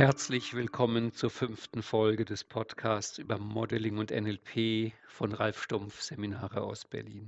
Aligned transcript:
Herzlich 0.00 0.54
willkommen 0.54 1.12
zur 1.12 1.28
fünften 1.28 1.82
Folge 1.82 2.24
des 2.24 2.42
Podcasts 2.42 3.18
über 3.18 3.36
Modeling 3.36 3.98
und 3.98 4.10
NLP 4.10 4.94
von 5.06 5.34
Ralf 5.34 5.62
Stumpf 5.62 6.00
Seminare 6.00 6.62
aus 6.62 6.86
Berlin. 6.86 7.26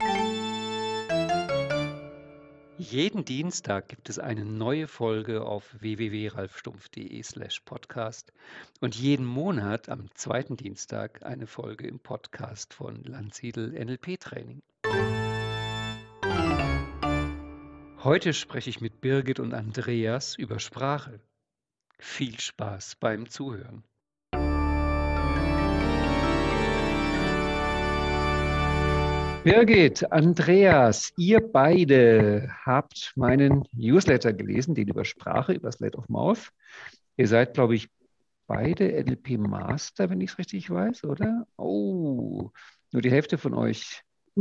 Jeden 2.78 3.26
Dienstag 3.26 3.88
gibt 3.88 4.08
es 4.08 4.18
eine 4.18 4.46
neue 4.46 4.88
Folge 4.88 5.44
auf 5.44 5.76
www.ralfstumpf.de/slash 5.80 7.60
podcast 7.60 8.32
und 8.80 8.94
jeden 8.94 9.26
Monat 9.26 9.90
am 9.90 10.06
zweiten 10.14 10.56
Dienstag 10.56 11.26
eine 11.26 11.46
Folge 11.46 11.86
im 11.86 11.98
Podcast 11.98 12.72
von 12.72 13.04
Landsiedel 13.04 13.72
NLP 13.72 14.18
Training. 14.18 14.62
Heute 18.02 18.32
spreche 18.32 18.70
ich 18.70 18.80
mit 18.80 19.02
Birgit 19.02 19.40
und 19.40 19.52
Andreas 19.52 20.36
über 20.36 20.58
Sprache. 20.58 21.20
Viel 22.04 22.38
Spaß 22.38 22.96
beim 22.96 23.28
Zuhören. 23.28 23.84
Birgit, 29.44 30.10
Andreas, 30.10 31.12
ihr 31.16 31.40
beide 31.40 32.50
habt 32.66 33.12
meinen 33.14 33.62
Newsletter 33.72 34.32
gelesen, 34.32 34.74
den 34.74 34.88
über 34.88 35.04
Sprache, 35.04 35.52
über 35.52 35.70
Slate 35.70 35.96
of 35.96 36.08
Mouth. 36.08 36.50
Ihr 37.16 37.28
seid, 37.28 37.54
glaube 37.54 37.76
ich, 37.76 37.88
beide 38.48 39.04
NLP 39.04 39.38
Master, 39.38 40.10
wenn 40.10 40.20
ich 40.20 40.32
es 40.32 40.38
richtig 40.38 40.68
weiß, 40.70 41.04
oder? 41.04 41.46
Oh, 41.56 42.50
nur 42.90 43.02
die 43.02 43.12
Hälfte 43.12 43.38
von 43.38 43.54
euch. 43.54 44.02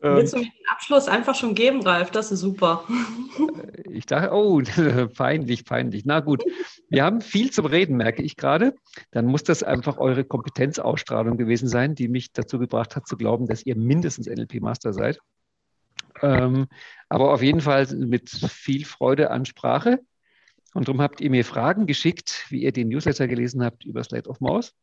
Willst 0.00 0.34
du 0.34 0.38
mir 0.38 0.44
den 0.44 0.52
Abschluss 0.70 1.08
einfach 1.08 1.34
schon 1.34 1.54
geben, 1.54 1.82
Ralf? 1.82 2.10
Das 2.10 2.30
ist 2.30 2.40
super. 2.40 2.84
Ich 3.90 4.06
dachte, 4.06 4.32
oh, 4.32 4.60
peinlich, 5.16 5.64
peinlich. 5.64 6.04
Na 6.04 6.20
gut, 6.20 6.44
wir 6.88 7.04
haben 7.04 7.20
viel 7.20 7.50
zum 7.50 7.66
Reden, 7.66 7.96
merke 7.96 8.22
ich 8.22 8.36
gerade. 8.36 8.74
Dann 9.10 9.26
muss 9.26 9.42
das 9.42 9.62
einfach 9.62 9.98
eure 9.98 10.24
Kompetenzausstrahlung 10.24 11.36
gewesen 11.36 11.68
sein, 11.68 11.94
die 11.94 12.08
mich 12.08 12.32
dazu 12.32 12.58
gebracht 12.58 12.96
hat 12.96 13.06
zu 13.06 13.16
glauben, 13.16 13.46
dass 13.46 13.64
ihr 13.64 13.76
mindestens 13.76 14.26
NLP-Master 14.26 14.92
seid. 14.92 15.18
Ähm, 16.22 16.66
aber 17.08 17.32
auf 17.32 17.42
jeden 17.42 17.60
Fall 17.60 17.86
mit 17.94 18.30
viel 18.30 18.84
Freude 18.84 19.30
an 19.30 19.44
Sprache. 19.44 20.00
Und 20.74 20.88
darum 20.88 21.00
habt 21.00 21.20
ihr 21.20 21.30
mir 21.30 21.44
Fragen 21.44 21.86
geschickt, 21.86 22.44
wie 22.50 22.62
ihr 22.62 22.72
den 22.72 22.88
Newsletter 22.88 23.26
gelesen 23.28 23.64
habt 23.64 23.84
über 23.84 24.04
Slate 24.04 24.28
of 24.28 24.40
Mouse. 24.40 24.74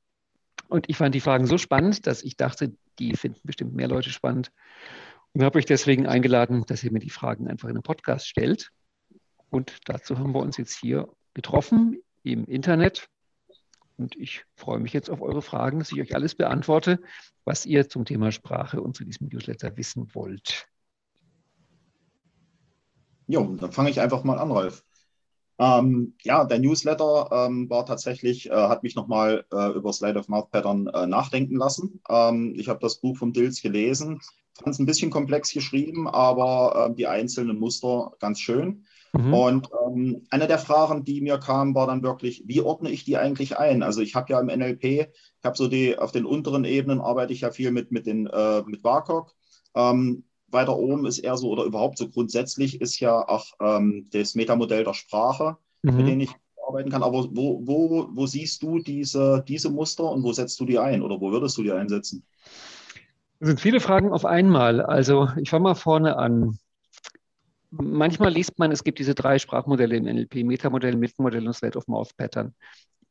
Und 0.73 0.89
ich 0.89 0.97
fand 0.97 1.13
die 1.13 1.19
Fragen 1.19 1.45
so 1.45 1.59
spannend, 1.59 2.07
dass 2.07 2.23
ich 2.23 2.35
dachte, 2.35 2.75
die 2.97 3.13
finden 3.15 3.39
bestimmt 3.43 3.75
mehr 3.75 3.87
Leute 3.87 4.09
spannend. 4.09 4.51
Und 5.31 5.43
habe 5.43 5.59
euch 5.59 5.67
deswegen 5.67 6.07
eingeladen, 6.07 6.65
dass 6.65 6.83
ihr 6.83 6.91
mir 6.91 6.97
die 6.97 7.11
Fragen 7.11 7.47
einfach 7.47 7.69
in 7.69 7.75
den 7.75 7.83
Podcast 7.83 8.27
stellt. 8.27 8.71
Und 9.51 9.77
dazu 9.85 10.17
haben 10.17 10.33
wir 10.33 10.39
uns 10.39 10.57
jetzt 10.57 10.75
hier 10.75 11.07
getroffen 11.35 12.01
im 12.23 12.45
Internet. 12.45 13.07
Und 13.97 14.15
ich 14.15 14.45
freue 14.55 14.79
mich 14.79 14.93
jetzt 14.93 15.11
auf 15.11 15.21
eure 15.21 15.43
Fragen, 15.43 15.77
dass 15.77 15.91
ich 15.91 16.01
euch 16.01 16.15
alles 16.15 16.33
beantworte, 16.33 16.99
was 17.45 17.67
ihr 17.67 17.87
zum 17.87 18.03
Thema 18.03 18.31
Sprache 18.31 18.81
und 18.81 18.95
zu 18.97 19.05
diesem 19.05 19.27
Newsletter 19.27 19.77
wissen 19.77 20.07
wollt. 20.15 20.65
Jo, 23.27 23.55
dann 23.57 23.71
fange 23.71 23.91
ich 23.91 24.01
einfach 24.01 24.23
mal 24.23 24.39
an, 24.39 24.51
Ralf. 24.51 24.83
Ähm, 25.59 26.15
ja, 26.23 26.45
der 26.45 26.59
Newsletter 26.59 27.29
ähm, 27.31 27.69
war 27.69 27.85
tatsächlich, 27.85 28.49
äh, 28.49 28.53
hat 28.53 28.83
mich 28.83 28.95
nochmal 28.95 29.45
äh, 29.51 29.71
über 29.73 29.93
Slide 29.93 30.19
of 30.19 30.27
Mouth 30.27 30.51
Pattern 30.51 30.87
äh, 30.87 31.05
nachdenken 31.05 31.57
lassen. 31.57 32.01
Ähm, 32.09 32.53
ich 32.57 32.69
habe 32.69 32.79
das 32.79 32.99
Buch 32.99 33.17
vom 33.17 33.33
Dills 33.33 33.61
gelesen, 33.61 34.19
fand 34.55 34.73
es 34.73 34.79
ein 34.79 34.85
bisschen 34.85 35.11
komplex 35.11 35.51
geschrieben, 35.51 36.07
aber 36.07 36.89
äh, 36.89 36.95
die 36.95 37.07
einzelnen 37.07 37.59
Muster 37.59 38.13
ganz 38.19 38.39
schön. 38.39 38.85
Mhm. 39.13 39.33
Und 39.33 39.69
ähm, 39.85 40.25
eine 40.31 40.47
der 40.47 40.57
Fragen, 40.57 41.03
die 41.03 41.21
mir 41.21 41.37
kam, 41.37 41.75
war 41.75 41.85
dann 41.85 42.01
wirklich, 42.01 42.43
wie 42.47 42.61
ordne 42.61 42.89
ich 42.89 43.05
die 43.05 43.17
eigentlich 43.17 43.59
ein? 43.59 43.83
Also 43.83 44.01
ich 44.01 44.15
habe 44.15 44.33
ja 44.33 44.39
im 44.39 44.47
NLP, 44.47 44.83
ich 44.83 45.07
habe 45.43 45.55
so 45.55 45.67
die, 45.67 45.97
auf 45.99 46.11
den 46.11 46.25
unteren 46.25 46.65
Ebenen 46.65 46.99
arbeite 46.99 47.31
ich 47.31 47.41
ja 47.41 47.51
viel 47.51 47.71
mit, 47.71 47.91
mit, 47.91 48.07
den, 48.07 48.25
äh, 48.25 48.63
mit 48.65 48.83
WACOG. 48.83 49.31
Ähm, 49.75 50.23
weiter 50.53 50.77
oben 50.77 51.05
ist 51.05 51.19
eher 51.19 51.37
so, 51.37 51.49
oder 51.49 51.63
überhaupt 51.63 51.97
so 51.97 52.09
grundsätzlich 52.09 52.81
ist 52.81 52.99
ja 52.99 53.27
auch 53.27 53.45
ähm, 53.61 54.07
das 54.11 54.35
Metamodell 54.35 54.83
der 54.83 54.93
Sprache, 54.93 55.57
mhm. 55.81 55.97
mit 55.97 56.07
dem 56.07 56.19
ich 56.21 56.29
arbeiten 56.67 56.89
kann. 56.89 57.03
Aber 57.03 57.23
wo, 57.35 57.61
wo, 57.65 58.09
wo 58.11 58.25
siehst 58.25 58.63
du 58.63 58.79
diese, 58.79 59.43
diese 59.47 59.69
Muster 59.69 60.09
und 60.09 60.23
wo 60.23 60.31
setzt 60.31 60.59
du 60.59 60.65
die 60.65 60.79
ein 60.79 61.01
oder 61.01 61.19
wo 61.19 61.31
würdest 61.31 61.57
du 61.57 61.63
die 61.63 61.71
einsetzen? 61.71 62.23
Das 63.39 63.49
sind 63.49 63.59
viele 63.59 63.79
Fragen 63.79 64.11
auf 64.11 64.25
einmal. 64.25 64.81
Also 64.81 65.27
ich 65.41 65.49
fange 65.49 65.63
mal 65.63 65.75
vorne 65.75 66.17
an. 66.17 66.57
Manchmal 67.71 68.31
liest 68.31 68.59
man, 68.59 68.71
es 68.71 68.83
gibt 68.83 68.99
diese 68.99 69.15
drei 69.15 69.39
Sprachmodelle 69.39 69.97
im 69.97 70.05
NLP, 70.05 70.43
Metamodell, 70.43 70.95
Mittenmodell 70.95 71.45
und 71.45 71.53
State 71.53 71.77
of 71.77 71.87
Mouth 71.87 72.15
Pattern. 72.15 72.53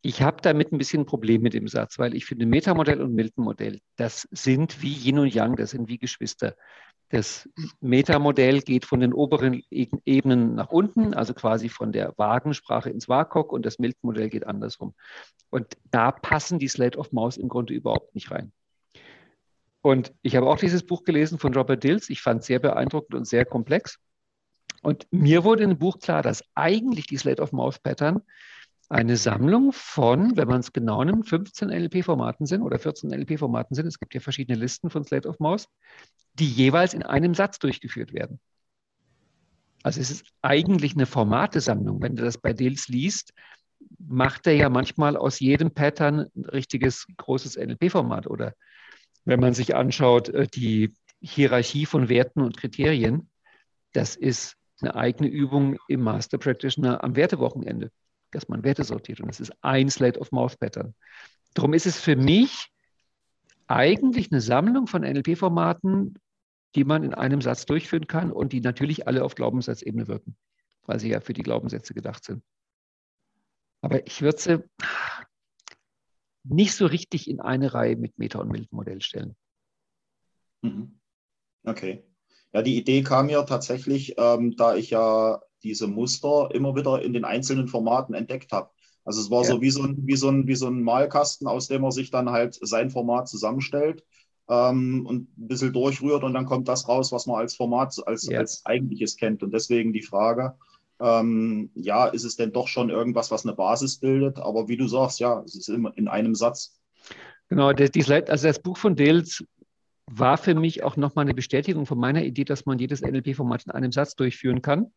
Ich 0.04 0.20
habe 0.20 0.42
damit 0.42 0.72
ein 0.72 0.78
bisschen 0.78 1.02
ein 1.02 1.06
Problem 1.06 1.42
mit 1.42 1.54
dem 1.54 1.68
Satz, 1.68 1.98
weil 1.98 2.14
ich 2.14 2.24
finde, 2.24 2.44
Metamodell 2.44 3.00
und 3.00 3.14
Milton-Modell, 3.14 3.78
das 3.96 4.28
sind 4.32 4.82
wie 4.82 4.92
Yin 4.92 5.20
und 5.20 5.32
Yang, 5.32 5.56
das 5.56 5.70
sind 5.70 5.88
wie 5.88 5.98
Geschwister. 5.98 6.56
Das 7.08 7.48
Metamodell 7.80 8.62
geht 8.62 8.84
von 8.84 9.00
den 9.00 9.12
oberen 9.12 9.62
Ebenen 9.70 10.54
nach 10.56 10.70
unten, 10.70 11.14
also 11.14 11.34
quasi 11.34 11.68
von 11.68 11.92
der 11.92 12.14
Wagensprache 12.16 12.90
ins 12.90 13.08
WAKOK 13.08 13.52
und 13.52 13.64
das 13.64 13.78
Milton-Modell 13.78 14.28
geht 14.28 14.46
andersrum. 14.46 14.94
Und 15.50 15.76
da 15.90 16.10
passen 16.10 16.58
die 16.58 16.68
Slate 16.68 16.98
of 16.98 17.12
Mouse 17.12 17.36
im 17.36 17.48
Grunde 17.48 17.74
überhaupt 17.74 18.14
nicht 18.14 18.30
rein. 18.30 18.50
Und 19.82 20.12
ich 20.22 20.36
habe 20.36 20.48
auch 20.48 20.58
dieses 20.58 20.84
Buch 20.84 21.04
gelesen 21.04 21.38
von 21.38 21.54
Robert 21.54 21.84
Dills. 21.84 22.08
Ich 22.08 22.22
fand 22.22 22.40
es 22.40 22.46
sehr 22.46 22.60
beeindruckend 22.60 23.14
und 23.14 23.26
sehr 23.26 23.44
komplex. 23.44 23.98
Und 24.82 25.06
mir 25.10 25.44
wurde 25.44 25.64
in 25.64 25.70
dem 25.70 25.78
Buch 25.78 25.98
klar, 25.98 26.22
dass 26.22 26.42
eigentlich 26.54 27.06
die 27.06 27.18
Slate 27.18 27.42
of 27.42 27.52
Mouse 27.52 27.78
Pattern 27.78 28.22
eine 28.88 29.16
Sammlung 29.16 29.72
von, 29.72 30.36
wenn 30.36 30.48
man 30.48 30.60
es 30.60 30.72
genau 30.72 31.02
nimmt, 31.02 31.28
15 31.28 31.68
NLP-Formaten 31.68 32.46
sind 32.46 32.62
oder 32.62 32.78
14 32.78 33.10
NLP-Formaten 33.10 33.74
sind. 33.74 33.86
Es 33.86 33.98
gibt 33.98 34.14
ja 34.14 34.20
verschiedene 34.20 34.58
Listen 34.58 34.90
von 34.90 35.04
Slate 35.04 35.28
of 35.28 35.38
Mouse, 35.38 35.68
die 36.34 36.48
jeweils 36.48 36.94
in 36.94 37.02
einem 37.02 37.34
Satz 37.34 37.58
durchgeführt 37.58 38.12
werden. 38.12 38.38
Also 39.82 40.00
es 40.00 40.10
ist 40.10 40.26
eigentlich 40.42 40.94
eine 40.94 41.06
Formatesammlung. 41.06 42.02
Wenn 42.02 42.16
du 42.16 42.22
das 42.22 42.38
bei 42.38 42.52
Dils 42.52 42.88
liest, 42.88 43.32
macht 43.98 44.46
er 44.46 44.54
ja 44.54 44.68
manchmal 44.68 45.16
aus 45.16 45.40
jedem 45.40 45.72
Pattern 45.72 46.26
ein 46.36 46.44
richtiges 46.44 47.06
großes 47.16 47.56
NLP-Format. 47.56 48.26
Oder 48.26 48.54
wenn 49.24 49.40
man 49.40 49.54
sich 49.54 49.74
anschaut, 49.74 50.28
äh, 50.28 50.46
die 50.46 50.94
Hierarchie 51.20 51.86
von 51.86 52.08
Werten 52.08 52.42
und 52.42 52.56
Kriterien, 52.56 53.30
das 53.92 54.16
ist 54.16 54.56
eine 54.80 54.94
eigene 54.96 55.28
Übung 55.28 55.78
im 55.88 56.02
Master 56.02 56.38
Practitioner 56.38 57.02
am 57.02 57.16
Wertewochenende 57.16 57.90
dass 58.32 58.48
man 58.48 58.64
Werte 58.64 58.84
sortiert. 58.84 59.20
Und 59.20 59.28
es 59.30 59.40
ist 59.40 59.52
ein 59.62 59.88
Slate 59.88 60.18
of 60.18 60.32
Mouth 60.32 60.58
Pattern. 60.58 60.94
Darum 61.54 61.74
ist 61.74 61.86
es 61.86 62.00
für 62.00 62.16
mich 62.16 62.72
eigentlich 63.66 64.32
eine 64.32 64.40
Sammlung 64.40 64.86
von 64.86 65.02
NLP-Formaten, 65.02 66.18
die 66.74 66.84
man 66.84 67.04
in 67.04 67.14
einem 67.14 67.40
Satz 67.40 67.66
durchführen 67.66 68.06
kann 68.06 68.32
und 68.32 68.52
die 68.52 68.60
natürlich 68.60 69.06
alle 69.06 69.24
auf 69.24 69.34
Glaubenssatzebene 69.34 70.08
wirken, 70.08 70.36
weil 70.86 70.98
sie 70.98 71.10
ja 71.10 71.20
für 71.20 71.34
die 71.34 71.42
Glaubenssätze 71.42 71.94
gedacht 71.94 72.24
sind. 72.24 72.42
Aber 73.82 74.06
ich 74.06 74.22
würde 74.22 74.38
sie 74.40 74.58
nicht 76.44 76.74
so 76.74 76.86
richtig 76.86 77.28
in 77.28 77.40
eine 77.40 77.74
Reihe 77.74 77.96
mit 77.96 78.18
Meta- 78.18 78.40
und 78.40 78.50
Milton-Modell 78.50 79.02
stellen. 79.02 79.36
Mhm. 80.62 80.98
Okay. 81.64 82.04
Ja, 82.52 82.62
die 82.62 82.76
Idee 82.76 83.02
kam 83.02 83.26
mir 83.26 83.44
tatsächlich, 83.46 84.14
ähm, 84.18 84.56
da 84.56 84.74
ich 84.74 84.90
ja 84.90 85.40
diese 85.62 85.86
Muster 85.86 86.50
immer 86.52 86.74
wieder 86.74 87.02
in 87.02 87.12
den 87.12 87.24
einzelnen 87.24 87.68
Formaten 87.68 88.14
entdeckt 88.14 88.52
habe. 88.52 88.70
Also 89.04 89.20
es 89.20 89.30
war 89.30 89.42
ja. 89.42 89.50
so, 89.50 89.60
wie 89.60 89.70
so, 89.70 89.82
ein, 89.82 89.96
wie, 90.06 90.16
so 90.16 90.28
ein, 90.28 90.46
wie 90.46 90.54
so 90.54 90.68
ein 90.68 90.82
Malkasten, 90.82 91.46
aus 91.48 91.68
dem 91.68 91.84
er 91.84 91.92
sich 91.92 92.10
dann 92.10 92.30
halt 92.30 92.58
sein 92.60 92.90
Format 92.90 93.28
zusammenstellt 93.28 94.04
ähm, 94.48 95.06
und 95.06 95.22
ein 95.38 95.48
bisschen 95.48 95.72
durchrührt 95.72 96.22
und 96.22 96.34
dann 96.34 96.46
kommt 96.46 96.68
das 96.68 96.88
raus, 96.88 97.10
was 97.12 97.26
man 97.26 97.36
als 97.36 97.56
Format, 97.56 97.94
als, 98.06 98.26
ja. 98.26 98.38
als 98.38 98.64
eigentliches 98.64 99.16
kennt. 99.16 99.42
Und 99.42 99.52
deswegen 99.52 99.92
die 99.92 100.02
Frage, 100.02 100.54
ähm, 101.00 101.70
ja, 101.74 102.06
ist 102.06 102.24
es 102.24 102.36
denn 102.36 102.52
doch 102.52 102.68
schon 102.68 102.90
irgendwas, 102.90 103.30
was 103.30 103.44
eine 103.44 103.56
Basis 103.56 103.98
bildet? 103.98 104.38
Aber 104.38 104.68
wie 104.68 104.76
du 104.76 104.86
sagst, 104.86 105.18
ja, 105.18 105.42
es 105.44 105.56
ist 105.56 105.68
immer 105.68 105.96
in 105.96 106.06
einem 106.06 106.34
Satz. 106.34 106.78
Genau, 107.48 107.72
das, 107.72 107.90
also 108.08 108.46
das 108.46 108.60
Buch 108.60 108.76
von 108.76 108.94
Dales 108.94 109.44
war 110.10 110.38
für 110.38 110.54
mich 110.54 110.82
auch 110.82 110.96
nochmal 110.96 111.24
eine 111.24 111.34
Bestätigung 111.34 111.86
von 111.86 111.98
meiner 111.98 112.24
Idee, 112.24 112.44
dass 112.44 112.66
man 112.66 112.78
jedes 112.78 113.02
NLP-Format 113.02 113.66
in 113.66 113.72
einem 113.72 113.92
Satz 113.92 114.14
durchführen 114.14 114.62
kann. 114.62 114.92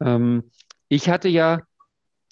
Ähm, 0.00 0.50
ich 0.88 1.08
hatte 1.08 1.28
ja 1.28 1.62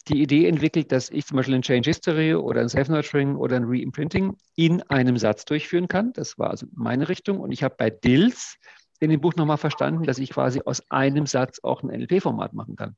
die 0.09 0.21
Idee 0.21 0.49
entwickelt, 0.49 0.91
dass 0.91 1.11
ich 1.11 1.27
zum 1.27 1.37
Beispiel 1.37 1.55
ein 1.55 1.63
Change 1.63 1.89
History 1.89 2.35
oder 2.35 2.61
ein 2.61 2.69
Self-Nurturing 2.69 3.37
oder 3.37 3.57
ein 3.57 3.65
Reimprinting 3.65 4.37
in 4.57 4.83
einem 4.83 5.17
Satz 5.17 5.45
durchführen 5.45 5.89
kann. 5.89 6.13
Das 6.13 6.39
war 6.39 6.51
also 6.51 6.67
meine 6.73 7.09
Richtung. 7.09 7.39
Und 7.39 7.53
ich 7.53 7.63
habe 7.63 7.77
bei 7.79 7.91
Dills 7.91 8.57
in 8.99 9.11
dem 9.11 9.21
Buch 9.21 9.35
nochmal 9.37 9.59
verstanden, 9.59 10.05
dass 10.05 10.19
ich 10.19 10.31
quasi 10.31 10.61
aus 10.65 10.83
einem 10.91 11.27
Satz 11.27 11.61
auch 11.63 11.83
ein 11.83 11.89
NLP-Format 11.89 12.53
machen 12.53 12.77
kann. 12.77 12.97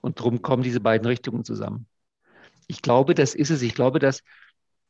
Und 0.00 0.18
darum 0.18 0.42
kommen 0.42 0.62
diese 0.62 0.80
beiden 0.80 1.06
Richtungen 1.06 1.44
zusammen. 1.44 1.86
Ich 2.66 2.82
glaube, 2.82 3.14
das 3.14 3.34
ist 3.34 3.50
es. 3.50 3.62
Ich 3.62 3.74
glaube, 3.74 3.98
dass 3.98 4.22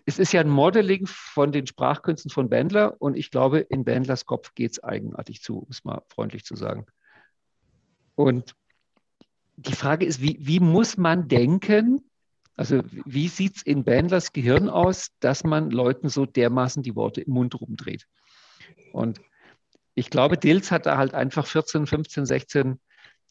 es 0.04 0.18
ist 0.18 0.32
ja 0.32 0.40
ein 0.40 0.48
Modeling 0.48 1.06
von 1.06 1.52
den 1.52 1.66
Sprachkünsten 1.66 2.30
von 2.30 2.48
Bandler 2.48 2.96
und 2.98 3.14
ich 3.14 3.30
glaube, 3.30 3.58
in 3.58 3.84
Bandlers 3.84 4.24
Kopf 4.24 4.54
geht 4.54 4.72
es 4.72 4.82
eigenartig 4.82 5.42
zu, 5.42 5.58
um 5.58 5.66
es 5.68 5.84
mal 5.84 6.02
freundlich 6.08 6.44
zu 6.44 6.56
sagen. 6.56 6.86
Und 8.18 8.56
die 9.56 9.76
Frage 9.76 10.04
ist, 10.04 10.20
wie, 10.20 10.38
wie 10.40 10.58
muss 10.58 10.96
man 10.96 11.28
denken? 11.28 12.10
Also 12.56 12.82
wie 12.90 13.28
sieht 13.28 13.58
es 13.58 13.62
in 13.62 13.84
Bandlers 13.84 14.32
Gehirn 14.32 14.68
aus, 14.68 15.10
dass 15.20 15.44
man 15.44 15.70
Leuten 15.70 16.08
so 16.08 16.26
dermaßen 16.26 16.82
die 16.82 16.96
Worte 16.96 17.20
im 17.20 17.34
Mund 17.34 17.54
rumdreht? 17.60 18.08
Und 18.92 19.20
ich 19.94 20.10
glaube, 20.10 20.36
Dills 20.36 20.72
hat 20.72 20.86
da 20.86 20.98
halt 20.98 21.14
einfach 21.14 21.46
14, 21.46 21.86
15, 21.86 22.26
16 22.26 22.80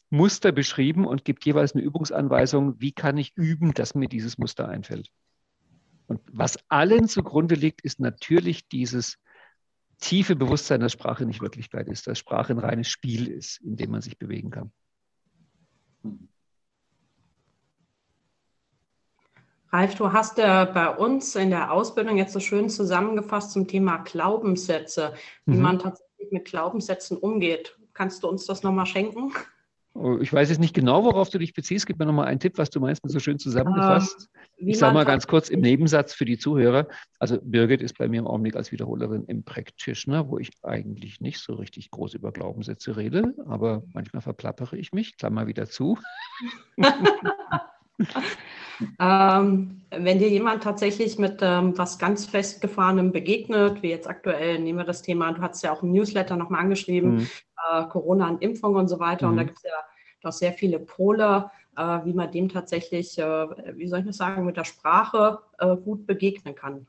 Muster 0.10 0.54
beschrieben 0.54 1.06
und 1.06 1.26
gibt 1.26 1.46
jeweils 1.46 1.74
eine 1.74 1.84
Übungsanweisung, 1.84 2.80
wie 2.80 2.94
kann 2.94 3.18
ich 3.18 3.36
üben, 3.36 3.74
dass 3.74 3.94
mir 3.94 4.08
dieses 4.08 4.38
Muster 4.38 4.70
einfällt. 4.70 5.10
Und 6.08 6.22
was 6.32 6.58
allen 6.70 7.10
zugrunde 7.10 7.56
liegt, 7.56 7.82
ist 7.82 8.00
natürlich 8.00 8.70
dieses 8.70 9.18
tiefe 10.00 10.36
Bewusstsein, 10.36 10.82
dass 10.82 10.92
Sprache 10.92 11.26
nicht 11.26 11.42
Wirklichkeit 11.42 11.88
ist, 11.88 12.08
dass 12.08 12.20
Sprache 12.20 12.54
ein 12.54 12.60
reines 12.60 12.88
Spiel 12.88 13.28
ist, 13.28 13.62
in 13.62 13.76
dem 13.76 13.92
man 13.92 14.02
sich 14.02 14.18
bewegen 14.18 14.52
kann. 14.52 14.72
Ralf, 19.70 19.96
du 19.96 20.14
hast 20.14 20.38
ja 20.38 20.66
bei 20.66 20.90
uns 20.90 21.36
in 21.36 21.50
der 21.50 21.72
Ausbildung 21.72 22.18
jetzt 22.18 22.34
so 22.34 22.40
schön 22.40 22.70
zusammengefasst 22.70 23.52
zum 23.52 23.68
Thema 23.68 23.98
Glaubenssätze, 23.98 25.14
wie 25.46 25.56
mhm. 25.56 25.62
man 25.62 25.80
tatsächlich 25.80 26.32
mit 26.32 26.46
Glaubenssätzen 26.46 27.18
umgeht. 27.18 27.78
Kannst 27.94 28.24
du 28.24 28.30
uns 28.30 28.46
das 28.46 28.64
nochmal 28.64 28.86
schenken? 28.86 29.34
Oh, 30.00 30.20
ich 30.22 30.32
weiß 30.32 30.50
jetzt 30.50 30.60
nicht 30.60 30.76
genau, 30.76 31.04
worauf 31.04 31.30
du 31.32 31.40
dich 31.40 31.54
beziehst. 31.54 31.88
Gib 31.88 31.98
mir 31.98 32.06
nochmal 32.06 32.28
einen 32.28 32.40
Tipp, 32.40 32.58
was 32.58 32.70
du 32.70 32.80
meinst, 32.80 33.02
so 33.04 33.20
schön 33.20 33.40
zusammengefasst. 33.40 34.30
Ähm, 34.60 34.68
ich 34.68 34.78
sage 34.78 34.94
mal 34.94 35.06
ganz 35.06 35.26
kurz 35.26 35.50
im 35.50 35.62
Nebensatz 35.62 36.14
für 36.14 36.26
die 36.26 36.38
Zuhörer. 36.38 36.88
Also 37.18 37.40
Birgit 37.42 37.82
ist 37.82 37.98
bei 37.98 38.08
mir 38.08 38.20
im 38.20 38.28
Augenblick 38.28 38.56
als 38.56 38.72
Wiederholerin 38.72 39.26
im 39.26 39.44
Practitioner, 39.44 40.30
wo 40.30 40.38
ich 40.38 40.52
eigentlich 40.62 41.20
nicht 41.20 41.40
so 41.40 41.56
richtig 41.56 41.90
groß 41.90 42.14
über 42.14 42.32
Glaubenssätze 42.32 42.96
rede, 42.96 43.34
aber 43.48 43.84
manchmal 43.94 44.22
verplappere 44.22 44.78
ich 44.78 44.94
mich, 44.94 45.18
klammer 45.18 45.48
wieder 45.48 45.68
zu. 45.68 45.98
ähm, 49.00 49.82
wenn 49.90 50.20
dir 50.20 50.30
jemand 50.30 50.64
tatsächlich 50.64 51.18
mit 51.18 51.40
ähm, 51.42 51.78
was 51.78 51.98
ganz 51.98 52.26
festgefahrenem 52.26 53.12
begegnet, 53.12 53.82
wie 53.82 53.90
jetzt 53.90 54.08
aktuell, 54.08 54.60
nehmen 54.60 54.80
wir 54.80 54.86
das 54.86 55.02
Thema, 55.02 55.32
du 55.32 55.42
hast 55.42 55.64
ja 55.64 55.72
auch 55.74 55.84
im 55.84 55.92
Newsletter 55.92 56.36
nochmal 56.36 56.62
angeschrieben, 56.62 57.16
mhm 57.16 57.28
äh, 57.70 57.86
Corona 57.86 58.30
und 58.30 58.42
Impfung 58.42 58.76
und 58.76 58.88
so 58.88 59.00
weiter. 59.00 59.28
Mhm. 59.28 59.32
Und 59.32 59.38
da 59.38 59.44
mhm. 59.44 59.48
gibt 59.48 59.58
es 59.58 59.64
ja 59.64 59.78
doch 60.22 60.32
sehr 60.32 60.54
viele 60.54 60.80
Pole, 60.80 61.52
äh, 61.76 61.82
wie 62.06 62.14
man 62.14 62.32
dem 62.32 62.50
tatsächlich, 62.50 63.18
äh, 63.18 63.24
wie 63.76 63.88
soll 63.88 64.00
ich 64.00 64.06
das 64.06 64.18
sagen, 64.18 64.46
mit 64.46 64.58
der 64.58 64.66
Sprache 64.66 65.40
äh, 65.60 65.76
gut 65.76 66.08
begegnen 66.08 66.56
kann. 66.56 66.88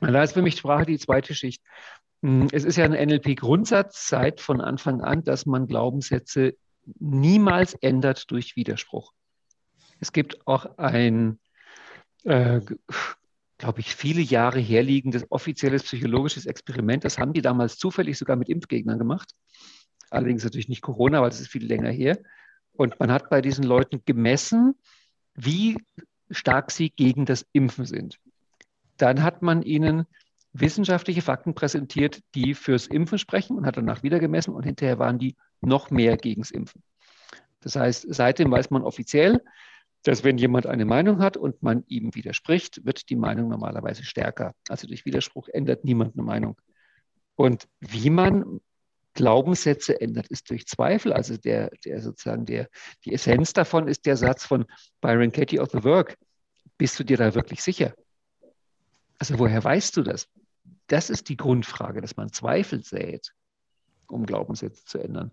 Da 0.00 0.22
ist 0.22 0.32
für 0.32 0.42
mich 0.42 0.56
Sprache 0.56 0.86
die 0.86 0.98
zweite 0.98 1.34
Schicht. 1.34 1.62
Hm, 2.22 2.48
es 2.52 2.64
ist 2.64 2.76
ja 2.76 2.84
ein 2.84 2.92
NLP-Grundsatz 2.92 4.08
seit 4.08 4.40
von 4.40 4.60
Anfang 4.60 5.00
an, 5.00 5.24
dass 5.24 5.46
man 5.46 5.66
Glaubenssätze 5.66 6.56
niemals 6.98 7.74
ändert 7.74 8.30
durch 8.30 8.56
Widerspruch. 8.56 9.12
Es 10.00 10.12
gibt 10.12 10.46
auch 10.46 10.78
ein, 10.78 11.38
äh, 12.24 12.60
glaube 13.58 13.80
ich, 13.80 13.94
viele 13.94 14.20
Jahre 14.20 14.60
herliegendes 14.60 15.26
offizielles 15.30 15.84
psychologisches 15.84 16.46
Experiment. 16.46 17.04
Das 17.04 17.18
haben 17.18 17.32
die 17.32 17.42
damals 17.42 17.78
zufällig 17.78 18.18
sogar 18.18 18.36
mit 18.36 18.48
Impfgegnern 18.48 18.98
gemacht 18.98 19.34
allerdings 20.10 20.44
natürlich 20.44 20.68
nicht 20.68 20.82
Corona, 20.82 21.22
weil 21.22 21.30
es 21.30 21.40
ist 21.40 21.50
viel 21.50 21.64
länger 21.64 21.90
her. 21.90 22.18
Und 22.72 22.98
man 23.00 23.10
hat 23.10 23.30
bei 23.30 23.40
diesen 23.40 23.64
Leuten 23.64 24.02
gemessen, 24.04 24.74
wie 25.34 25.78
stark 26.30 26.70
sie 26.70 26.90
gegen 26.90 27.26
das 27.26 27.46
Impfen 27.52 27.86
sind. 27.86 28.18
Dann 28.96 29.22
hat 29.22 29.42
man 29.42 29.62
ihnen 29.62 30.06
wissenschaftliche 30.52 31.22
Fakten 31.22 31.54
präsentiert, 31.54 32.22
die 32.34 32.54
fürs 32.54 32.86
Impfen 32.86 33.18
sprechen 33.18 33.56
und 33.56 33.66
hat 33.66 33.76
danach 33.76 34.02
wieder 34.02 34.18
gemessen 34.18 34.54
und 34.54 34.64
hinterher 34.64 34.98
waren 34.98 35.18
die 35.18 35.36
noch 35.60 35.90
mehr 35.90 36.16
gegen 36.16 36.42
das 36.42 36.50
Impfen. 36.50 36.82
Das 37.60 37.76
heißt, 37.76 38.06
seitdem 38.08 38.50
weiß 38.50 38.70
man 38.70 38.82
offiziell, 38.82 39.42
dass 40.06 40.22
wenn 40.22 40.38
jemand 40.38 40.66
eine 40.66 40.84
Meinung 40.84 41.18
hat 41.18 41.36
und 41.36 41.64
man 41.64 41.82
ihm 41.88 42.14
widerspricht, 42.14 42.86
wird 42.86 43.10
die 43.10 43.16
Meinung 43.16 43.48
normalerweise 43.48 44.04
stärker. 44.04 44.54
Also 44.68 44.86
durch 44.86 45.04
Widerspruch 45.04 45.48
ändert 45.48 45.84
niemand 45.84 46.14
eine 46.14 46.22
Meinung. 46.22 46.56
Und 47.34 47.66
wie 47.80 48.08
man 48.10 48.60
Glaubenssätze 49.14 50.00
ändert, 50.00 50.28
ist 50.28 50.48
durch 50.48 50.68
Zweifel. 50.68 51.12
Also 51.12 51.36
der, 51.36 51.70
der 51.84 52.00
sozusagen 52.00 52.46
der, 52.46 52.68
die 53.04 53.14
Essenz 53.14 53.52
davon 53.52 53.88
ist 53.88 54.06
der 54.06 54.16
Satz 54.16 54.44
von 54.44 54.66
Byron 55.00 55.32
Katie 55.32 55.58
of 55.58 55.70
the 55.72 55.82
Work. 55.82 56.16
Bist 56.78 57.00
du 57.00 57.02
dir 57.02 57.16
da 57.16 57.34
wirklich 57.34 57.60
sicher? 57.64 57.92
Also 59.18 59.40
woher 59.40 59.64
weißt 59.64 59.96
du 59.96 60.02
das? 60.02 60.28
Das 60.86 61.10
ist 61.10 61.28
die 61.28 61.36
Grundfrage, 61.36 62.00
dass 62.00 62.16
man 62.16 62.30
Zweifel 62.30 62.84
sät, 62.84 63.32
um 64.06 64.24
Glaubenssätze 64.24 64.84
zu 64.84 64.98
ändern. 64.98 65.32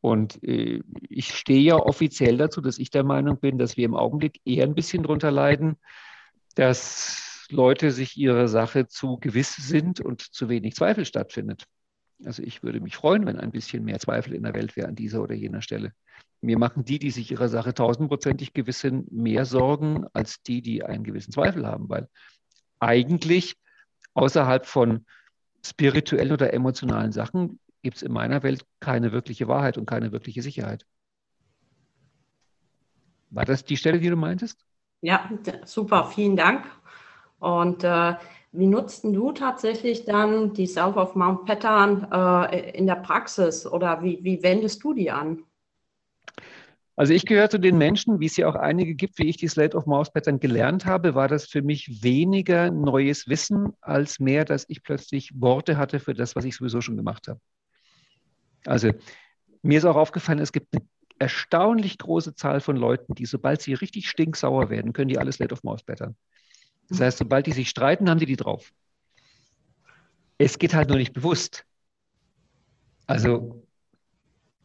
Und 0.00 0.42
äh, 0.44 0.82
ich 1.08 1.34
stehe 1.34 1.60
ja 1.60 1.76
offiziell 1.76 2.36
dazu, 2.36 2.60
dass 2.60 2.78
ich 2.78 2.90
der 2.90 3.04
Meinung 3.04 3.38
bin, 3.38 3.58
dass 3.58 3.76
wir 3.76 3.84
im 3.84 3.94
Augenblick 3.94 4.40
eher 4.44 4.64
ein 4.64 4.74
bisschen 4.74 5.02
darunter 5.02 5.30
leiden, 5.30 5.76
dass 6.54 7.46
Leute 7.50 7.90
sich 7.90 8.16
ihrer 8.16 8.48
Sache 8.48 8.86
zu 8.86 9.18
gewiss 9.18 9.54
sind 9.56 10.00
und 10.00 10.22
zu 10.22 10.48
wenig 10.48 10.74
Zweifel 10.74 11.04
stattfindet. 11.04 11.64
Also 12.24 12.42
ich 12.42 12.62
würde 12.62 12.80
mich 12.80 12.96
freuen, 12.96 13.26
wenn 13.26 13.38
ein 13.38 13.50
bisschen 13.50 13.84
mehr 13.84 13.98
Zweifel 13.98 14.34
in 14.34 14.42
der 14.42 14.54
Welt 14.54 14.76
wäre 14.76 14.88
an 14.88 14.94
dieser 14.94 15.22
oder 15.22 15.34
jener 15.34 15.60
Stelle. 15.60 15.92
Mir 16.40 16.58
machen 16.58 16.84
die, 16.84 16.98
die 16.98 17.10
sich 17.10 17.30
ihrer 17.30 17.48
Sache 17.48 17.74
tausendprozentig 17.74 18.52
gewiss 18.52 18.80
sind, 18.80 19.10
mehr 19.12 19.44
Sorgen 19.44 20.06
als 20.12 20.42
die, 20.42 20.62
die 20.62 20.82
einen 20.82 21.04
gewissen 21.04 21.32
Zweifel 21.32 21.66
haben, 21.66 21.88
weil 21.88 22.08
eigentlich 22.78 23.56
außerhalb 24.14 24.66
von 24.66 25.06
spirituellen 25.64 26.32
oder 26.32 26.52
emotionalen 26.52 27.12
Sachen 27.12 27.58
gibt 27.86 27.98
es 27.98 28.02
in 28.02 28.12
meiner 28.12 28.42
Welt 28.42 28.66
keine 28.80 29.12
wirkliche 29.12 29.46
Wahrheit 29.46 29.78
und 29.78 29.86
keine 29.86 30.10
wirkliche 30.10 30.42
Sicherheit. 30.42 30.84
War 33.30 33.44
das 33.44 33.64
die 33.64 33.76
Stelle, 33.76 34.00
die 34.00 34.10
du 34.10 34.16
meintest? 34.16 34.58
Ja, 35.02 35.30
super, 35.64 36.06
vielen 36.06 36.34
Dank. 36.34 36.64
Und 37.38 37.84
äh, 37.84 38.14
wie 38.50 38.66
nutzt 38.66 39.04
du 39.04 39.30
tatsächlich 39.30 40.04
dann 40.04 40.52
die 40.52 40.66
Self 40.66 40.96
of 40.96 41.14
Mount 41.14 41.44
Pattern 41.44 42.08
äh, 42.10 42.70
in 42.70 42.88
der 42.88 42.96
Praxis 42.96 43.64
oder 43.64 44.02
wie, 44.02 44.18
wie 44.24 44.42
wendest 44.42 44.82
du 44.82 44.92
die 44.92 45.12
an? 45.12 45.44
Also 46.96 47.12
ich 47.12 47.24
gehöre 47.24 47.50
zu 47.50 47.60
den 47.60 47.78
Menschen, 47.78 48.18
wie 48.18 48.26
es 48.26 48.36
ja 48.36 48.48
auch 48.48 48.56
einige 48.56 48.96
gibt, 48.96 49.18
wie 49.18 49.28
ich 49.28 49.36
die 49.36 49.46
Slate 49.46 49.76
of 49.76 49.86
Mouse 49.86 50.10
Pattern 50.10 50.40
gelernt 50.40 50.86
habe, 50.86 51.14
war 51.14 51.28
das 51.28 51.46
für 51.46 51.62
mich 51.62 52.02
weniger 52.02 52.72
neues 52.72 53.28
Wissen 53.28 53.74
als 53.80 54.18
mehr, 54.18 54.44
dass 54.44 54.64
ich 54.68 54.82
plötzlich 54.82 55.30
Worte 55.36 55.76
hatte 55.76 56.00
für 56.00 56.14
das, 56.14 56.34
was 56.34 56.44
ich 56.44 56.56
sowieso 56.56 56.80
schon 56.80 56.96
gemacht 56.96 57.28
habe. 57.28 57.38
Also 58.66 58.92
mir 59.62 59.78
ist 59.78 59.84
auch 59.84 59.96
aufgefallen, 59.96 60.38
es 60.38 60.52
gibt 60.52 60.74
eine 60.74 60.86
erstaunlich 61.18 61.98
große 61.98 62.34
Zahl 62.34 62.60
von 62.60 62.76
Leuten, 62.76 63.14
die, 63.14 63.26
sobald 63.26 63.62
sie 63.62 63.74
richtig 63.74 64.08
stinksauer 64.08 64.70
werden, 64.70 64.92
können 64.92 65.08
die 65.08 65.18
alles 65.18 65.36
Slate 65.36 65.54
of 65.54 65.64
Mouse 65.64 65.82
Pattern. 65.82 66.16
Das 66.88 67.00
heißt, 67.00 67.18
sobald 67.18 67.46
die 67.46 67.52
sich 67.52 67.68
streiten, 67.68 68.08
haben 68.08 68.20
die 68.20 68.26
die 68.26 68.36
drauf. 68.36 68.72
Es 70.38 70.58
geht 70.58 70.74
halt 70.74 70.88
nur 70.88 70.98
nicht 70.98 71.14
bewusst. 71.14 71.64
Also, 73.06 73.66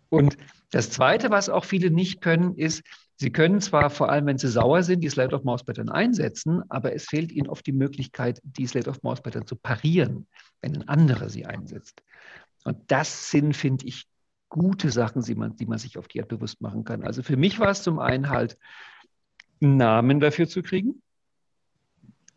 und 0.09 0.37
das 0.71 0.89
Zweite, 0.89 1.29
was 1.29 1.49
auch 1.49 1.63
viele 1.63 1.89
nicht 1.89 2.21
können, 2.21 2.55
ist, 2.55 2.83
sie 3.15 3.31
können 3.31 3.61
zwar 3.61 3.89
vor 3.89 4.09
allem, 4.09 4.25
wenn 4.25 4.37
sie 4.37 4.49
sauer 4.49 4.83
sind, 4.83 5.01
die 5.01 5.09
Slate 5.09 5.35
of 5.35 5.43
Mouse 5.43 5.63
Pattern 5.63 5.89
einsetzen, 5.89 6.63
aber 6.69 6.93
es 6.93 7.05
fehlt 7.05 7.31
ihnen 7.31 7.47
oft 7.47 7.65
die 7.65 7.71
Möglichkeit, 7.71 8.41
die 8.43 8.67
Slate 8.67 8.89
of 8.89 9.01
Mouse 9.03 9.21
Pattern 9.21 9.47
zu 9.47 9.55
parieren, 9.55 10.27
wenn 10.61 10.75
ein 10.75 10.87
anderer 10.89 11.29
sie 11.29 11.45
einsetzt. 11.45 12.01
Und 12.63 12.91
das 12.91 13.31
sind, 13.31 13.55
finde 13.55 13.85
ich, 13.85 14.05
gute 14.49 14.91
Sachen, 14.91 15.21
die 15.21 15.35
man, 15.35 15.55
die 15.55 15.65
man 15.65 15.77
sich 15.77 15.97
auf 15.97 16.07
die 16.07 16.21
Art 16.21 16.29
bewusst 16.29 16.61
machen 16.61 16.83
kann. 16.83 17.03
Also 17.03 17.23
für 17.23 17.37
mich 17.37 17.59
war 17.59 17.69
es 17.69 17.83
zum 17.83 17.99
einen 17.99 18.29
halt, 18.29 18.57
einen 19.61 19.77
Namen 19.77 20.19
dafür 20.19 20.47
zu 20.47 20.61
kriegen 20.61 21.01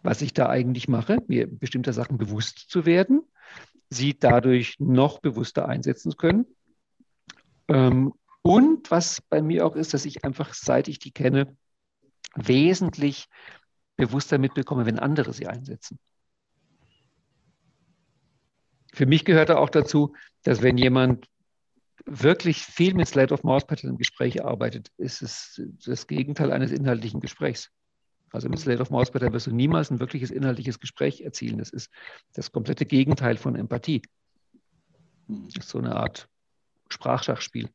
was 0.04 0.20
ich 0.20 0.34
da 0.34 0.48
eigentlich 0.50 0.86
mache, 0.86 1.18
mir 1.26 1.48
bestimmter 1.48 1.94
Sachen 1.94 2.18
bewusst 2.18 2.58
zu 2.68 2.84
werden, 2.84 3.22
sie 3.88 4.16
dadurch 4.16 4.76
noch 4.78 5.18
bewusster 5.18 5.66
einsetzen 5.66 6.10
zu 6.10 6.16
können. 6.16 6.46
Ähm, 7.68 8.12
und 8.42 8.90
was 8.90 9.22
bei 9.22 9.40
mir 9.40 9.66
auch 9.66 9.74
ist, 9.74 9.94
dass 9.94 10.04
ich 10.04 10.22
einfach, 10.22 10.52
seit 10.52 10.88
ich 10.88 10.98
die 10.98 11.10
kenne, 11.10 11.56
wesentlich 12.34 13.28
bewusster 13.96 14.36
mitbekomme, 14.36 14.84
wenn 14.84 14.98
andere 14.98 15.32
sie 15.32 15.46
einsetzen. 15.46 15.98
Für 18.94 19.06
mich 19.06 19.24
gehört 19.24 19.50
auch 19.50 19.70
dazu, 19.70 20.14
dass 20.44 20.62
wenn 20.62 20.78
jemand 20.78 21.26
wirklich 22.06 22.62
viel 22.62 22.94
mit 22.94 23.08
Slate 23.08 23.34
of 23.34 23.42
Mouse 23.42 23.66
Pattern 23.66 23.90
im 23.90 23.98
Gespräch 23.98 24.44
arbeitet, 24.44 24.88
ist 24.98 25.20
es 25.20 25.60
das 25.84 26.06
Gegenteil 26.06 26.52
eines 26.52 26.70
inhaltlichen 26.70 27.20
Gesprächs. 27.20 27.70
Also 28.30 28.48
mit 28.48 28.60
Slate 28.60 28.82
of 28.82 28.90
Mousepattern 28.90 29.32
wirst 29.32 29.48
du 29.48 29.52
niemals 29.52 29.90
ein 29.90 30.00
wirkliches 30.00 30.30
inhaltliches 30.30 30.78
Gespräch 30.78 31.20
erzielen. 31.22 31.58
Das 31.58 31.70
ist 31.70 31.90
das 32.34 32.52
komplette 32.52 32.86
Gegenteil 32.86 33.36
von 33.36 33.56
Empathie. 33.56 34.02
Das 35.28 35.56
ist 35.56 35.68
so 35.68 35.78
eine 35.78 35.96
Art 35.96 36.28
Sprachschachspiel. 36.88 37.70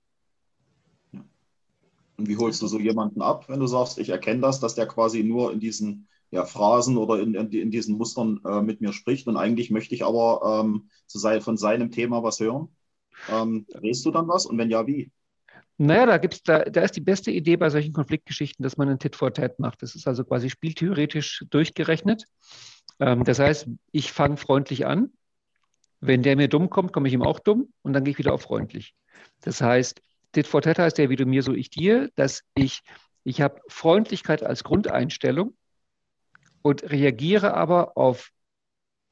Und 1.12 2.28
wie 2.28 2.38
holst 2.38 2.62
du 2.62 2.68
so 2.68 2.80
jemanden 2.80 3.22
ab, 3.22 3.48
wenn 3.50 3.60
du 3.60 3.68
sagst, 3.68 4.00
ich 4.00 4.10
erkenne 4.10 4.42
das, 4.42 4.60
dass 4.60 4.76
der 4.76 4.88
quasi 4.88 5.24
nur 5.24 5.52
in 5.52 5.60
diesen 5.60 6.08
ja, 6.32 6.46
Phrasen 6.46 6.98
oder 6.98 7.20
in, 7.20 7.34
in, 7.34 7.52
in 7.52 7.72
diesen 7.72 7.98
Mustern 7.98 8.40
äh, 8.46 8.62
mit 8.62 8.82
mir 8.82 8.94
spricht 8.94 9.28
und 9.28 9.38
eigentlich 9.38 9.72
möchte 9.72 9.96
ich 9.96 10.04
aber 10.04 10.62
ähm, 10.64 10.90
zu 11.08 11.18
sei, 11.18 11.42
von 11.42 11.58
seinem 11.58 11.92
Thema 11.92 12.24
was 12.24 12.40
hören? 12.40 12.70
Ähm, 13.30 13.66
redest 13.74 14.06
du 14.06 14.12
dann 14.12 14.28
was 14.28 14.46
und 14.46 14.58
wenn 14.58 14.70
ja, 14.70 14.86
wie? 14.88 15.12
Naja, 15.78 16.06
da 16.06 16.18
gibt's, 16.18 16.44
da, 16.44 16.60
da 16.60 16.82
ist 16.82 16.96
die 16.96 17.02
beste 17.02 17.32
Idee 17.32 17.56
bei 17.56 17.70
solchen 17.70 17.94
Konfliktgeschichten, 17.94 18.64
dass 18.64 18.78
man 18.78 18.90
einen 18.90 19.00
Tit 19.00 19.16
for 19.16 19.34
Tat 19.34 19.60
macht. 19.60 19.82
Das 19.82 19.96
ist 19.96 20.08
also 20.08 20.26
quasi 20.26 20.50
spieltheoretisch 20.50 21.46
durchgerechnet. 21.50 22.26
Ähm, 23.00 23.24
das 23.24 23.40
heißt, 23.40 23.68
ich 23.92 24.12
fange 24.12 24.38
freundlich 24.38 24.86
an. 24.86 25.12
Wenn 26.02 26.22
der 26.22 26.36
mir 26.36 26.48
dumm 26.48 26.70
kommt, 26.70 26.94
komme 26.94 27.08
ich 27.08 27.14
ihm 27.14 27.24
auch 27.24 27.40
dumm 27.40 27.74
und 27.82 27.94
dann 27.94 28.04
gehe 28.04 28.12
ich 28.12 28.18
wieder 28.18 28.34
auf 28.34 28.42
freundlich. 28.42 28.94
Das 29.42 29.62
heißt, 29.62 30.02
Tit 30.34 30.48
for 30.48 30.62
Tat 30.62 30.80
heißt 30.80 30.98
ja, 30.98 31.10
wie 31.10 31.16
du 31.16 31.26
mir, 31.26 31.44
so 31.44 31.54
ich 31.54 31.70
dir, 31.70 32.10
dass 32.16 32.44
ich, 32.56 32.82
ich 33.24 33.42
habe 33.42 33.62
Freundlichkeit 33.68 34.44
als 34.44 34.64
Grundeinstellung 34.64 35.56
und 36.62 36.84
reagiere 36.90 37.54
aber 37.54 37.98
auf 37.98 38.32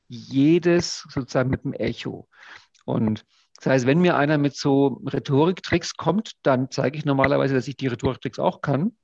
jedes 0.07 1.05
sozusagen 1.09 1.49
mit 1.49 1.63
dem 1.63 1.73
Echo. 1.73 2.27
Und 2.85 3.25
das 3.57 3.65
heißt, 3.65 3.85
wenn 3.87 3.99
mir 3.99 4.15
einer 4.15 4.37
mit 4.37 4.55
so 4.55 5.01
Rhetoriktricks 5.05 5.95
kommt, 5.95 6.33
dann 6.43 6.69
zeige 6.71 6.97
ich 6.97 7.05
normalerweise, 7.05 7.55
dass 7.55 7.67
ich 7.67 7.75
die 7.75 7.87
Rhetoriktricks 7.87 8.39
auch 8.39 8.61
kann 8.61 8.95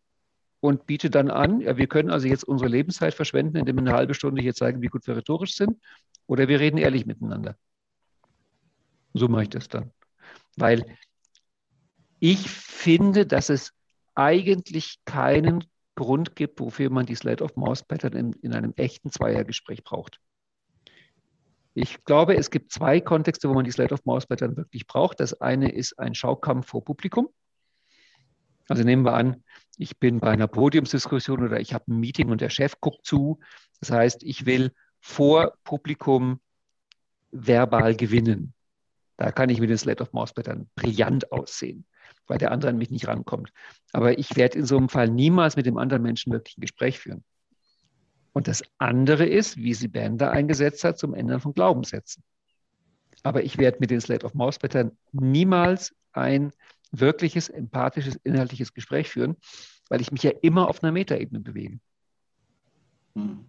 und 0.60 0.86
biete 0.86 1.10
dann 1.10 1.30
an, 1.30 1.60
ja, 1.60 1.76
wir 1.76 1.88
können 1.88 2.10
also 2.10 2.28
jetzt 2.28 2.44
unsere 2.44 2.70
Lebenszeit 2.70 3.14
verschwenden, 3.14 3.58
indem 3.58 3.76
wir 3.78 3.82
eine 3.82 3.94
halbe 3.94 4.14
Stunde 4.14 4.42
hier 4.42 4.54
zeigen, 4.54 4.82
wie 4.82 4.88
gut 4.88 5.06
wir 5.08 5.18
rhetorisch 5.18 5.56
sind, 5.56 5.78
oder 6.28 6.48
wir 6.48 6.60
reden 6.60 6.78
ehrlich 6.78 7.06
miteinander. 7.06 7.58
So 9.14 9.28
mache 9.28 9.44
ich 9.44 9.50
das 9.50 9.68
dann. 9.68 9.92
Weil 10.56 10.86
ich 12.20 12.50
finde, 12.50 13.26
dass 13.26 13.50
es 13.50 13.74
eigentlich 14.16 15.00
keinen 15.04 15.66
Grund 15.96 16.36
gibt, 16.36 16.60
wofür 16.60 16.90
man 16.90 17.06
die 17.06 17.16
Slate 17.16 17.44
of 17.44 17.56
Mouse 17.56 17.84
Pattern 17.84 18.14
in, 18.14 18.34
in 18.42 18.54
einem 18.54 18.74
echten 18.76 19.12
Zweiergespräch 19.12 19.84
braucht. 19.84 20.20
Ich 21.76 22.04
glaube, 22.04 22.36
es 22.36 22.52
gibt 22.52 22.72
zwei 22.72 23.02
Kontexte, 23.02 23.50
wo 23.50 23.54
man 23.54 23.66
die 23.66 23.72
Slate 23.72 23.94
of 23.94 24.06
Mouse 24.06 24.28
Pattern 24.28 24.56
wirklich 24.58 24.86
braucht. 24.86 25.20
Das 25.20 25.42
eine 25.42 25.72
ist 25.72 25.98
ein 26.00 26.14
Schaukampf 26.14 26.68
vor 26.68 26.84
Publikum. 26.84 27.30
Also 28.70 28.84
nehmen 28.84 29.04
wir 29.04 29.14
an, 29.14 29.44
ich 29.78 30.00
bin 30.00 30.20
bei 30.20 30.30
einer 30.30 30.48
Podiumsdiskussion 30.48 31.44
oder 31.44 31.60
ich 31.60 31.74
habe 31.74 31.92
ein 31.92 32.00
Meeting 32.00 32.30
und 32.30 32.42
der 32.42 32.50
Chef 32.50 32.80
guckt 32.80 33.06
zu. 33.06 33.40
Das 33.80 33.92
heißt, 33.92 34.24
ich 34.24 34.46
will 34.46 34.72
vor 35.00 35.58
Publikum 35.64 36.40
verbal 37.32 37.96
gewinnen. 37.96 38.54
Da 39.18 39.32
kann 39.32 39.50
ich 39.50 39.60
mit 39.60 39.70
den 39.70 39.78
Slate 39.78 40.04
of 40.04 40.14
Mouse 40.14 40.34
Pattern 40.34 40.70
brillant 40.76 41.32
aussehen, 41.32 41.86
weil 42.28 42.38
der 42.38 42.52
andere 42.52 42.70
an 42.72 42.78
mich 42.78 42.92
nicht 42.92 43.08
rankommt. 43.08 43.52
Aber 43.92 44.18
ich 44.18 44.36
werde 44.36 44.60
in 44.60 44.66
so 44.66 44.78
einem 44.78 44.90
Fall 44.90 45.10
niemals 45.10 45.56
mit 45.56 45.66
dem 45.66 45.78
anderen 45.78 46.04
Menschen 46.04 46.32
wirklich 46.32 46.58
ein 46.58 46.62
Gespräch 46.62 47.00
führen. 47.00 47.24
Und 48.34 48.48
das 48.48 48.64
andere 48.80 49.26
ist, 49.26 49.58
wie 49.58 49.74
sie 49.74 49.88
Bender 49.88 50.32
eingesetzt 50.32 50.84
hat, 50.84 50.98
zum 50.98 51.14
Ändern 51.14 51.40
von 51.40 51.54
Glaubenssätzen. 51.54 52.24
Aber 53.22 53.44
ich 53.44 53.58
werde 53.58 53.78
mit 53.80 53.92
den 53.92 54.02
Slate 54.02 54.26
of 54.26 54.34
Mouse 54.34 54.60
Pattern 54.60 54.98
niemals 55.12 55.96
ein 56.12 56.52
wirkliches, 56.92 57.50
empathisches, 57.50 58.16
inhaltliches 58.24 58.74
Gespräch 58.74 59.10
führen, 59.10 59.38
weil 59.90 60.02
ich 60.02 60.12
mich 60.12 60.24
ja 60.24 60.32
immer 60.42 60.68
auf 60.68 60.84
einer 60.84 60.92
Metaebene 60.92 61.40
bewege. 61.40 61.80
Hm. 63.16 63.46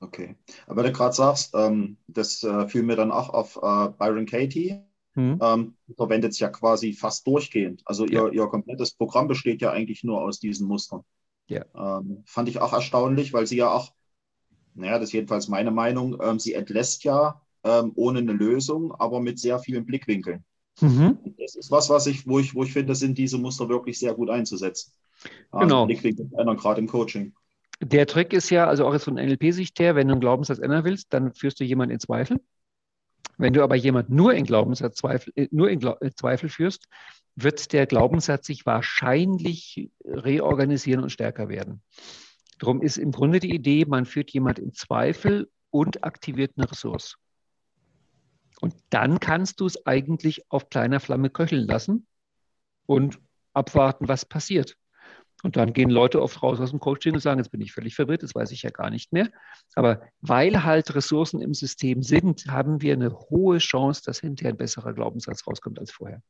Okay. 0.00 0.36
Aber 0.66 0.82
du 0.82 0.92
gerade 0.92 1.14
sagst, 1.14 1.54
ähm, 1.54 1.96
das 2.08 2.42
äh, 2.42 2.68
fiel 2.68 2.82
mir 2.82 2.96
dann 2.96 3.10
auch 3.10 3.30
auf 3.30 3.56
äh, 3.56 3.88
Byron 3.96 4.26
Katie. 4.26 4.82
Hm. 5.14 5.38
Ähm, 5.40 5.74
verwendet 5.96 6.32
es 6.32 6.38
ja 6.40 6.48
quasi 6.48 6.92
fast 6.92 7.26
durchgehend. 7.26 7.82
Also 7.84 8.04
ja. 8.06 8.26
ihr, 8.26 8.32
ihr 8.32 8.46
komplettes 8.46 8.92
Programm 8.92 9.28
besteht 9.28 9.62
ja 9.62 9.70
eigentlich 9.70 10.02
nur 10.02 10.20
aus 10.20 10.40
diesen 10.40 10.66
Mustern. 10.66 11.02
Ja. 11.46 11.64
Ähm, 11.74 12.22
fand 12.26 12.48
ich 12.48 12.60
auch 12.60 12.72
erstaunlich, 12.72 13.32
weil 13.32 13.46
sie 13.46 13.56
ja 13.56 13.72
auch, 13.72 13.92
naja, 14.74 14.98
das 14.98 15.10
ist 15.10 15.12
jedenfalls 15.12 15.48
meine 15.48 15.70
Meinung, 15.70 16.18
ähm, 16.20 16.38
sie 16.38 16.54
entlässt 16.54 17.04
ja 17.04 17.40
ähm, 17.62 17.92
ohne 17.94 18.20
eine 18.20 18.32
Lösung, 18.32 18.92
aber 18.92 19.20
mit 19.20 19.38
sehr 19.38 19.58
vielen 19.58 19.86
Blickwinkeln. 19.86 20.44
Mhm. 20.80 21.18
Das 21.38 21.54
ist 21.54 21.70
was, 21.70 21.88
was 21.90 22.06
ich, 22.06 22.26
wo 22.26 22.40
ich, 22.40 22.54
wo 22.54 22.64
ich 22.64 22.72
finde, 22.72 22.94
sind 22.94 23.16
diese 23.16 23.38
Muster 23.38 23.68
wirklich 23.68 23.98
sehr 23.98 24.14
gut 24.14 24.30
einzusetzen. 24.30 24.92
Genau. 25.52 25.86
Blickwinkel 25.86 26.30
ändern, 26.36 26.56
gerade 26.56 26.80
im 26.80 26.88
Coaching. 26.88 27.32
Der 27.80 28.06
Trick 28.06 28.32
ist 28.32 28.50
ja, 28.50 28.66
also 28.66 28.84
auch 28.86 28.92
jetzt 28.92 29.04
von 29.04 29.14
NLP-Sicht 29.14 29.78
her, 29.78 29.94
wenn 29.94 30.08
du 30.08 30.12
einen 30.12 30.20
Glaubenssatz 30.20 30.58
ändern 30.58 30.84
willst, 30.84 31.12
dann 31.12 31.32
führst 31.34 31.60
du 31.60 31.64
jemanden 31.64 31.94
in 31.94 32.00
Zweifel. 32.00 32.40
Wenn 33.38 33.52
du 33.52 33.62
aber 33.62 33.74
jemanden 33.74 34.14
nur 34.14 34.34
in 34.34 34.44
Glaubenssatz 34.44 34.96
Zweifel, 34.96 35.32
äh, 35.36 35.48
nur 35.50 35.70
in 35.70 35.82
äh, 35.82 36.10
Zweifel 36.14 36.48
führst, 36.48 36.86
wird 37.36 37.72
der 37.72 37.86
Glaubenssatz 37.86 38.46
sich 38.46 38.64
wahrscheinlich 38.64 39.90
reorganisieren 40.04 41.02
und 41.02 41.10
stärker 41.10 41.48
werden. 41.48 41.82
Darum 42.58 42.80
ist 42.80 42.96
im 42.96 43.10
Grunde 43.10 43.40
die 43.40 43.54
Idee, 43.54 43.84
man 43.84 44.06
führt 44.06 44.30
jemand 44.30 44.58
in 44.58 44.72
Zweifel 44.72 45.50
und 45.70 46.04
aktiviert 46.04 46.52
eine 46.56 46.70
Ressource. 46.70 47.16
Und 48.60 48.74
dann 48.90 49.18
kannst 49.18 49.60
du 49.60 49.66
es 49.66 49.84
eigentlich 49.84 50.50
auf 50.50 50.70
kleiner 50.70 51.00
Flamme 51.00 51.28
köcheln 51.28 51.66
lassen 51.66 52.06
und 52.86 53.18
abwarten, 53.52 54.06
was 54.06 54.24
passiert. 54.24 54.76
Und 55.44 55.56
dann 55.56 55.74
gehen 55.74 55.90
Leute 55.90 56.22
oft 56.22 56.42
raus 56.42 56.58
aus 56.58 56.70
dem 56.70 56.80
Coaching 56.80 57.12
und 57.12 57.20
sagen, 57.20 57.38
jetzt 57.38 57.50
bin 57.50 57.60
ich 57.60 57.74
völlig 57.74 57.94
verwirrt, 57.94 58.22
das 58.22 58.34
weiß 58.34 58.50
ich 58.52 58.62
ja 58.62 58.70
gar 58.70 58.88
nicht 58.88 59.12
mehr. 59.12 59.28
Aber 59.74 60.00
weil 60.22 60.64
halt 60.64 60.94
Ressourcen 60.94 61.42
im 61.42 61.52
System 61.52 62.02
sind, 62.02 62.46
haben 62.46 62.80
wir 62.80 62.94
eine 62.94 63.12
hohe 63.12 63.58
Chance, 63.58 64.00
dass 64.06 64.20
hinterher 64.20 64.54
ein 64.54 64.56
besserer 64.56 64.94
Glaubenssatz 64.94 65.46
rauskommt 65.46 65.78
als 65.78 65.90
vorher. 65.90 66.22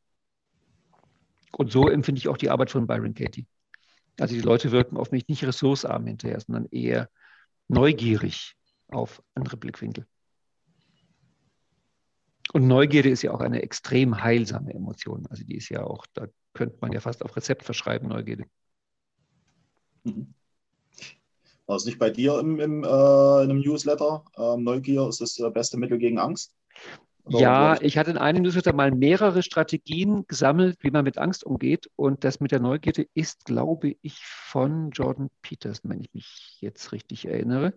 Und 1.53 1.71
so 1.71 1.89
empfinde 1.89 2.19
ich 2.19 2.27
auch 2.27 2.37
die 2.37 2.51
Arbeit 2.51 2.73
von 2.73 2.89
Byron 2.89 3.15
Katie. 3.15 3.47
Also 4.19 4.35
die 4.35 4.41
Leute 4.41 4.73
wirken 4.73 4.97
auf 4.97 5.13
mich 5.13 5.29
nicht 5.29 5.45
ressourcearm 5.45 6.09
hinterher, 6.09 6.41
sondern 6.41 6.67
eher 6.73 7.09
neugierig 7.69 8.57
auf 8.89 9.23
andere 9.37 9.57
Blickwinkel. 9.57 10.09
Und 12.53 12.67
Neugierde 12.67 13.11
ist 13.11 13.23
ja 13.23 13.31
auch 13.31 13.41
eine 13.41 13.63
extrem 13.63 14.21
heilsame 14.25 14.75
Emotion. 14.75 15.25
Also 15.31 15.45
die 15.45 15.55
ist 15.55 15.69
ja 15.69 15.85
auch, 15.85 16.05
da 16.15 16.27
könnte 16.53 16.79
man 16.81 16.91
ja 16.91 16.99
fast 16.99 17.25
auf 17.25 17.37
Rezept 17.37 17.63
verschreiben, 17.63 18.09
Neugierde. 18.09 18.47
Mhm. 20.05 20.35
War 21.67 21.77
es 21.77 21.87
nicht 21.87 21.99
bei 21.99 22.11
dir 22.11 22.39
im, 22.39 22.61
im, 22.61 22.85
äh, 22.85 22.87
in 22.87 23.51
einem 23.51 23.61
Newsletter? 23.61 24.25
Ähm, 24.37 24.65
Neugier 24.65 25.09
ist 25.09 25.21
das 25.21 25.41
beste 25.53 25.79
Mittel 25.79 25.99
gegen 25.99 26.19
Angst? 26.19 26.55
Ja, 27.27 27.81
ich 27.81 27.97
hatte 27.97 28.11
in 28.11 28.19
einem 28.19 28.43
Newsletter 28.43 28.75
mal 28.75 28.91
mehrere 28.91 29.43
Strategien 29.43 30.27
gesammelt, 30.27 30.77
wie 30.81 30.91
man 30.91 31.05
mit 31.05 31.17
Angst 31.17 31.45
umgeht. 31.45 31.91
Und 31.97 32.23
das 32.23 32.41
mit 32.41 32.53
der 32.53 32.61
Neugierde 32.61 33.07
ist, 33.15 33.47
glaube 33.47 33.97
ich, 34.03 34.19
von 34.25 34.91
Jordan 34.91 35.31
Peterson, 35.41 35.91
wenn 35.91 36.03
ich 36.03 36.13
mich 36.13 36.59
jetzt 36.61 36.93
richtig 36.93 37.27
erinnere. 37.27 37.73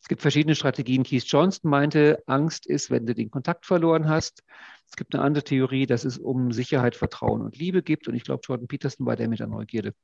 Es 0.00 0.06
gibt 0.08 0.22
verschiedene 0.22 0.54
Strategien. 0.54 1.02
Keith 1.02 1.24
Johnston 1.24 1.68
meinte, 1.68 2.22
Angst 2.26 2.66
ist, 2.66 2.90
wenn 2.90 3.06
du 3.06 3.14
den 3.16 3.28
Kontakt 3.28 3.66
verloren 3.66 4.08
hast. 4.08 4.44
Es 4.88 4.94
gibt 4.94 5.16
eine 5.16 5.24
andere 5.24 5.42
Theorie, 5.42 5.86
dass 5.86 6.04
es 6.04 6.16
um 6.16 6.52
Sicherheit, 6.52 6.94
Vertrauen 6.94 7.42
und 7.42 7.58
Liebe 7.58 7.82
gibt. 7.82 8.06
Und 8.06 8.14
ich 8.14 8.22
glaube, 8.22 8.42
Jordan 8.46 8.68
Peterson 8.68 9.04
war 9.04 9.16
der 9.16 9.28
mit 9.28 9.40
der 9.40 9.48
Neugierde, 9.48 9.94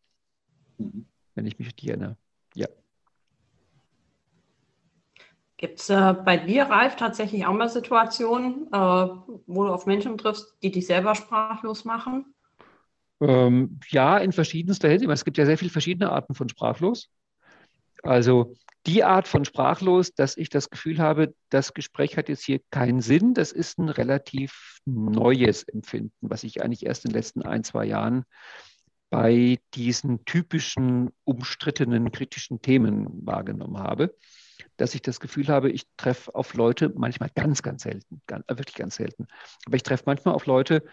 mhm. 0.78 1.06
Wenn 1.34 1.46
ich 1.46 1.58
mich 1.58 1.68
richtig 1.68 1.88
erinnere. 1.88 2.16
Ja. 2.54 2.68
Gibt 5.56 5.80
es 5.80 5.90
äh, 5.90 6.14
bei 6.24 6.36
dir, 6.36 6.64
Ralf, 6.64 6.96
tatsächlich 6.96 7.46
auch 7.46 7.52
mal 7.52 7.68
Situationen, 7.68 8.66
äh, 8.72 8.76
wo 9.46 9.64
du 9.64 9.72
auf 9.72 9.86
Menschen 9.86 10.18
triffst, 10.18 10.56
die 10.62 10.72
dich 10.72 10.86
selber 10.86 11.14
sprachlos 11.14 11.84
machen? 11.84 12.34
Ähm, 13.20 13.78
ja, 13.88 14.18
in 14.18 14.32
verschiedenster 14.32 14.88
Hinsicht. 14.88 15.10
Es 15.10 15.24
gibt 15.24 15.38
ja 15.38 15.46
sehr 15.46 15.58
viele 15.58 15.70
verschiedene 15.70 16.10
Arten 16.10 16.34
von 16.34 16.48
sprachlos. 16.48 17.10
Also 18.02 18.56
die 18.86 19.04
Art 19.04 19.28
von 19.28 19.44
sprachlos, 19.44 20.12
dass 20.12 20.36
ich 20.36 20.48
das 20.48 20.70
Gefühl 20.70 20.98
habe, 20.98 21.34
das 21.50 21.72
Gespräch 21.72 22.16
hat 22.16 22.28
jetzt 22.28 22.44
hier 22.44 22.60
keinen 22.70 23.00
Sinn, 23.00 23.32
das 23.32 23.52
ist 23.52 23.78
ein 23.78 23.88
relativ 23.88 24.80
neues 24.84 25.62
Empfinden, 25.62 26.12
was 26.20 26.42
ich 26.42 26.62
eigentlich 26.62 26.84
erst 26.84 27.04
in 27.04 27.10
den 27.10 27.18
letzten 27.18 27.42
ein, 27.42 27.62
zwei 27.62 27.84
Jahren 27.84 28.24
bei 29.12 29.58
diesen 29.74 30.24
typischen 30.24 31.10
umstrittenen 31.24 32.10
kritischen 32.12 32.62
Themen 32.62 33.26
wahrgenommen 33.26 33.78
habe 33.78 34.16
dass 34.76 34.94
ich 34.94 35.02
das 35.02 35.20
Gefühl 35.20 35.48
habe, 35.48 35.70
ich 35.70 35.86
treffe 35.96 36.34
auf 36.34 36.54
Leute, 36.54 36.92
manchmal 36.96 37.30
ganz, 37.34 37.62
ganz 37.62 37.82
selten, 37.82 38.22
ganz, 38.26 38.44
äh, 38.48 38.58
wirklich 38.58 38.74
ganz 38.76 38.96
selten, 38.96 39.26
aber 39.66 39.76
ich 39.76 39.82
treffe 39.82 40.04
manchmal 40.06 40.34
auf 40.34 40.46
Leute, 40.46 40.84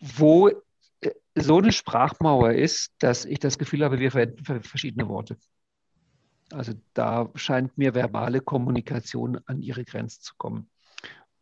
wo 0.00 0.48
äh, 0.48 1.10
so 1.34 1.58
eine 1.58 1.72
Sprachmauer 1.72 2.52
ist, 2.52 2.92
dass 2.98 3.24
ich 3.24 3.38
das 3.38 3.58
Gefühl 3.58 3.84
habe, 3.84 4.00
wir 4.00 4.10
verwenden 4.10 4.62
verschiedene 4.62 5.08
Worte. 5.08 5.38
Also 6.52 6.72
da 6.94 7.30
scheint 7.36 7.78
mir 7.78 7.94
verbale 7.94 8.40
Kommunikation 8.40 9.40
an 9.46 9.62
ihre 9.62 9.84
Grenzen 9.84 10.22
zu 10.22 10.34
kommen. 10.36 10.68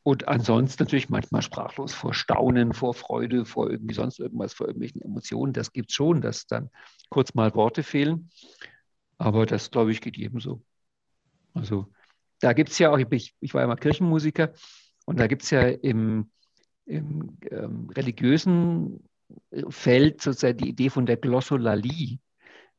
Und 0.09 0.27
ansonsten 0.27 0.85
natürlich 0.85 1.11
manchmal 1.11 1.43
sprachlos 1.43 1.93
vor 1.93 2.15
Staunen, 2.15 2.73
vor 2.73 2.95
Freude, 2.95 3.45
vor 3.45 3.71
irgendwie 3.71 3.93
sonst 3.93 4.19
irgendwas, 4.19 4.55
vor 4.55 4.67
irgendwelchen 4.67 5.03
Emotionen. 5.03 5.53
Das 5.53 5.71
gibt 5.75 5.91
es 5.91 5.97
schon, 5.97 6.23
dass 6.23 6.47
dann 6.47 6.71
kurz 7.11 7.35
mal 7.35 7.55
Worte 7.55 7.83
fehlen. 7.83 8.31
Aber 9.19 9.45
das, 9.45 9.71
glaube 9.71 9.93
ich, 9.93 10.01
geht 10.01 10.17
jedem 10.17 10.41
so. 10.41 10.63
Also 11.53 11.93
da 12.41 12.55
gibt 12.55 12.71
es 12.71 12.79
ja 12.79 12.91
auch, 12.91 12.97
ich, 12.97 13.35
ich, 13.39 13.53
war 13.53 13.61
ja 13.61 13.67
mal 13.67 13.77
Kirchenmusiker 13.77 14.55
und 15.05 15.21
da 15.21 15.27
gibt 15.27 15.43
es 15.43 15.51
ja 15.51 15.69
im, 15.69 16.31
im 16.87 17.37
ähm, 17.51 17.91
religiösen 17.95 19.07
Feld 19.69 20.23
sozusagen 20.23 20.57
die 20.57 20.71
Idee 20.71 20.89
von 20.89 21.05
der 21.05 21.19
Glossolalie. 21.19 22.19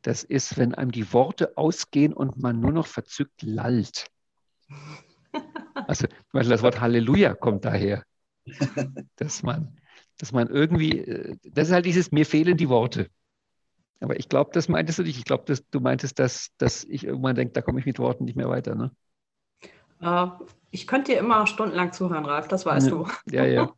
Das 0.02 0.24
ist, 0.24 0.58
wenn 0.58 0.74
einem 0.74 0.92
die 0.92 1.14
Worte 1.14 1.56
ausgehen 1.60 2.12
und 2.12 2.42
man 2.42 2.60
nur 2.60 2.72
noch 2.72 2.88
verzückt 2.88 3.44
lallt. 3.44 4.08
Also, 5.90 6.08
das 6.34 6.62
Wort 6.62 6.80
Halleluja 6.80 7.34
kommt 7.34 7.66
daher, 7.66 8.04
dass 9.16 9.42
man 9.42 9.80
Dass 10.20 10.34
man 10.34 10.50
irgendwie, 10.50 11.00
äh, 11.00 11.38
das 11.46 11.70
ist 11.70 11.74
halt 11.74 11.86
dieses, 11.86 12.12
mir 12.12 12.26
fehlen 12.26 12.58
die 12.58 12.70
Worte. 12.70 13.10
Aber 14.02 14.20
ich 14.20 14.30
glaube, 14.30 14.52
das 14.54 14.70
meintest 14.70 15.00
du 15.00 15.04
nicht. 15.04 15.18
Ich 15.18 15.26
glaube, 15.26 15.52
du 15.72 15.80
meintest, 15.80 16.20
dass, 16.20 16.50
dass 16.58 16.84
ich 16.84 17.06
irgendwann 17.06 17.36
denke, 17.36 17.54
da 17.54 17.62
komme 17.62 17.80
ich 17.80 17.86
mit 17.86 18.00
Worten 18.00 18.26
nicht 18.26 18.36
mehr 18.36 18.50
weiter. 18.50 18.76
Ne? 18.76 18.92
Uh, 20.02 20.46
ich 20.72 20.88
könnte 20.88 21.12
dir 21.12 21.20
immer 21.20 21.48
stundenlang 21.48 21.92
zuhören, 21.92 22.26
Ralf, 22.26 22.48
das 22.48 22.66
weißt 22.66 22.88
ja, 22.88 22.92
du. 22.92 23.08
Ja, 23.32 23.46
ja. 23.46 23.74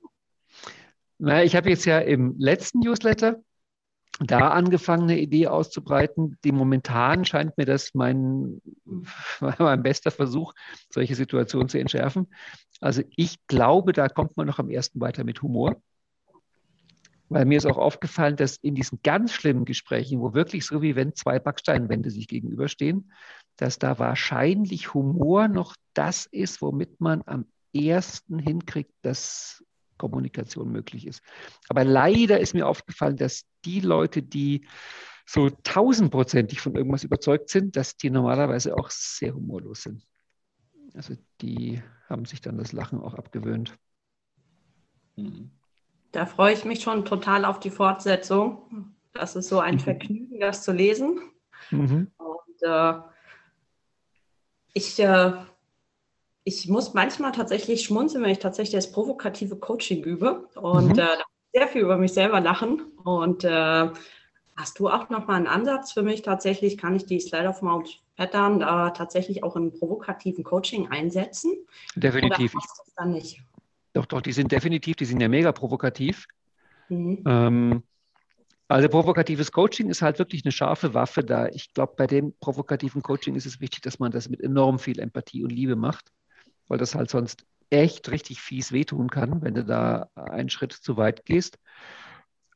naja, 1.18 1.44
ich 1.44 1.56
habe 1.56 1.70
jetzt 1.70 1.86
ja 1.86 2.00
im 2.00 2.36
letzten 2.38 2.80
Newsletter 2.80 3.39
da 4.20 4.50
angefangen, 4.50 5.03
eine 5.03 5.20
Idee 5.20 5.48
auszubreiten. 5.48 6.38
Die 6.44 6.51
momentan 6.51 7.25
scheint 7.25 7.58
mir 7.58 7.65
das 7.65 7.94
mein, 7.94 8.62
mein 9.60 9.84
bester 9.84 10.12
Versuch, 10.12 10.53
solche 10.89 11.15
Situationen 11.15 11.70
zu 11.70 11.80
entschärfen. 11.80 12.27
Also 12.80 13.03
ich 13.15 13.38
glaube, 13.48 13.94
da 13.94 14.10
kommt 14.10 14.38
man 14.38 14.48
noch 14.48 14.60
am 14.60 14.70
ersten 14.70 15.00
weiter 15.00 15.24
mit 15.24 15.41
Humor. 15.41 15.82
Weil 17.30 17.46
mir 17.46 17.58
ist 17.58 17.65
auch 17.65 17.77
aufgefallen, 17.77 18.36
dass 18.36 18.58
in 18.58 18.75
diesen 18.75 19.00
ganz 19.03 19.32
schlimmen 19.32 19.63
Gesprächen, 19.63 20.20
wo 20.20 20.34
wirklich 20.34 20.65
so 20.65 20.82
wie 20.82 20.98
wenn 20.98 21.15
zwei 21.15 21.39
Backsteinwände 21.39 22.12
sich 22.12 22.27
gegenüberstehen, 22.27 23.13
dass 23.56 23.80
da 23.80 23.98
wahrscheinlich 24.00 24.94
Humor 24.94 25.48
noch 25.48 25.75
das 25.94 26.25
ist, 26.25 26.62
womit 26.62 27.00
man 27.00 27.22
am 27.25 27.46
ersten 27.74 28.38
hinkriegt, 28.38 28.91
dass 29.01 29.63
Kommunikation 29.98 30.72
möglich 30.72 31.08
ist. 31.08 31.22
Aber 31.70 31.86
leider 31.86 32.41
ist 32.41 32.53
mir 32.53 32.68
aufgefallen, 32.68 33.15
dass 33.15 33.46
die 33.65 33.80
Leute, 33.80 34.22
die 34.22 34.65
so 35.25 35.50
tausendprozentig 35.50 36.60
von 36.60 36.75
irgendwas 36.75 37.03
überzeugt 37.03 37.50
sind, 37.50 37.75
dass 37.75 37.96
die 37.96 38.10
normalerweise 38.10 38.77
auch 38.77 38.89
sehr 38.89 39.34
humorlos 39.34 39.84
sind. 39.84 40.06
Also 40.94 41.15
die 41.41 41.82
haben 42.10 42.25
sich 42.25 42.41
dann 42.41 42.58
das 42.58 42.74
Lachen 42.74 43.00
auch 43.00 43.13
abgewöhnt. 43.13 43.77
Mhm. 45.15 45.51
Da 46.12 46.25
freue 46.25 46.53
ich 46.53 46.65
mich 46.65 46.82
schon 46.82 47.06
total 47.06 47.46
auf 47.46 47.60
die 47.60 47.70
Fortsetzung. 47.70 48.94
Das 49.13 49.36
ist 49.36 49.48
so 49.48 49.60
ein 49.60 49.75
mhm. 49.75 49.80
Vergnügen, 49.80 50.39
das 50.39 50.63
zu 50.63 50.74
lesen. 50.74 51.22
Mhm. 51.70 52.12
Und 52.18 52.62
äh, 52.63 52.94
ich, 54.74 55.00
äh, 55.00 55.34
ich 56.44 56.68
muss 56.68 56.94
manchmal 56.94 57.32
tatsächlich 57.32 57.84
schmunzeln, 57.84 58.24
wenn 58.24 58.32
ich 58.32 58.39
tatsächlich 58.39 58.75
das 58.75 58.91
provokative 58.91 59.56
Coaching 59.58 60.03
übe 60.03 60.50
und 60.56 60.94
mhm. 60.94 61.00
äh, 61.00 61.08
sehr 61.53 61.68
viel 61.68 61.82
über 61.82 61.98
mich 61.98 62.13
selber 62.13 62.39
lachen. 62.39 62.90
Und 63.03 63.43
äh, 63.43 63.89
hast 64.55 64.79
du 64.79 64.89
auch 64.89 65.10
nochmal 65.10 65.38
einen 65.38 65.48
Ansatz 65.48 65.91
für 65.91 66.03
mich? 66.03 66.22
Tatsächlich 66.22 66.77
kann 66.77 66.96
ich 66.96 67.05
die 67.05 67.20
Slide 67.20 67.50
of 67.50 67.62
Mount 67.62 68.01
Pattern 68.15 68.62
äh, 68.62 68.93
tatsächlich 68.93 69.43
auch 69.43 69.55
im 69.55 69.72
provokativen 69.72 70.43
Coaching 70.43 70.89
einsetzen? 70.89 71.51
Definitiv. 71.96 72.53
Oder 72.53 72.63
das 72.63 72.93
dann 72.96 73.12
nicht? 73.12 73.41
Doch, 73.93 74.05
doch, 74.05 74.22
die 74.22 74.31
sind 74.31 74.51
definitiv, 74.51 74.96
die 74.96 75.05
sind 75.05 75.22
ja 75.22 75.27
mega 75.27 75.51
provokativ. 75.51 76.27
Mhm. 76.89 77.24
Ähm, 77.25 77.84
also 78.67 78.88
provokatives 78.88 79.51
Coaching 79.51 79.89
ist 79.89 80.01
halt 80.01 80.17
wirklich 80.17 80.46
eine 80.46 80.53
scharfe 80.53 80.93
Waffe 80.93 81.24
da. 81.24 81.48
Ich 81.48 81.74
glaube, 81.74 81.93
bei 81.98 82.08
dem 82.08 82.34
provokativen 82.39 83.01
Coaching 83.01 83.36
ist 83.36 83.46
es 83.46 83.60
wichtig, 83.60 83.81
dass 83.81 84.00
man 84.00 84.12
das 84.12 84.29
mit 84.29 84.39
enorm 84.39 84.79
viel 84.79 85.00
Empathie 85.00 85.43
und 85.43 85.50
Liebe 85.50 85.75
macht, 85.75 86.12
weil 86.70 86.77
das 86.77 86.96
halt 86.96 87.10
sonst 87.10 87.43
echt 87.70 88.12
richtig 88.12 88.39
fies 88.39 88.72
wehtun 88.72 89.10
kann, 89.10 89.41
wenn 89.41 89.55
du 89.55 89.65
da 89.65 90.10
einen 90.15 90.50
Schritt 90.50 90.72
zu 90.72 90.96
weit 90.96 91.25
gehst. 91.25 91.58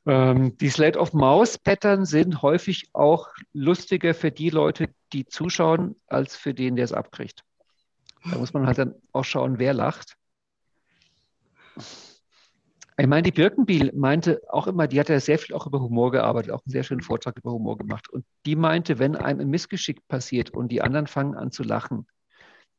Ähm, 0.05 0.55
die 0.57 0.69
Slate 0.69 0.99
of 0.99 1.13
Mouse 1.13 1.57
Pattern 1.57 2.05
sind 2.05 2.41
häufig 2.41 2.89
auch 2.93 3.29
lustiger 3.53 4.13
für 4.13 4.31
die 4.31 4.49
Leute, 4.49 4.89
die 5.13 5.25
zuschauen, 5.25 5.95
als 6.07 6.35
für 6.35 6.53
den, 6.53 6.75
der 6.75 6.85
es 6.85 6.93
abkriegt. 6.93 7.43
Da 8.29 8.37
muss 8.37 8.53
man 8.53 8.65
halt 8.67 8.77
dann 8.77 8.95
auch 9.11 9.23
schauen, 9.23 9.59
wer 9.59 9.73
lacht. 9.73 10.15
Ich 12.97 13.07
meine, 13.07 13.23
die 13.23 13.31
Birkenbiel 13.31 13.91
meinte 13.93 14.41
auch 14.49 14.67
immer, 14.67 14.87
die 14.87 14.99
hat 14.99 15.09
ja 15.09 15.19
sehr 15.19 15.37
viel 15.37 15.53
auch 15.53 15.67
über 15.67 15.81
Humor 15.81 16.11
gearbeitet, 16.11 16.51
auch 16.51 16.63
einen 16.65 16.71
sehr 16.71 16.83
schönen 16.83 17.01
Vortrag 17.01 17.37
über 17.37 17.51
Humor 17.51 17.77
gemacht. 17.77 18.09
Und 18.09 18.25
die 18.45 18.55
meinte, 18.55 18.99
wenn 18.99 19.15
einem 19.15 19.41
ein 19.41 19.49
Missgeschick 19.49 20.07
passiert 20.07 20.51
und 20.51 20.69
die 20.71 20.81
anderen 20.81 21.07
fangen 21.07 21.35
an 21.35 21.51
zu 21.51 21.63
lachen, 21.63 22.07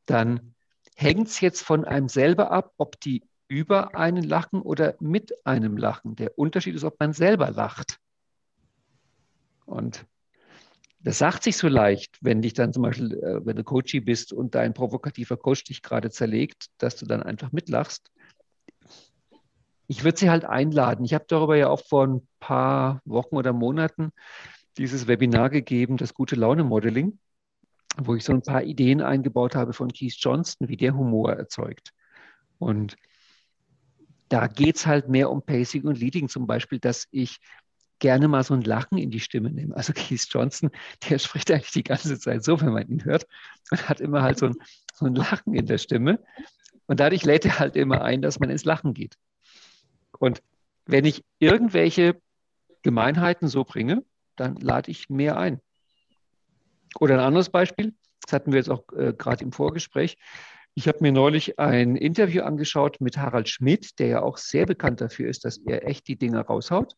dann 0.07 0.55
hängt 0.95 1.29
es 1.29 1.41
jetzt 1.41 1.63
von 1.63 1.85
einem 1.85 2.09
selber 2.09 2.51
ab, 2.51 2.73
ob 2.79 2.99
die 3.01 3.23
über 3.49 3.95
einen 3.97 4.25
lachen 4.25 4.61
oder 4.63 4.97
mit 5.01 5.47
einem 5.47 5.77
lachen. 5.77 6.17
Der 6.17 6.39
Unterschied 6.39 6.75
ist, 6.75 6.85
ob 6.85 6.99
man 6.99 7.13
selber 7.13 7.51
lacht. 7.51 7.99
Und 9.65 10.07
das 11.01 11.19
sagt 11.19 11.43
sich 11.45 11.57
so 11.57 11.69
leicht, 11.69 12.19
wenn 12.21 12.43
dich 12.43 12.55
dann 12.55 12.73
zum 12.73 12.83
Beispiel, 12.83 13.13
äh, 13.15 13.47
wenn 13.47 13.57
du 13.57 13.65
Coachie 13.65 14.01
bist 14.01 14.33
und 14.33 14.55
dein 14.55 14.75
provokativer 14.75 15.37
Coach 15.37 15.65
dich 15.65 15.83
gerade 15.83 16.11
zerlegt, 16.11 16.67
dass 16.79 16.97
du 16.97 17.07
dann 17.07 17.23
einfach 17.23 17.53
mitlachst 17.53 18.11
ich 19.89 20.05
würde 20.05 20.19
sie 20.19 20.31
halt 20.31 20.45
einladen. 20.45 21.05
Ich 21.05 21.15
habe 21.15 21.25
darüber 21.29 21.57
ja 21.57 21.69
auch 21.69 21.85
vor 21.85 22.07
ein 22.07 22.27
paar 22.41 23.01
Wochen 23.05 23.37
oder 23.37 23.53
Monaten 23.53 24.13
dieses 24.79 25.07
Webinar 25.07 25.51
gegeben, 25.51 25.97
das 25.97 26.15
gute 26.15 26.37
Laune 26.37 26.65
Modeling, 26.65 27.19
wo 27.97 28.15
ich 28.15 28.25
so 28.25 28.33
ein 28.33 28.43
paar 28.43 28.63
Ideen 28.63 29.01
eingebaut 29.01 29.55
habe 29.55 29.73
von 29.73 29.93
Keith 29.93 30.17
Johnston, 30.19 30.69
wie 30.69 30.77
der 30.77 30.95
Humor 30.95 31.33
erzeugt. 31.33 31.93
Und 32.59 32.97
da 34.29 34.47
geht 34.47 34.77
es 34.77 34.87
halt 34.87 35.09
mehr 35.09 35.31
um 35.31 35.43
Pacing 35.43 35.85
und 35.85 35.99
Leading, 35.99 36.29
zum 36.29 36.47
Beispiel, 36.47 36.79
dass 36.79 37.07
ich 37.11 37.39
gerne 37.99 38.29
mal 38.29 38.43
so 38.43 38.55
ein 38.55 38.63
Lachen 38.63 38.99
in 38.99 39.11
die 39.11 39.21
Stimme 39.21 39.51
nehme. 39.51 39.75
Also 39.77 39.93
Keith 39.93 40.27
Johnson, 40.29 40.71
der 41.09 41.19
spricht 41.19 41.51
eigentlich 41.51 41.73
die 41.73 41.85
ganze 41.85 42.19
Zeit 42.19 42.45
so, 42.45 42.61
wenn 42.61 42.73
man 42.73 42.89
ihn 42.89 43.05
hört, 43.05 43.27
und 43.71 43.89
hat 43.89 44.01
immer 44.01 44.23
halt 44.23 44.39
so 44.39 44.47
ein, 44.47 44.55
so 44.95 45.07
ein 45.07 45.15
Lachen 45.15 45.55
in 45.55 45.67
der 45.67 45.79
Stimme. 45.79 46.23
Und 46.87 47.01
dadurch 47.01 47.25
lädt 47.25 47.45
er 47.45 47.59
halt 47.59 47.77
immer 47.77 48.03
ein, 48.03 48.23
dass 48.23 48.39
man 48.39 48.51
ins 48.51 48.65
Lachen 48.65 48.95
geht. 48.95 49.17
Und 50.19 50.43
wenn 50.85 51.05
ich 51.05 51.25
irgendwelche 51.39 52.21
Gemeinheiten 52.83 53.49
so 53.49 53.65
bringe, 53.65 54.05
dann 54.37 54.57
lade 54.57 54.91
ich 54.91 55.09
mehr 55.09 55.39
ein. 55.39 55.61
Oder 57.01 57.15
ein 57.15 57.21
anderes 57.21 57.51
Beispiel, 57.51 57.95
das 58.23 58.33
hatten 58.33 58.53
wir 58.53 58.59
jetzt 58.59 58.71
auch 58.71 58.85
äh, 58.93 59.13
gerade 59.13 59.45
im 59.45 59.53
Vorgespräch. 59.53 60.17
Ich 60.79 60.89
habe 60.89 60.99
mir 61.01 61.11
neulich 61.11 61.59
ein 61.59 61.97
Interview 61.97 62.43
angeschaut 62.43 63.01
mit 63.01 63.17
Harald 63.17 63.49
Schmidt, 63.49 63.99
der 63.99 64.09
ja 64.09 64.23
auch 64.23 64.37
sehr 64.37 64.67
bekannt 64.67 65.01
dafür 65.01 65.31
ist, 65.31 65.47
dass 65.47 65.57
er 65.57 65.89
echt 65.89 66.07
die 66.07 66.17
Dinge 66.17 66.39
raushaut. 66.39 66.95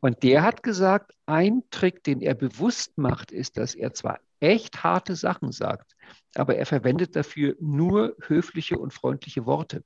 Und 0.00 0.22
der 0.22 0.42
hat 0.42 0.62
gesagt, 0.62 1.12
ein 1.26 1.64
Trick, 1.70 2.02
den 2.02 2.22
er 2.22 2.32
bewusst 2.34 2.96
macht, 2.96 3.30
ist, 3.30 3.58
dass 3.58 3.74
er 3.74 3.92
zwar 3.92 4.20
echt 4.40 4.82
harte 4.82 5.16
Sachen 5.16 5.52
sagt, 5.52 5.94
aber 6.34 6.56
er 6.56 6.64
verwendet 6.64 7.14
dafür 7.14 7.56
nur 7.60 8.16
höfliche 8.26 8.78
und 8.78 8.94
freundliche 8.94 9.44
Worte. 9.44 9.84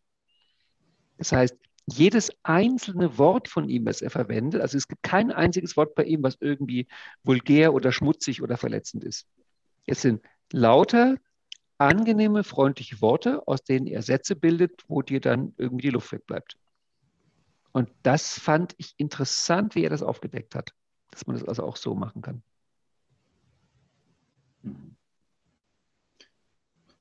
Das 1.18 1.32
heißt, 1.32 1.56
jedes 1.86 2.30
einzelne 2.44 3.18
Wort 3.18 3.48
von 3.48 3.68
ihm, 3.68 3.84
was 3.84 4.00
er 4.00 4.10
verwendet, 4.10 4.60
also 4.60 4.78
es 4.78 4.86
gibt 4.86 5.02
kein 5.02 5.32
einziges 5.32 5.76
Wort 5.76 5.96
bei 5.96 6.04
ihm, 6.04 6.22
was 6.22 6.36
irgendwie 6.38 6.86
vulgär 7.24 7.74
oder 7.74 7.90
schmutzig 7.90 8.42
oder 8.42 8.56
verletzend 8.56 9.02
ist. 9.02 9.26
Es 9.86 10.02
sind 10.02 10.22
lauter, 10.52 11.16
angenehme, 11.78 12.44
freundliche 12.44 13.00
Worte, 13.00 13.46
aus 13.46 13.62
denen 13.62 13.86
er 13.86 14.02
Sätze 14.02 14.36
bildet, 14.36 14.84
wo 14.88 15.02
dir 15.02 15.20
dann 15.20 15.54
irgendwie 15.56 15.88
die 15.88 15.90
Luft 15.90 16.12
wegbleibt. 16.12 16.56
Und 17.72 17.90
das 18.02 18.38
fand 18.38 18.74
ich 18.78 18.94
interessant, 18.96 19.74
wie 19.74 19.84
er 19.84 19.90
das 19.90 20.02
aufgedeckt 20.02 20.54
hat, 20.54 20.72
dass 21.10 21.26
man 21.26 21.36
das 21.36 21.46
also 21.46 21.62
auch 21.64 21.76
so 21.76 21.94
machen 21.94 22.22
kann. 22.22 22.42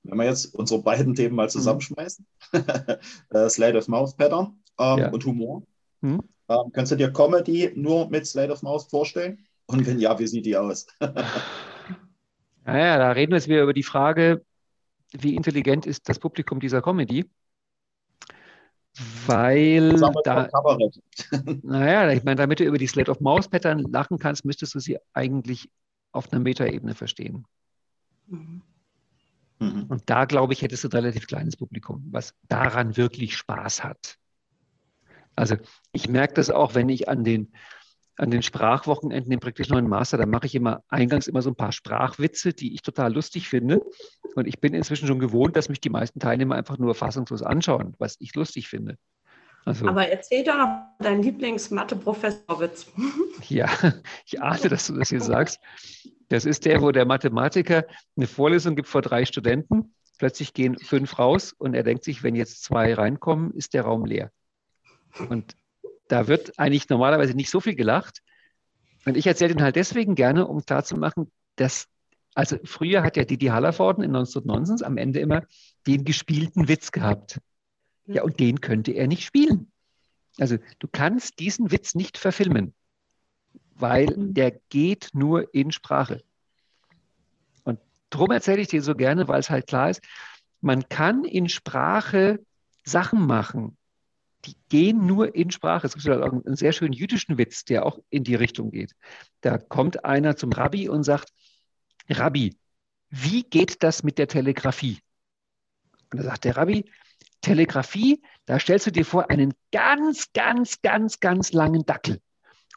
Wenn 0.04 0.18
wir 0.18 0.26
jetzt 0.26 0.54
unsere 0.54 0.82
beiden 0.82 1.16
Themen 1.16 1.36
mal 1.36 1.50
zusammenschmeißen, 1.50 2.26
mhm. 2.52 3.50
Slate 3.50 3.78
of 3.78 3.88
Mouth 3.88 4.18
Pattern 4.18 4.60
ähm, 4.78 4.98
ja. 5.00 5.10
und 5.12 5.26
Humor. 5.26 5.64
Hm? 6.02 6.22
Ähm, 6.48 6.72
kannst 6.74 6.92
du 6.92 6.96
dir 6.96 7.12
Comedy 7.12 7.72
nur 7.76 8.10
mit 8.10 8.28
Slate 8.28 8.52
of 8.52 8.62
Mouse 8.62 8.86
vorstellen? 8.86 9.48
Und 9.66 9.88
wenn 9.88 10.00
ja, 10.00 10.20
wie 10.20 10.28
sieht 10.28 10.46
die 10.46 10.58
aus? 10.58 10.86
naja, 12.66 12.98
da 12.98 13.12
reden 13.12 13.32
wir 13.32 13.38
jetzt 13.38 13.48
wieder 13.48 13.64
über 13.64 13.74
die 13.74 13.82
Frage, 13.82 14.46
wie 15.12 15.36
intelligent 15.36 15.86
ist 15.86 16.08
das 16.10 16.20
Publikum 16.20 16.60
dieser 16.60 16.82
Comedy? 16.82 17.30
Weil 19.26 20.00
da, 20.24 20.50
naja, 21.64 22.12
ich 22.12 22.24
meine, 22.24 22.38
damit 22.38 22.60
du 22.60 22.64
über 22.64 22.78
die 22.78 22.88
Slate 22.88 23.12
of 23.12 23.20
Mouse 23.20 23.50
Pattern 23.50 23.80
lachen 23.80 24.18
kannst, 24.20 24.46
müsstest 24.46 24.74
du 24.74 24.80
sie 24.80 24.98
eigentlich 25.14 25.70
auf 26.12 26.32
einer 26.32 26.42
Metaebene 26.42 26.96
verstehen. 26.96 27.46
Mhm. 28.28 28.62
Und 29.60 30.10
da, 30.10 30.26
glaube 30.26 30.54
ich, 30.54 30.62
hättest 30.62 30.84
du 30.84 30.88
ein 30.90 30.94
relativ 30.94 31.28
kleines 31.28 31.58
Publikum, 31.58 32.06
was 32.12 32.34
daran 32.48 32.98
wirklich 32.98 33.36
Spaß 33.36 33.84
hat. 33.84 34.18
Also 35.36 35.58
ich 35.92 36.08
merke 36.08 36.36
das 36.36 36.50
auch, 36.50 36.76
wenn 36.76 36.90
ich 36.90 37.10
an 37.10 37.24
den, 37.24 37.54
an 38.18 38.32
den 38.32 38.42
Sprachwochenenden 38.42 39.32
im 39.32 39.40
praktisch 39.40 39.70
neuen 39.70 39.88
Master, 39.88 40.18
da 40.18 40.26
mache 40.26 40.46
ich 40.46 40.56
immer 40.56 40.84
eingangs 40.88 41.28
immer 41.28 41.42
so 41.42 41.50
ein 41.50 41.56
paar 41.56 41.72
Sprachwitze, 41.72 42.54
die 42.54 42.74
ich 42.74 42.82
total 42.82 43.14
lustig 43.14 43.50
finde. 43.50 43.82
Und 44.36 44.48
ich 44.48 44.60
bin 44.60 44.74
inzwischen 44.74 45.08
schon 45.08 45.20
gewohnt, 45.20 45.56
dass 45.56 45.70
mich 45.70 45.82
die 45.82 45.90
meisten 45.90 46.20
Teilnehmer 46.20 46.56
einfach 46.56 46.78
nur 46.78 46.96
fassungslos 46.96 47.42
anschauen, 47.42 47.94
was 48.00 48.16
ich 48.20 48.34
lustig 48.36 48.68
finde. 48.68 48.98
Also, 49.66 49.88
Aber 49.88 50.08
erzähl 50.08 50.44
doch 50.44 50.58
noch 50.58 50.86
deinen 51.00 51.24
Lieblings-Mathe-Professorwitz. 51.24 52.92
Ja, 53.50 53.70
ich 54.26 54.42
ahne, 54.42 54.70
dass 54.70 54.88
du 54.88 54.94
das 54.94 55.10
hier 55.10 55.22
sagst. 55.22 55.60
Das 56.30 56.46
ist 56.46 56.66
der, 56.66 56.82
wo 56.82 56.92
der 56.92 57.06
Mathematiker 57.06 57.86
eine 58.16 58.28
Vorlesung 58.28 58.76
gibt 58.76 58.88
vor 58.88 59.02
drei 59.02 59.26
Studenten. 59.26 59.94
Plötzlich 60.18 60.54
gehen 60.54 60.78
fünf 60.80 61.20
raus 61.20 61.54
und 61.54 61.74
er 61.74 61.84
denkt 61.84 62.04
sich, 62.04 62.24
wenn 62.24 62.36
jetzt 62.36 62.64
zwei 62.64 62.94
reinkommen, 62.94 63.52
ist 63.52 63.74
der 63.74 63.84
Raum 63.84 64.06
leer. 64.06 64.32
Und 65.30 65.56
da 66.08 66.28
wird 66.28 66.58
eigentlich 66.60 66.90
normalerweise 66.90 67.34
nicht 67.34 67.50
so 67.50 67.60
viel 67.60 67.76
gelacht. 67.76 68.22
Und 69.06 69.18
ich 69.18 69.28
erzähle 69.28 69.54
den 69.54 69.64
halt 69.64 69.76
deswegen 69.76 70.16
gerne, 70.16 70.48
um 70.48 70.66
klarzumachen, 70.66 71.32
dass, 71.56 71.88
also 72.34 72.58
früher 72.64 73.04
hat 73.04 73.18
ja 73.18 73.24
Didi 73.24 73.48
Hallervorden 73.48 74.04
in 74.04 74.16
1919 74.16 74.86
am 74.86 74.98
Ende 74.98 75.20
immer 75.20 75.44
den 75.88 76.04
gespielten 76.04 76.68
Witz 76.68 76.92
gehabt. 76.92 77.40
Ja, 78.08 78.24
und 78.24 78.40
den 78.40 78.62
könnte 78.62 78.92
er 78.92 79.08
nicht 79.08 79.24
spielen. 79.24 79.72
Also 80.38 80.58
du 80.80 80.88
kannst 80.92 81.40
diesen 81.40 81.72
Witz 81.72 81.96
nicht 81.96 82.18
verfilmen, 82.18 82.74
weil 83.76 84.08
mhm. 84.08 84.34
der 84.34 84.52
geht 84.70 85.10
nur 85.14 85.54
in 85.54 85.72
Sprache. 85.72 86.24
Und 87.64 87.80
darum 88.10 88.32
erzähle 88.32 88.62
ich 88.62 88.68
dir 88.68 88.82
so 88.82 88.96
gerne, 88.96 89.28
weil 89.28 89.40
es 89.40 89.50
halt 89.50 89.68
klar 89.68 89.90
ist, 89.90 90.02
man 90.62 90.88
kann 90.90 91.24
in 91.24 91.48
Sprache 91.48 92.40
Sachen 92.84 93.26
machen, 93.26 93.78
die 94.46 94.56
gehen 94.70 95.06
nur 95.06 95.36
in 95.36 95.52
Sprache. 95.52 95.88
Es 95.88 95.94
gibt 95.94 96.08
auch 96.08 96.32
einen 96.32 96.56
sehr 96.56 96.72
schönen 96.72 96.94
jüdischen 96.94 97.38
Witz, 97.38 97.66
der 97.66 97.86
auch 97.86 98.00
in 98.10 98.24
die 98.24 98.36
Richtung 98.36 98.72
geht. 98.72 98.96
Da 99.42 99.58
kommt 99.58 100.06
einer 100.06 100.36
zum 100.36 100.52
Rabbi 100.52 100.90
und 100.90 101.04
sagt, 101.04 101.32
Rabbi, 102.10 102.56
wie 103.10 103.44
geht 103.44 103.84
das 103.84 104.04
mit 104.04 104.18
der 104.18 104.28
Telegrafie? 104.28 105.00
Und 106.12 106.20
da 106.20 106.24
sagt 106.24 106.46
der 106.46 106.58
Rabbi, 106.58 106.86
Telegrafie, 107.42 108.22
da 108.46 108.60
stellst 108.60 108.88
du 108.88 108.92
dir 108.92 109.06
vor 109.06 109.30
einen 109.30 109.54
ganz, 109.72 110.32
ganz, 110.34 110.82
ganz, 110.82 111.20
ganz 111.20 111.54
langen 111.54 111.86
Dackel. 111.86 112.20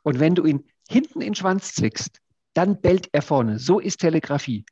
Und 0.03 0.21
wenn 0.21 0.35
du 0.35 0.45
ihn 0.45 0.65
hinten 0.89 1.21
in 1.21 1.29
den 1.29 1.35
Schwanz 1.35 1.75
zwickst, 1.75 2.21
dann 2.55 2.81
bellt 2.81 3.09
er 3.13 3.23
vorne. 3.23 3.59
So 3.59 3.79
ist 3.79 3.99
Telegrafie. 3.99 4.65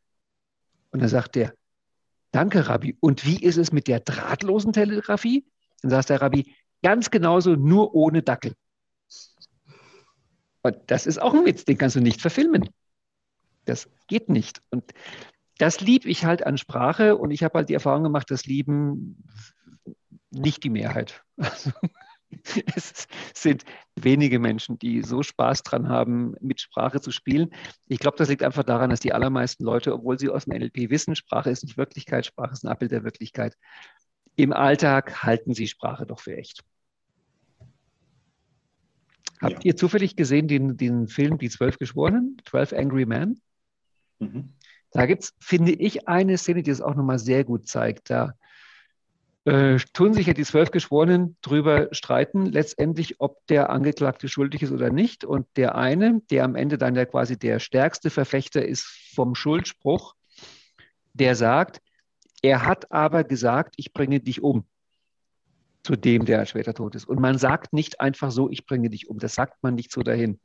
Und 0.90 1.00
dann 1.00 1.09
sagt 1.09 1.35
der, 1.35 1.54
danke 2.32 2.68
Rabbi. 2.68 2.96
Und 3.00 3.24
wie 3.24 3.42
ist 3.42 3.56
es 3.56 3.72
mit 3.72 3.88
der 3.88 4.00
drahtlosen 4.00 4.72
Telegrafie? 4.72 5.46
Dann 5.82 5.90
sagt 5.90 6.11
der 6.11 6.20
Rabbi, 6.20 6.54
ganz 6.83 7.11
genauso, 7.11 7.55
nur 7.57 7.95
ohne 7.95 8.23
Dackel. 8.23 8.55
Und 10.62 10.77
das 10.89 11.07
ist 11.07 11.21
auch 11.23 11.33
ein 11.33 11.45
Witz, 11.45 11.65
den 11.65 11.79
kannst 11.79 11.97
du 11.97 12.01
nicht 12.01 12.21
verfilmen. 12.21 12.69
Das 13.65 13.89
geht 14.09 14.29
nicht. 14.29 14.62
Und 14.71 14.93
das 15.59 15.81
liebe 15.81 16.09
ich 16.09 16.25
halt 16.25 16.45
an 16.45 16.59
Sprache 16.59 17.17
und 17.17 17.31
ich 17.31 17.43
habe 17.43 17.59
halt 17.59 17.69
die 17.69 17.75
Erfahrung 17.75 18.03
gemacht, 18.03 18.31
das 18.31 18.47
lieben 18.47 19.23
nicht 20.31 20.65
die 20.65 20.71
Mehrheit. 20.71 21.23
Also, 21.37 21.71
es 22.77 23.07
sind 23.35 23.65
wenige 23.95 24.39
Menschen, 24.39 24.79
die 24.79 25.03
so 25.03 25.23
Spaß 25.23 25.62
dran 25.62 25.89
haben, 25.89 26.35
mit 26.41 26.61
Sprache 26.61 27.01
zu 27.01 27.11
spielen. 27.11 27.51
Ich 27.87 27.99
glaube, 27.99 28.17
das 28.17 28.29
liegt 28.29 28.43
einfach 28.43 28.65
daran, 28.65 28.91
dass 28.91 29.01
die 29.01 29.12
allermeisten 29.12 29.65
Leute, 29.65 29.95
obwohl 29.95 30.19
sie 30.19 30.29
aus 30.29 30.45
dem 30.45 30.59
NLP 30.59 30.91
wissen, 30.91 31.15
Sprache 31.15 31.51
ist 31.51 31.65
nicht 31.65 31.77
Wirklichkeit, 31.77 32.27
Sprache 32.27 32.53
ist 32.53 32.65
ein 32.65 32.69
Abbild 32.69 32.91
der 32.91 33.05
Wirklichkeit, 33.05 33.57
im 34.37 34.53
Alltag 34.53 35.22
halten 35.22 35.55
sie 35.55 35.66
Sprache 35.66 36.07
doch 36.07 36.20
für 36.20 36.37
echt. 36.37 36.62
Habt 39.40 39.64
ja. 39.64 39.70
ihr 39.70 39.77
zufällig 39.77 40.16
gesehen 40.16 40.49
den, 40.49 40.77
den 40.77 41.09
Film 41.09 41.38
Die 41.38 41.51
Zwölf 41.51 41.79
Geschworenen, 41.79 42.40
12 42.49 42.72
Angry 42.72 43.07
Men? 43.07 43.40
Mhm. 44.18 44.53
Da 44.92 45.07
gibt 45.07 45.25
es, 45.25 45.35
finde 45.40 45.72
ich, 45.72 46.09
eine 46.09 46.38
Szene, 46.38 46.62
die 46.62 46.70
es 46.70 46.81
auch 46.81 46.94
nochmal 46.94 47.18
sehr 47.18 47.44
gut 47.44 47.68
zeigt. 47.68 48.09
Da 48.09 48.35
äh, 49.44 49.79
tun 49.92 50.14
sich 50.14 50.27
ja 50.27 50.33
die 50.33 50.44
zwölf 50.44 50.70
Geschworenen 50.70 51.37
drüber 51.42 51.88
streiten, 51.92 52.46
letztendlich, 52.46 53.20
ob 53.20 53.46
der 53.46 53.70
Angeklagte 53.70 54.29
schuldig 54.29 54.62
ist 54.62 54.72
oder 54.72 54.90
nicht. 54.90 55.25
Und 55.25 55.46
der 55.57 55.75
eine, 55.75 56.22
der 56.31 56.44
am 56.44 56.57
Ende 56.57 56.79
dann 56.79 56.94
ja 56.94 57.05
quasi 57.05 57.38
der 57.38 57.59
stärkste 57.59 58.11
Verfechter 58.11 58.64
ist 58.66 58.87
vom 59.14 59.35
Schuldspruch, 59.35 60.14
der 61.12 61.35
sagt, 61.35 61.81
er 62.42 62.64
hat 62.64 62.92
aber 62.92 63.25
gesagt, 63.25 63.75
ich 63.77 63.92
bringe 63.92 64.20
dich 64.20 64.42
um 64.42 64.64
zu 65.83 65.96
dem, 65.96 66.25
der 66.25 66.46
später 66.46 66.75
tot 66.75 66.94
ist. 66.96 67.05
Und 67.09 67.20
man 67.20 67.38
sagt 67.38 67.72
nicht 67.72 68.01
einfach 68.01 68.31
so, 68.31 68.51
ich 68.51 68.66
bringe 68.66 68.90
dich 68.90 69.09
um. 69.09 69.18
Das 69.18 69.35
sagt 69.35 69.62
man 69.62 69.75
nicht 69.77 69.92
so 69.92 70.03
dahin. 70.03 70.40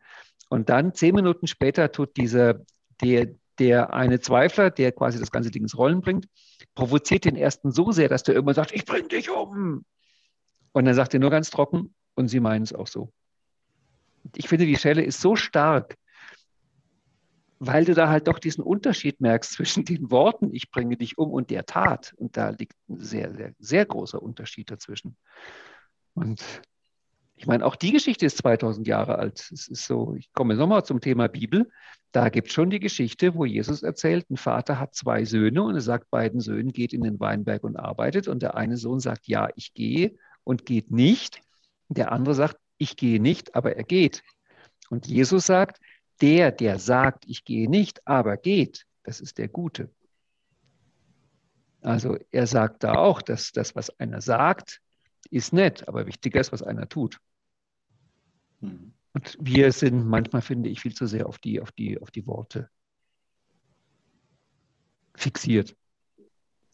Und 0.50 0.70
dann 0.70 0.94
zehn 0.94 1.16
Minuten 1.16 1.48
später 1.48 1.92
tut 1.92 2.16
dieser, 2.16 2.62
der, 3.02 3.30
der 3.58 3.94
eine 3.94 4.20
Zweifler, 4.20 4.70
der 4.70 4.92
quasi 4.92 5.20
das 5.20 5.32
ganze 5.32 5.50
Ding 5.50 5.64
ins 5.64 5.78
Rollen 5.78 6.02
bringt, 6.02 6.28
provoziert 6.76 7.26
den 7.26 7.36
ersten 7.36 7.72
so 7.72 7.92
sehr, 7.92 8.08
dass 8.08 8.24
der 8.24 8.36
irgendwann 8.36 8.56
sagt, 8.56 8.72
ich 8.72 8.86
bring 8.86 9.08
dich 9.08 9.30
um. 9.32 9.84
Und 10.74 10.86
dann 10.86 10.94
sagt 10.94 11.14
er 11.14 11.20
nur 11.20 11.32
ganz 11.32 11.50
trocken, 11.50 11.96
und 12.16 12.28
sie 12.28 12.40
meinen 12.40 12.64
es 12.64 12.74
auch 12.74 12.88
so. 12.88 13.12
Ich 14.36 14.48
finde, 14.48 14.66
die 14.66 14.76
Stelle 14.76 15.04
ist 15.04 15.22
so 15.22 15.36
stark, 15.36 15.96
weil 17.64 17.86
du 17.86 17.94
da 17.94 18.10
halt 18.10 18.28
doch 18.28 18.40
diesen 18.40 18.64
Unterschied 18.64 19.22
merkst 19.22 19.52
zwischen 19.54 19.86
den 19.86 20.10
Worten, 20.10 20.50
ich 20.52 20.72
bringe 20.72 20.98
dich 20.98 21.20
um, 21.20 21.30
und 21.30 21.52
der 21.52 21.68
Tat. 21.68 22.12
Und 22.18 22.36
da 22.36 22.50
liegt 22.50 22.74
ein 22.90 22.98
sehr, 22.98 23.32
sehr, 23.36 23.54
sehr 23.60 23.86
großer 23.86 24.20
Unterschied 24.20 24.72
dazwischen. 24.72 25.16
Und 26.16 26.44
ich 27.36 27.46
meine, 27.46 27.64
auch 27.64 27.76
die 27.76 27.92
Geschichte 27.92 28.26
ist 28.26 28.40
2000 28.40 28.88
Jahre 28.88 29.20
alt. 29.20 29.48
Es 29.54 29.68
ist 29.68 29.86
so, 29.86 30.16
ich 30.16 30.34
komme 30.34 30.56
nochmal 30.56 30.86
zum 30.86 31.02
Thema 31.02 31.28
Bibel. 31.28 31.70
Da 32.12 32.30
gibt 32.30 32.48
es 32.48 32.54
schon 32.56 32.72
die 32.72 32.80
Geschichte, 32.80 33.36
wo 33.36 33.46
Jesus 33.46 33.84
erzählt, 33.84 34.28
ein 34.32 34.38
Vater 34.38 34.80
hat 34.80 34.96
zwei 34.96 35.24
Söhne 35.24 35.62
und 35.62 35.76
er 35.76 35.82
sagt 35.82 36.10
beiden 36.10 36.40
Söhnen, 36.40 36.72
geht 36.72 36.94
in 36.94 37.04
den 37.04 37.20
Weinberg 37.20 37.64
und 37.64 37.76
arbeitet. 37.78 38.28
Und 38.28 38.42
der 38.42 38.56
eine 38.56 38.78
Sohn 38.78 39.00
sagt, 39.00 39.28
ja, 39.28 39.50
ich 39.56 39.76
gehe 39.76 40.16
und 40.44 40.66
geht 40.66 40.90
nicht. 40.90 41.42
Der 41.90 42.12
andere 42.12 42.34
sagt, 42.34 42.58
ich 42.80 42.98
gehe 42.98 43.22
nicht, 43.22 43.54
aber 43.54 43.76
er 43.76 43.84
geht. 43.84 44.24
Und 44.90 45.06
Jesus 45.06 45.46
sagt, 45.46 45.80
der, 46.22 46.52
der 46.52 46.80
sagt, 46.80 47.26
ich 47.28 47.44
gehe 47.44 47.70
nicht, 47.70 48.06
aber 48.08 48.38
geht, 48.38 48.86
das 49.04 49.20
ist 49.20 49.38
der 49.38 49.48
Gute. 49.48 49.90
Also 51.82 52.18
er 52.30 52.48
sagt 52.48 52.84
da 52.84 52.96
auch, 52.96 53.22
dass 53.22 53.52
das, 53.52 53.76
was 53.76 53.90
einer 54.00 54.22
sagt, 54.22 54.82
ist 55.30 55.54
nett, 55.54 55.88
aber 55.88 56.06
wichtiger 56.06 56.40
ist, 56.40 56.52
was 56.52 56.62
einer 56.62 56.88
tut. 56.88 57.20
Mhm. 58.60 58.94
Und 59.14 59.38
wir 59.42 59.72
sind 59.72 60.06
manchmal, 60.08 60.42
finde 60.42 60.70
ich, 60.70 60.80
viel 60.80 60.94
zu 60.94 61.06
sehr 61.06 61.28
auf 61.28 61.38
die, 61.40 61.60
auf 61.60 61.72
die, 61.72 62.00
auf 62.00 62.12
die 62.12 62.26
Worte 62.28 62.70
fixiert. 65.16 65.76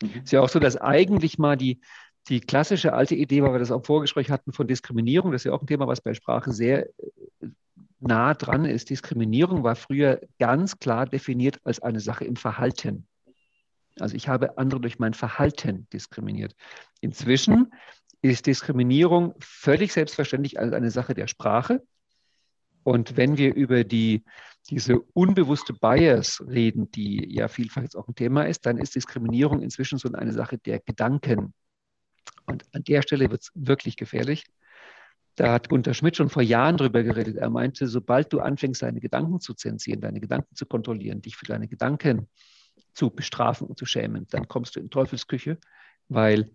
Mhm. 0.04 0.24
Ist 0.24 0.32
ja 0.32 0.42
auch 0.42 0.50
so, 0.50 0.60
dass 0.60 0.78
eigentlich 0.78 1.40
mal 1.40 1.56
die, 1.56 1.80
die 2.28 2.42
klassische 2.42 2.94
alte 2.94 3.16
Idee, 3.16 3.42
weil 3.42 3.54
wir 3.54 3.60
das 3.60 3.72
auch 3.72 3.78
im 3.78 3.84
Vorgespräch 3.84 4.30
hatten, 4.30 4.52
von 4.52 4.68
Diskriminierung, 4.68 5.32
das 5.32 5.42
ist 5.42 5.46
ja 5.46 5.54
auch 5.54 5.62
ein 5.62 5.68
Thema, 5.68 5.88
was 5.88 6.02
bei 6.02 6.14
Sprache 6.14 6.52
sehr 6.52 6.90
nah 8.00 8.34
dran 8.34 8.66
ist. 8.66 8.90
Diskriminierung 8.90 9.64
war 9.64 9.76
früher 9.76 10.22
ganz 10.40 10.80
klar 10.80 11.06
definiert 11.06 11.60
als 11.64 11.82
eine 11.82 12.00
Sache 12.00 12.26
im 12.26 12.36
Verhalten. 12.36 13.08
Also 14.00 14.16
ich 14.16 14.28
habe 14.28 14.58
andere 14.58 14.82
durch 14.82 15.00
mein 15.00 15.14
Verhalten 15.14 15.88
diskriminiert. 15.92 16.56
Inzwischen 17.02 17.74
ist 18.22 18.46
Diskriminierung 18.46 19.34
völlig 19.40 19.94
selbstverständlich 19.94 20.60
als 20.60 20.74
eine 20.74 20.92
Sache 20.92 21.14
der 21.14 21.28
Sprache. 21.28 21.84
Und 22.84 23.18
wenn 23.18 23.38
wir 23.38 23.54
über 23.54 23.84
die, 23.84 24.24
diese 24.70 25.00
unbewusste 25.14 25.74
Bias 25.74 26.42
reden, 26.48 26.90
die 26.92 27.34
ja 27.34 27.48
vielfach 27.48 27.82
jetzt 27.82 27.96
auch 27.96 28.08
ein 28.08 28.16
Thema 28.16 28.44
ist, 28.44 28.66
dann 28.66 28.78
ist 28.78 28.96
Diskriminierung 28.96 29.62
inzwischen 29.62 29.98
so 29.98 30.10
eine 30.12 30.32
Sache 30.32 30.58
der 30.58 30.80
Gedanken. 30.80 31.54
Und 32.46 32.64
an 32.74 32.84
der 32.84 33.02
Stelle 33.02 33.30
wird 33.30 33.42
es 33.42 33.52
wirklich 33.56 33.98
gefährlich. 33.98 34.46
Da 35.38 35.54
hat 35.54 35.70
Gunter 35.70 35.94
Schmidt 35.94 36.18
schon 36.18 36.30
vor 36.30 36.42
Jahren 36.42 36.78
drüber 36.78 37.04
geredet. 37.04 37.38
Er 37.38 37.52
meinte, 37.52 37.88
sobald 37.88 38.34
du 38.34 38.40
anfängst, 38.40 38.82
deine 38.82 39.00
Gedanken 39.00 39.40
zu 39.40 39.54
zensieren, 39.54 40.02
deine 40.02 40.20
Gedanken 40.20 40.56
zu 40.56 40.66
kontrollieren, 40.66 41.22
dich 41.22 41.38
für 41.38 41.46
deine 41.46 41.68
Gedanken 41.68 42.28
zu 42.96 43.12
bestrafen 43.12 43.68
und 43.68 43.78
zu 43.78 43.86
schämen, 43.86 44.26
dann 44.32 44.48
kommst 44.48 44.76
du 44.76 44.80
in 44.80 44.90
Teufelsküche, 44.90 45.60
weil 46.10 46.52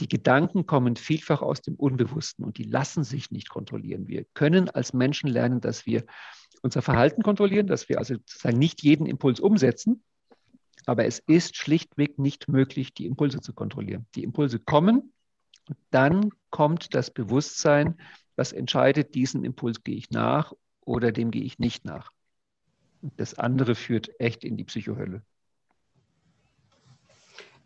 die 0.00 0.08
Gedanken 0.08 0.66
kommen 0.66 0.96
vielfach 0.96 1.42
aus 1.42 1.62
dem 1.62 1.76
Unbewussten 1.76 2.44
und 2.44 2.58
die 2.58 2.64
lassen 2.64 3.04
sich 3.04 3.30
nicht 3.30 3.48
kontrollieren. 3.48 4.08
Wir 4.08 4.24
können 4.34 4.68
als 4.68 4.92
Menschen 4.92 5.30
lernen, 5.30 5.60
dass 5.60 5.86
wir 5.86 6.04
unser 6.60 6.82
Verhalten 6.82 7.22
kontrollieren, 7.22 7.68
dass 7.68 7.88
wir 7.88 7.98
also 7.98 8.14
sozusagen 8.14 8.58
nicht 8.58 8.82
jeden 8.82 9.06
Impuls 9.06 9.38
umsetzen, 9.38 10.02
aber 10.86 11.04
es 11.04 11.20
ist 11.20 11.54
schlichtweg 11.56 12.18
nicht 12.18 12.48
möglich, 12.48 12.94
die 12.94 13.06
Impulse 13.06 13.40
zu 13.40 13.52
kontrollieren. 13.52 14.06
Die 14.16 14.24
Impulse 14.24 14.58
kommen 14.58 15.12
dann 15.90 16.30
kommt 16.50 16.94
das 16.94 17.10
Bewusstsein, 17.10 17.96
was 18.36 18.52
entscheidet, 18.52 19.14
diesen 19.14 19.44
Impuls 19.44 19.82
gehe 19.84 19.96
ich 19.96 20.10
nach 20.10 20.52
oder 20.80 21.12
dem 21.12 21.30
gehe 21.30 21.44
ich 21.44 21.58
nicht 21.58 21.84
nach. 21.84 22.10
Das 23.16 23.34
andere 23.34 23.74
führt 23.74 24.18
echt 24.18 24.44
in 24.44 24.56
die 24.56 24.64
Psychohölle. 24.64 25.22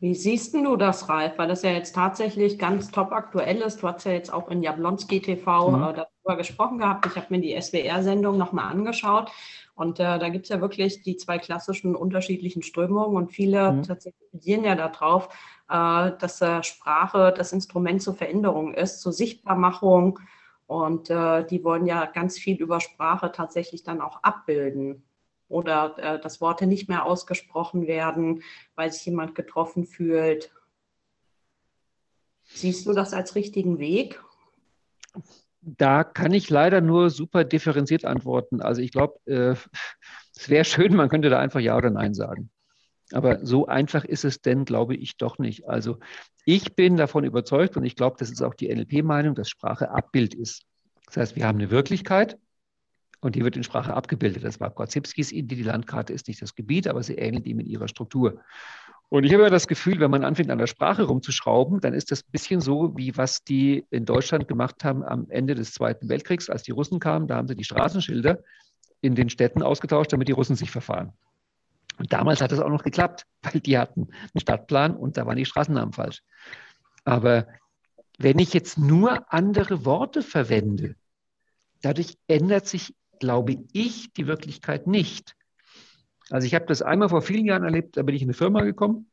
Wie 0.00 0.14
siehst 0.14 0.54
du 0.54 0.76
das, 0.76 1.08
Ralf? 1.08 1.38
Weil 1.38 1.48
das 1.48 1.62
ja 1.62 1.70
jetzt 1.70 1.94
tatsächlich 1.94 2.58
ganz 2.58 2.90
top 2.90 3.10
aktuell 3.10 3.56
ist. 3.62 3.82
Du 3.82 3.88
hast 3.88 4.04
ja 4.04 4.12
jetzt 4.12 4.32
auch 4.32 4.48
in 4.48 4.62
Jablonski 4.62 5.20
TV 5.20 5.70
mhm. 5.70 5.82
äh, 5.82 5.92
darüber 5.92 6.36
gesprochen 6.36 6.78
gehabt. 6.78 7.06
Ich 7.06 7.16
habe 7.16 7.26
mir 7.30 7.40
die 7.40 7.60
SWR-Sendung 7.60 8.38
nochmal 8.38 8.70
angeschaut. 8.70 9.30
Und 9.74 9.98
äh, 9.98 10.18
da 10.18 10.28
gibt 10.28 10.44
es 10.44 10.50
ja 10.50 10.60
wirklich 10.60 11.02
die 11.02 11.16
zwei 11.16 11.38
klassischen 11.38 11.96
unterschiedlichen 11.96 12.62
Strömungen. 12.62 13.16
Und 13.16 13.32
viele 13.32 13.72
mhm. 13.72 13.82
tatsächlich 13.82 14.30
bedienen 14.30 14.64
ja 14.64 14.76
darauf, 14.76 15.28
äh, 15.68 16.12
dass 16.18 16.40
äh, 16.42 16.62
Sprache 16.62 17.34
das 17.36 17.52
Instrument 17.52 18.00
zur 18.00 18.14
Veränderung 18.14 18.74
ist, 18.74 19.00
zur 19.00 19.12
Sichtbarmachung. 19.12 20.20
Und 20.68 21.08
äh, 21.08 21.46
die 21.46 21.64
wollen 21.64 21.86
ja 21.86 22.04
ganz 22.04 22.38
viel 22.38 22.58
über 22.58 22.80
Sprache 22.80 23.32
tatsächlich 23.32 23.84
dann 23.84 24.02
auch 24.02 24.22
abbilden 24.22 25.02
oder 25.48 25.96
äh, 25.96 26.20
dass 26.20 26.42
Worte 26.42 26.66
nicht 26.66 26.90
mehr 26.90 27.06
ausgesprochen 27.06 27.86
werden, 27.86 28.42
weil 28.74 28.92
sich 28.92 29.06
jemand 29.06 29.34
getroffen 29.34 29.86
fühlt. 29.86 30.52
Siehst 32.44 32.84
du 32.84 32.92
das 32.92 33.14
als 33.14 33.34
richtigen 33.34 33.78
Weg? 33.78 34.22
Da 35.62 36.04
kann 36.04 36.34
ich 36.34 36.50
leider 36.50 36.82
nur 36.82 37.08
super 37.08 37.44
differenziert 37.44 38.04
antworten. 38.04 38.60
Also 38.60 38.82
ich 38.82 38.92
glaube, 38.92 39.18
äh, 39.24 39.54
es 40.36 40.50
wäre 40.50 40.66
schön, 40.66 40.94
man 40.94 41.08
könnte 41.08 41.30
da 41.30 41.38
einfach 41.38 41.60
Ja 41.60 41.78
oder 41.78 41.88
Nein 41.88 42.12
sagen. 42.12 42.50
Aber 43.12 43.44
so 43.44 43.66
einfach 43.66 44.04
ist 44.04 44.24
es 44.24 44.40
denn, 44.40 44.64
glaube 44.64 44.94
ich, 44.94 45.16
doch 45.16 45.38
nicht. 45.38 45.68
Also 45.68 45.98
ich 46.44 46.74
bin 46.74 46.96
davon 46.96 47.24
überzeugt 47.24 47.76
und 47.76 47.84
ich 47.84 47.96
glaube, 47.96 48.16
das 48.18 48.30
ist 48.30 48.42
auch 48.42 48.54
die 48.54 48.74
NLP-Meinung, 48.74 49.34
dass 49.34 49.48
Sprache 49.48 49.90
Abbild 49.90 50.34
ist. 50.34 50.64
Das 51.06 51.16
heißt, 51.16 51.36
wir 51.36 51.46
haben 51.46 51.58
eine 51.58 51.70
Wirklichkeit 51.70 52.38
und 53.20 53.34
die 53.34 53.44
wird 53.44 53.56
in 53.56 53.64
Sprache 53.64 53.94
abgebildet. 53.94 54.44
Das 54.44 54.60
war 54.60 54.70
Korzybskis 54.70 55.32
Idee. 55.32 55.56
Die 55.56 55.62
Landkarte 55.62 56.12
ist 56.12 56.28
nicht 56.28 56.42
das 56.42 56.54
Gebiet, 56.54 56.86
aber 56.86 57.02
sie 57.02 57.14
ähnelt 57.14 57.46
ihm 57.46 57.60
in 57.60 57.66
ihrer 57.66 57.88
Struktur. 57.88 58.40
Und 59.10 59.24
ich 59.24 59.32
habe 59.32 59.44
ja 59.44 59.50
das 59.50 59.68
Gefühl, 59.68 60.00
wenn 60.00 60.10
man 60.10 60.22
anfängt, 60.22 60.50
an 60.50 60.58
der 60.58 60.66
Sprache 60.66 61.04
rumzuschrauben, 61.04 61.80
dann 61.80 61.94
ist 61.94 62.10
das 62.10 62.20
ein 62.20 62.30
bisschen 62.30 62.60
so, 62.60 62.94
wie 62.96 63.16
was 63.16 63.42
die 63.42 63.86
in 63.90 64.04
Deutschland 64.04 64.48
gemacht 64.48 64.84
haben 64.84 65.02
am 65.02 65.30
Ende 65.30 65.54
des 65.54 65.72
Zweiten 65.72 66.10
Weltkriegs, 66.10 66.50
als 66.50 66.62
die 66.62 66.72
Russen 66.72 67.00
kamen. 67.00 67.26
Da 67.26 67.36
haben 67.36 67.48
sie 67.48 67.56
die 67.56 67.64
Straßenschilder 67.64 68.40
in 69.00 69.14
den 69.14 69.30
Städten 69.30 69.62
ausgetauscht, 69.62 70.12
damit 70.12 70.28
die 70.28 70.32
Russen 70.32 70.56
sich 70.56 70.70
verfahren. 70.70 71.12
Und 71.98 72.12
damals 72.12 72.40
hat 72.40 72.52
es 72.52 72.60
auch 72.60 72.70
noch 72.70 72.84
geklappt, 72.84 73.26
weil 73.42 73.60
die 73.60 73.78
hatten 73.78 74.08
einen 74.10 74.40
Stadtplan 74.40 74.96
und 74.96 75.16
da 75.16 75.26
waren 75.26 75.36
die 75.36 75.44
Straßennamen 75.44 75.92
falsch. 75.92 76.22
Aber 77.04 77.46
wenn 78.18 78.38
ich 78.38 78.52
jetzt 78.52 78.78
nur 78.78 79.32
andere 79.32 79.84
Worte 79.84 80.22
verwende, 80.22 80.96
dadurch 81.82 82.18
ändert 82.26 82.66
sich, 82.66 82.94
glaube 83.20 83.56
ich, 83.72 84.12
die 84.12 84.26
Wirklichkeit 84.26 84.86
nicht. 84.86 85.34
Also 86.30 86.46
ich 86.46 86.54
habe 86.54 86.66
das 86.66 86.82
einmal 86.82 87.08
vor 87.08 87.22
vielen 87.22 87.46
Jahren 87.46 87.64
erlebt, 87.64 87.96
da 87.96 88.02
bin 88.02 88.14
ich 88.14 88.22
in 88.22 88.28
eine 88.28 88.34
Firma 88.34 88.62
gekommen 88.62 89.10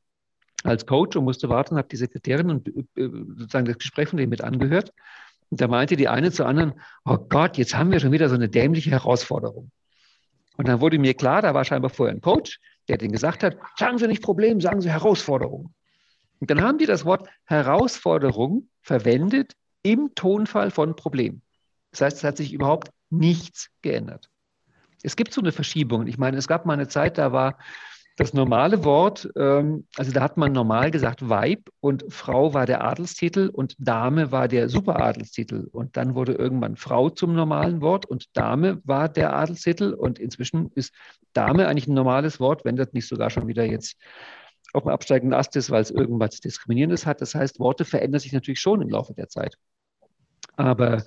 als 0.63 0.85
Coach 0.85 1.15
und 1.15 1.23
musste 1.23 1.49
warten, 1.49 1.77
habe 1.77 1.87
die 1.87 1.95
Sekretärin 1.95 2.49
und 2.49 2.67
äh, 2.67 2.83
sozusagen 2.95 3.65
das 3.65 3.77
Gespräch 3.77 4.09
von 4.09 4.17
denen 4.17 4.29
mit 4.29 4.43
angehört. 4.43 4.91
Und 5.49 5.61
da 5.61 5.67
meinte 5.67 5.95
die 5.95 6.07
eine 6.07 6.31
zur 6.31 6.47
anderen, 6.47 6.73
oh 7.05 7.17
Gott, 7.17 7.57
jetzt 7.57 7.75
haben 7.75 7.91
wir 7.91 7.99
schon 7.99 8.11
wieder 8.11 8.29
so 8.29 8.35
eine 8.35 8.49
dämliche 8.49 8.89
Herausforderung. 8.91 9.71
Und 10.57 10.67
dann 10.67 10.81
wurde 10.81 10.97
mir 10.97 11.13
klar, 11.13 11.41
da 11.41 11.53
war 11.53 11.65
scheinbar 11.65 11.91
vorher 11.91 12.15
ein 12.15 12.21
Coach, 12.21 12.59
der 12.87 12.97
den 12.97 13.11
gesagt 13.11 13.43
hat, 13.43 13.57
sagen 13.77 13.97
Sie 13.97 14.07
nicht 14.07 14.23
Problem, 14.23 14.61
sagen 14.61 14.81
Sie 14.81 14.91
Herausforderung. 14.91 15.73
Und 16.39 16.49
dann 16.49 16.61
haben 16.61 16.77
die 16.77 16.85
das 16.85 17.05
Wort 17.05 17.27
Herausforderung 17.45 18.69
verwendet 18.81 19.53
im 19.83 20.13
Tonfall 20.15 20.71
von 20.71 20.95
Problem. 20.95 21.41
Das 21.91 22.01
heißt, 22.01 22.17
es 22.17 22.23
hat 22.23 22.37
sich 22.37 22.53
überhaupt 22.53 22.89
nichts 23.09 23.69
geändert. 23.81 24.29
Es 25.03 25.15
gibt 25.15 25.33
so 25.33 25.41
eine 25.41 25.51
Verschiebung. 25.51 26.07
Ich 26.07 26.17
meine, 26.17 26.37
es 26.37 26.47
gab 26.47 26.65
mal 26.65 26.73
eine 26.73 26.87
Zeit, 26.87 27.17
da 27.17 27.31
war 27.31 27.57
das 28.17 28.33
normale 28.33 28.85
Wort, 28.85 29.29
ähm, 29.35 29.87
also 29.97 30.13
da 30.13 30.21
hat 30.21 30.37
man 30.37 30.53
normal 30.53 30.89
gesagt 30.89 31.27
Weib 31.27 31.69
und 31.81 32.05
Frau 32.07 32.53
war 32.53 32.65
der 32.65 32.81
Adelstitel 32.83 33.49
und 33.49 33.75
Dame 33.77 34.31
war 34.31 34.47
der 34.47 34.69
Superadelstitel. 34.69 35.67
Und 35.71 35.97
dann 35.97 36.15
wurde 36.15 36.31
irgendwann 36.33 36.77
Frau 36.77 37.09
zum 37.09 37.35
normalen 37.35 37.81
Wort 37.81 38.05
und 38.05 38.25
Dame 38.37 38.81
war 38.85 39.09
der 39.09 39.35
Adelstitel. 39.35 39.93
Und 39.93 40.17
inzwischen 40.17 40.71
ist 40.75 40.93
Dame 41.33 41.67
eigentlich 41.67 41.87
ein 41.87 41.93
normales 41.93 42.39
Wort, 42.39 42.63
wenn 42.63 42.77
das 42.77 42.93
nicht 42.93 43.07
sogar 43.07 43.29
schon 43.29 43.47
wieder 43.47 43.65
jetzt 43.65 43.97
auf 44.71 44.83
dem 44.83 44.91
absteigenden 44.91 45.37
Ast 45.37 45.55
ist, 45.57 45.69
weil 45.69 45.81
es 45.81 45.91
irgendwas 45.91 46.39
Diskriminierendes 46.39 47.05
hat. 47.05 47.19
Das 47.19 47.35
heißt, 47.35 47.59
Worte 47.59 47.83
verändern 47.83 48.19
sich 48.21 48.31
natürlich 48.31 48.61
schon 48.61 48.81
im 48.81 48.89
Laufe 48.89 49.13
der 49.13 49.27
Zeit. 49.27 49.57
Aber 50.55 51.03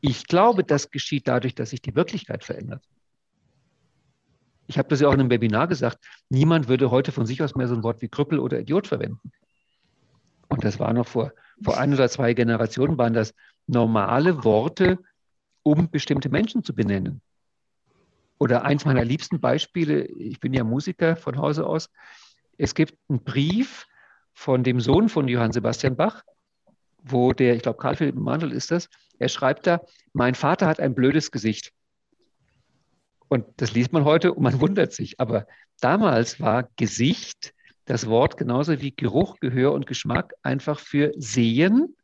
ich 0.00 0.26
glaube, 0.26 0.64
das 0.64 0.90
geschieht 0.90 1.28
dadurch, 1.28 1.54
dass 1.54 1.70
sich 1.70 1.82
die 1.82 1.94
Wirklichkeit 1.94 2.42
verändert. 2.42 2.82
Ich 4.66 4.78
habe 4.78 4.88
das 4.88 5.00
ja 5.00 5.08
auch 5.08 5.14
in 5.14 5.20
einem 5.20 5.30
Webinar 5.30 5.68
gesagt, 5.68 5.98
niemand 6.28 6.68
würde 6.68 6.90
heute 6.90 7.12
von 7.12 7.26
sich 7.26 7.42
aus 7.42 7.54
mehr 7.54 7.68
so 7.68 7.74
ein 7.74 7.82
Wort 7.82 8.02
wie 8.02 8.08
Krüppel 8.08 8.38
oder 8.38 8.60
Idiot 8.60 8.86
verwenden. 8.86 9.32
Und 10.48 10.64
das 10.64 10.78
war 10.78 10.92
noch 10.92 11.06
vor, 11.06 11.32
vor 11.62 11.78
ein 11.78 11.92
oder 11.92 12.08
zwei 12.08 12.34
Generationen, 12.34 12.98
waren 12.98 13.14
das 13.14 13.34
normale 13.66 14.44
Worte, 14.44 14.98
um 15.62 15.90
bestimmte 15.90 16.28
Menschen 16.28 16.62
zu 16.62 16.74
benennen. 16.74 17.20
Oder 18.38 18.64
eins 18.64 18.84
meiner 18.84 19.04
liebsten 19.04 19.40
Beispiele, 19.40 20.04
ich 20.04 20.40
bin 20.40 20.52
ja 20.52 20.62
Musiker 20.62 21.16
von 21.16 21.38
Hause 21.38 21.66
aus, 21.66 21.90
es 22.58 22.74
gibt 22.74 22.98
einen 23.08 23.22
Brief 23.22 23.86
von 24.34 24.62
dem 24.62 24.80
Sohn 24.80 25.08
von 25.08 25.28
Johann 25.28 25.52
Sebastian 25.52 25.96
Bach, 25.96 26.22
wo 27.02 27.32
der, 27.32 27.54
ich 27.54 27.62
glaube, 27.62 27.78
Karl 27.78 27.96
Philipp 27.96 28.14
Mandel 28.14 28.52
ist 28.52 28.70
das, 28.70 28.88
er 29.18 29.28
schreibt 29.28 29.66
da, 29.66 29.80
mein 30.12 30.34
Vater 30.34 30.66
hat 30.66 30.80
ein 30.80 30.94
blödes 30.94 31.30
Gesicht. 31.30 31.72
Und 33.28 33.44
das 33.56 33.72
liest 33.72 33.92
man 33.92 34.04
heute 34.04 34.32
und 34.32 34.42
man 34.42 34.60
wundert 34.60 34.92
sich. 34.92 35.18
Aber 35.20 35.46
damals 35.80 36.40
war 36.40 36.68
Gesicht 36.76 37.54
das 37.86 38.06
Wort 38.08 38.36
genauso 38.36 38.80
wie 38.80 38.94
Geruch, 38.94 39.38
Gehör 39.40 39.72
und 39.72 39.86
Geschmack 39.86 40.34
einfach 40.42 40.78
für 40.78 41.12
sehen. 41.16 41.96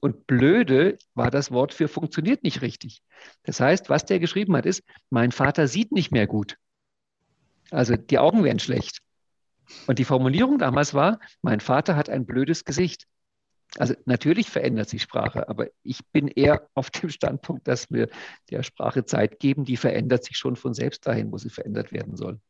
Und 0.00 0.26
blöde 0.26 0.98
war 1.14 1.30
das 1.30 1.50
Wort 1.50 1.74
für 1.74 1.88
funktioniert 1.88 2.44
nicht 2.44 2.62
richtig. 2.62 3.02
Das 3.42 3.58
heißt, 3.58 3.88
was 3.88 4.04
der 4.04 4.20
geschrieben 4.20 4.56
hat, 4.56 4.66
ist, 4.66 4.82
mein 5.10 5.32
Vater 5.32 5.66
sieht 5.66 5.90
nicht 5.90 6.12
mehr 6.12 6.26
gut. 6.26 6.56
Also 7.70 7.96
die 7.96 8.18
Augen 8.18 8.44
werden 8.44 8.60
schlecht. 8.60 9.00
Und 9.86 9.98
die 9.98 10.04
Formulierung 10.04 10.58
damals 10.58 10.94
war, 10.94 11.20
mein 11.42 11.60
Vater 11.60 11.96
hat 11.96 12.08
ein 12.08 12.26
blödes 12.26 12.64
Gesicht. 12.64 13.06
Also 13.76 13.94
natürlich 14.06 14.48
verändert 14.48 14.88
sich 14.88 15.02
Sprache, 15.02 15.48
aber 15.48 15.66
ich 15.82 16.04
bin 16.06 16.28
eher 16.28 16.68
auf 16.74 16.90
dem 16.90 17.10
Standpunkt, 17.10 17.68
dass 17.68 17.90
wir 17.90 18.08
der 18.50 18.62
Sprache 18.62 19.04
Zeit 19.04 19.40
geben, 19.40 19.64
die 19.64 19.76
verändert 19.76 20.24
sich 20.24 20.38
schon 20.38 20.56
von 20.56 20.72
selbst 20.72 21.06
dahin, 21.06 21.30
wo 21.30 21.38
sie 21.38 21.50
verändert 21.50 21.92
werden 21.92 22.16
soll. 22.16 22.40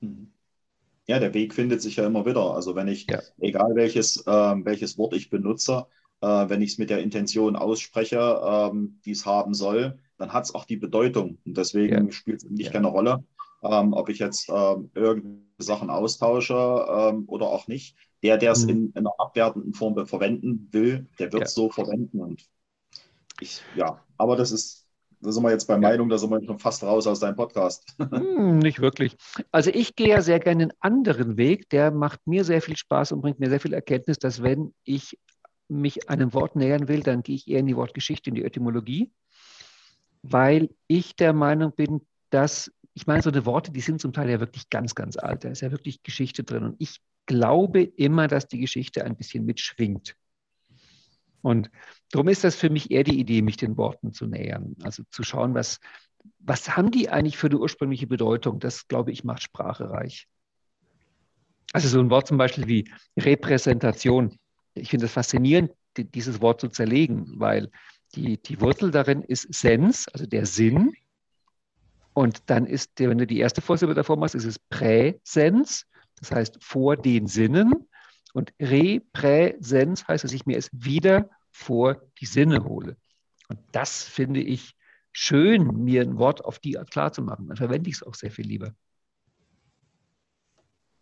Mhm. 0.00 0.32
Ja, 1.06 1.18
der 1.18 1.34
Weg 1.34 1.52
findet 1.52 1.82
sich 1.82 1.96
ja 1.96 2.06
immer 2.06 2.24
wieder. 2.24 2.54
Also 2.54 2.74
wenn 2.74 2.88
ich, 2.88 3.06
ja. 3.08 3.20
egal 3.38 3.74
welches, 3.74 4.26
äh, 4.26 4.30
welches 4.30 4.96
Wort 4.96 5.14
ich 5.14 5.28
benutze, 5.28 5.86
äh, 6.22 6.48
wenn 6.48 6.62
ich 6.62 6.72
es 6.72 6.78
mit 6.78 6.88
der 6.88 7.00
Intention 7.00 7.56
ausspreche, 7.56 8.16
äh, 8.16 8.70
die 9.04 9.10
es 9.10 9.26
haben 9.26 9.52
soll, 9.52 9.98
dann 10.16 10.32
hat 10.32 10.44
es 10.44 10.54
auch 10.54 10.64
die 10.64 10.76
Bedeutung. 10.76 11.38
Und 11.44 11.58
deswegen 11.58 12.06
ja. 12.06 12.12
spielt 12.12 12.42
es 12.42 12.48
nicht 12.48 12.66
ja. 12.66 12.72
keine 12.72 12.86
Rolle, 12.86 13.22
ähm, 13.62 13.92
ob 13.92 14.08
ich 14.08 14.18
jetzt 14.18 14.48
ähm, 14.48 14.90
irgendwelche 14.94 15.44
Sachen 15.58 15.90
austausche 15.90 16.86
ähm, 16.88 17.24
oder 17.26 17.46
auch 17.46 17.68
nicht 17.68 17.96
der, 18.24 18.38
der 18.38 18.52
es 18.52 18.64
mhm. 18.64 18.70
in, 18.70 18.86
in, 18.86 18.96
einer 18.96 19.12
abwertenden 19.18 19.74
Form 19.74 20.06
verwenden 20.06 20.68
will, 20.72 21.06
der 21.18 21.30
wird 21.32 21.44
es 21.44 21.50
ja. 21.50 21.62
so 21.62 21.70
verwenden. 21.70 22.20
Und 22.20 22.48
ich, 23.38 23.62
ja, 23.76 24.02
aber 24.16 24.34
das 24.34 24.50
ist, 24.50 24.86
da 25.20 25.30
sind 25.30 25.42
wir 25.42 25.50
jetzt 25.50 25.66
bei 25.66 25.76
Meinung, 25.76 26.08
da 26.08 26.16
sind 26.16 26.30
wir 26.30 26.42
schon 26.42 26.58
fast 26.58 26.82
raus 26.82 27.06
aus 27.06 27.20
deinem 27.20 27.36
Podcast. 27.36 27.84
Hm, 27.98 28.60
nicht 28.60 28.80
wirklich. 28.80 29.16
Also 29.52 29.70
ich 29.70 29.94
gehe 29.94 30.08
ja 30.08 30.22
sehr 30.22 30.40
gerne 30.40 30.64
einen 30.64 30.72
anderen 30.80 31.36
Weg, 31.36 31.68
der 31.68 31.90
macht 31.90 32.26
mir 32.26 32.44
sehr 32.44 32.62
viel 32.62 32.78
Spaß 32.78 33.12
und 33.12 33.20
bringt 33.20 33.40
mir 33.40 33.50
sehr 33.50 33.60
viel 33.60 33.74
Erkenntnis, 33.74 34.18
dass 34.18 34.42
wenn 34.42 34.72
ich 34.84 35.18
mich 35.68 36.08
einem 36.08 36.32
Wort 36.32 36.56
nähern 36.56 36.88
will, 36.88 37.00
dann 37.00 37.22
gehe 37.22 37.36
ich 37.36 37.46
eher 37.46 37.60
in 37.60 37.66
die 37.66 37.76
Wortgeschichte, 37.76 38.30
in 38.30 38.36
die 38.36 38.44
Etymologie, 38.44 39.12
weil 40.22 40.70
ich 40.86 41.14
der 41.16 41.34
Meinung 41.34 41.72
bin, 41.74 42.00
dass, 42.30 42.72
ich 42.94 43.06
meine, 43.06 43.22
so 43.22 43.30
eine 43.30 43.44
Worte, 43.44 43.70
die 43.70 43.80
sind 43.80 44.00
zum 44.00 44.14
Teil 44.14 44.30
ja 44.30 44.40
wirklich 44.40 44.70
ganz, 44.70 44.94
ganz 44.94 45.18
alt. 45.18 45.44
Da 45.44 45.50
ist 45.50 45.60
ja 45.60 45.70
wirklich 45.70 46.02
Geschichte 46.02 46.42
drin. 46.42 46.64
Und 46.64 46.76
ich 46.78 47.00
glaube 47.26 47.82
immer, 47.82 48.28
dass 48.28 48.48
die 48.48 48.58
Geschichte 48.58 49.04
ein 49.04 49.16
bisschen 49.16 49.44
mitschwingt. 49.44 50.16
Und 51.42 51.70
darum 52.10 52.28
ist 52.28 52.42
das 52.42 52.56
für 52.56 52.70
mich 52.70 52.90
eher 52.90 53.04
die 53.04 53.20
Idee, 53.20 53.42
mich 53.42 53.58
den 53.58 53.76
Worten 53.76 54.12
zu 54.12 54.26
nähern. 54.26 54.76
Also 54.82 55.02
zu 55.10 55.22
schauen, 55.22 55.54
was, 55.54 55.78
was 56.38 56.76
haben 56.76 56.90
die 56.90 57.10
eigentlich 57.10 57.36
für 57.36 57.48
eine 57.48 57.58
ursprüngliche 57.58 58.06
Bedeutung? 58.06 58.60
Das, 58.60 58.88
glaube 58.88 59.12
ich, 59.12 59.24
macht 59.24 59.42
Sprache 59.42 59.90
reich. 59.90 60.26
Also 61.72 61.88
so 61.88 62.00
ein 62.00 62.08
Wort 62.10 62.28
zum 62.28 62.38
Beispiel 62.38 62.66
wie 62.66 62.90
Repräsentation. 63.18 64.38
Ich 64.74 64.90
finde 64.90 65.06
es 65.06 65.12
faszinierend, 65.12 65.72
dieses 65.96 66.40
Wort 66.40 66.60
zu 66.60 66.68
zerlegen, 66.68 67.38
weil 67.38 67.70
die, 68.14 68.40
die 68.40 68.60
Wurzel 68.60 68.90
darin 68.90 69.22
ist 69.22 69.52
Sens, 69.52 70.08
also 70.08 70.24
der 70.24 70.46
Sinn. 70.46 70.94
Und 72.12 72.42
dann 72.46 72.66
ist, 72.66 72.92
wenn 72.98 73.18
du 73.18 73.26
die 73.26 73.38
erste 73.38 73.60
Vorsilbe 73.60 73.94
davor 73.94 74.16
machst, 74.16 74.34
ist 74.34 74.44
es 74.44 74.58
Präsens 74.58 75.84
das 76.16 76.30
heißt 76.30 76.62
vor 76.62 76.96
den 76.96 77.26
Sinnen. 77.26 77.72
Und 78.32 78.52
Repräsenz 78.60 80.08
heißt, 80.08 80.24
dass 80.24 80.32
ich 80.32 80.46
mir 80.46 80.58
es 80.58 80.68
wieder 80.72 81.30
vor 81.52 82.02
die 82.20 82.26
Sinne 82.26 82.64
hole. 82.64 82.96
Und 83.48 83.60
das 83.72 84.02
finde 84.02 84.40
ich 84.40 84.74
schön, 85.12 85.84
mir 85.84 86.02
ein 86.02 86.18
Wort 86.18 86.44
auf 86.44 86.58
die 86.58 86.78
Art 86.78 86.90
klar 86.90 87.12
zu 87.12 87.22
machen. 87.22 87.46
Dann 87.46 87.56
verwende 87.56 87.88
ich 87.88 87.96
es 87.96 88.02
auch 88.02 88.14
sehr 88.14 88.30
viel 88.30 88.46
lieber. 88.46 88.74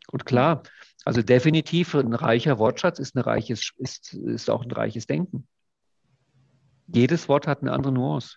Und 0.09 0.27
klar, 0.27 0.63
also 1.05 1.23
definitiv 1.23 1.95
ein 1.95 2.13
reicher 2.13 2.59
Wortschatz 2.59 2.99
ist, 2.99 3.17
ein 3.17 3.21
reiches, 3.21 3.73
ist, 3.79 4.13
ist 4.13 4.51
auch 4.51 4.63
ein 4.63 4.71
reiches 4.71 5.07
Denken. 5.07 5.49
Jedes 6.87 7.29
Wort 7.29 7.47
hat 7.47 7.63
eine 7.63 7.73
andere 7.73 7.93
Nuance. 7.93 8.37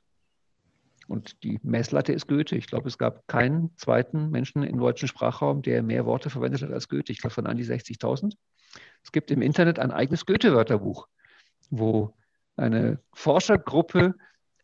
Und 1.07 1.43
die 1.43 1.59
Messlatte 1.63 2.13
ist 2.13 2.27
Goethe. 2.27 2.55
Ich 2.55 2.67
glaube, 2.67 2.87
es 2.87 2.97
gab 2.97 3.27
keinen 3.27 3.75
zweiten 3.77 4.29
Menschen 4.29 4.63
im 4.63 4.79
deutschen 4.79 5.07
Sprachraum, 5.07 5.61
der 5.61 5.83
mehr 5.83 6.05
Worte 6.05 6.29
verwendet 6.29 6.61
hat 6.61 6.71
als 6.71 6.89
Goethe. 6.89 7.11
Ich 7.11 7.19
glaube, 7.19 7.33
von 7.33 7.47
an 7.47 7.57
die 7.57 7.65
60.000. 7.65 8.33
Es 9.03 9.11
gibt 9.11 9.31
im 9.31 9.41
Internet 9.41 9.79
ein 9.79 9.91
eigenes 9.91 10.25
Goethe-Wörterbuch, 10.25 11.07
wo 11.69 12.15
eine 12.57 12.99
Forschergruppe 13.13 14.15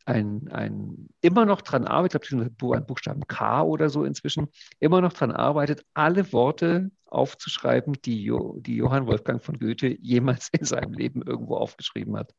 ein, 0.05 0.49
ein, 0.51 1.09
immer 1.21 1.45
noch 1.45 1.61
dran 1.61 1.85
arbeitet, 1.85 2.23
ich 2.23 2.29
glaube, 2.29 2.75
ein 2.75 2.85
Buchstaben 2.85 3.27
K 3.27 3.61
oder 3.61 3.89
so 3.89 4.03
inzwischen, 4.03 4.47
immer 4.79 4.99
noch 5.01 5.13
dran 5.13 5.31
arbeitet, 5.31 5.85
alle 5.93 6.33
Worte 6.33 6.91
aufzuschreiben, 7.05 7.93
die, 8.03 8.23
jo, 8.23 8.57
die 8.59 8.77
Johann 8.77 9.05
Wolfgang 9.05 9.43
von 9.43 9.59
Goethe 9.59 9.95
jemals 10.01 10.49
in 10.51 10.65
seinem 10.65 10.93
Leben 10.93 11.21
irgendwo 11.21 11.55
aufgeschrieben 11.55 12.17
hat. 12.17 12.33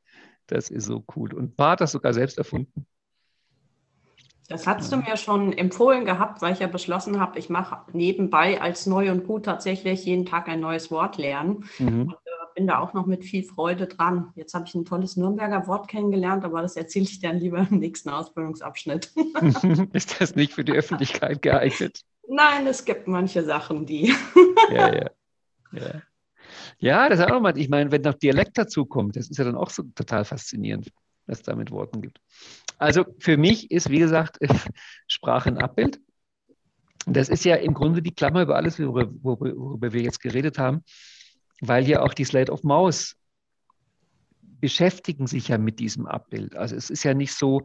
Das 0.46 0.70
ist 0.70 0.86
so 0.86 1.04
cool. 1.14 1.32
Und 1.32 1.56
Bart 1.56 1.72
hat 1.72 1.80
das 1.82 1.92
sogar 1.92 2.12
selbst 2.12 2.38
erfunden. 2.38 2.86
Das 4.52 4.66
hast 4.66 4.92
du 4.92 4.98
mir 4.98 5.16
schon 5.16 5.52
empfohlen 5.52 6.04
gehabt, 6.04 6.42
weil 6.42 6.52
ich 6.52 6.58
ja 6.60 6.66
beschlossen 6.66 7.18
habe, 7.18 7.38
ich 7.38 7.48
mache 7.48 7.78
nebenbei 7.92 8.60
als 8.60 8.84
neu 8.86 9.10
und 9.10 9.26
gut 9.26 9.46
tatsächlich 9.46 10.04
jeden 10.04 10.26
Tag 10.26 10.48
ein 10.48 10.60
neues 10.60 10.90
Wort 10.90 11.16
lernen. 11.16 11.64
Mhm. 11.78 12.02
Und 12.02 12.12
äh, 12.12 12.32
bin 12.54 12.66
da 12.66 12.78
auch 12.78 12.92
noch 12.92 13.06
mit 13.06 13.24
viel 13.24 13.44
Freude 13.44 13.86
dran. 13.86 14.30
Jetzt 14.34 14.52
habe 14.52 14.66
ich 14.66 14.74
ein 14.74 14.84
tolles 14.84 15.16
Nürnberger 15.16 15.66
Wort 15.66 15.88
kennengelernt, 15.88 16.44
aber 16.44 16.60
das 16.60 16.76
erzähle 16.76 17.06
ich 17.06 17.20
dann 17.20 17.38
lieber 17.38 17.66
im 17.70 17.78
nächsten 17.78 18.10
Ausbildungsabschnitt. 18.10 19.12
Ist 19.92 20.20
das 20.20 20.34
nicht 20.34 20.52
für 20.52 20.64
die 20.64 20.72
Öffentlichkeit 20.72 21.40
geeignet? 21.40 22.02
Nein, 22.28 22.66
es 22.66 22.84
gibt 22.84 23.08
manche 23.08 23.42
Sachen, 23.42 23.86
die. 23.86 24.14
ja, 24.70 24.94
ja. 24.94 25.10
Ja, 25.72 26.02
ja 26.78 27.08
das 27.08 27.20
ist 27.20 27.24
auch 27.24 27.30
nochmal, 27.30 27.56
ich 27.58 27.70
meine, 27.70 27.90
wenn 27.90 28.02
noch 28.02 28.14
Dialekt 28.14 28.58
dazu 28.58 28.84
kommt, 28.84 29.16
das 29.16 29.28
ist 29.28 29.38
ja 29.38 29.44
dann 29.44 29.56
auch 29.56 29.70
so 29.70 29.82
total 29.94 30.24
faszinierend, 30.24 30.92
was 31.26 31.38
es 31.38 31.44
da 31.44 31.54
mit 31.54 31.70
Worten 31.70 32.02
gibt. 32.02 32.20
Also 32.78 33.04
für 33.18 33.36
mich 33.36 33.70
ist, 33.70 33.90
wie 33.90 33.98
gesagt, 33.98 34.38
Sprache 35.06 35.50
ein 35.50 35.58
Abbild. 35.58 36.00
Das 37.06 37.28
ist 37.28 37.44
ja 37.44 37.56
im 37.56 37.74
Grunde 37.74 38.02
die 38.02 38.14
Klammer 38.14 38.42
über 38.42 38.56
alles, 38.56 38.78
worüber, 38.78 39.10
worüber 39.22 39.92
wir 39.92 40.02
jetzt 40.02 40.20
geredet 40.20 40.58
haben, 40.58 40.84
weil 41.60 41.88
ja 41.88 42.02
auch 42.02 42.14
die 42.14 42.24
Slate 42.24 42.52
of 42.52 42.62
Mouse 42.62 43.16
beschäftigen 44.60 45.26
sich 45.26 45.48
ja 45.48 45.58
mit 45.58 45.80
diesem 45.80 46.06
Abbild. 46.06 46.54
Also 46.54 46.76
es 46.76 46.90
ist 46.90 47.02
ja 47.02 47.14
nicht 47.14 47.34
so, 47.34 47.62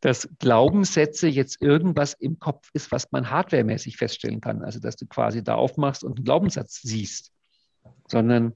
dass 0.00 0.28
Glaubenssätze 0.38 1.26
jetzt 1.26 1.62
irgendwas 1.62 2.12
im 2.12 2.38
Kopf 2.38 2.68
ist, 2.74 2.92
was 2.92 3.10
man 3.12 3.30
hardwaremäßig 3.30 3.96
feststellen 3.96 4.42
kann. 4.42 4.62
Also 4.62 4.78
dass 4.78 4.96
du 4.96 5.06
quasi 5.06 5.42
da 5.42 5.54
aufmachst 5.54 6.04
und 6.04 6.16
einen 6.16 6.24
Glaubenssatz 6.24 6.82
siehst, 6.82 7.32
sondern 8.06 8.52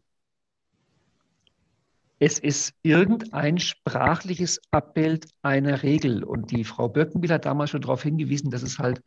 es 2.22 2.38
ist 2.38 2.74
irgendein 2.82 3.58
sprachliches 3.58 4.60
Abbild 4.70 5.26
einer 5.40 5.82
Regel. 5.82 6.22
Und 6.22 6.50
die 6.50 6.64
Frau 6.64 6.88
Birkenbiel 6.88 7.32
hat 7.32 7.46
damals 7.46 7.70
schon 7.70 7.80
darauf 7.80 8.02
hingewiesen, 8.02 8.50
dass 8.50 8.62
es 8.62 8.78
halt 8.78 9.02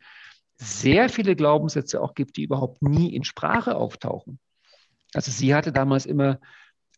sehr 0.56 1.08
viele 1.08 1.36
Glaubenssätze 1.36 2.00
auch 2.00 2.14
gibt, 2.14 2.36
die 2.36 2.42
überhaupt 2.42 2.82
nie 2.82 3.14
in 3.14 3.22
Sprache 3.22 3.76
auftauchen. 3.76 4.40
Also 5.14 5.30
sie 5.30 5.54
hatte 5.54 5.70
damals 5.70 6.06
immer 6.06 6.40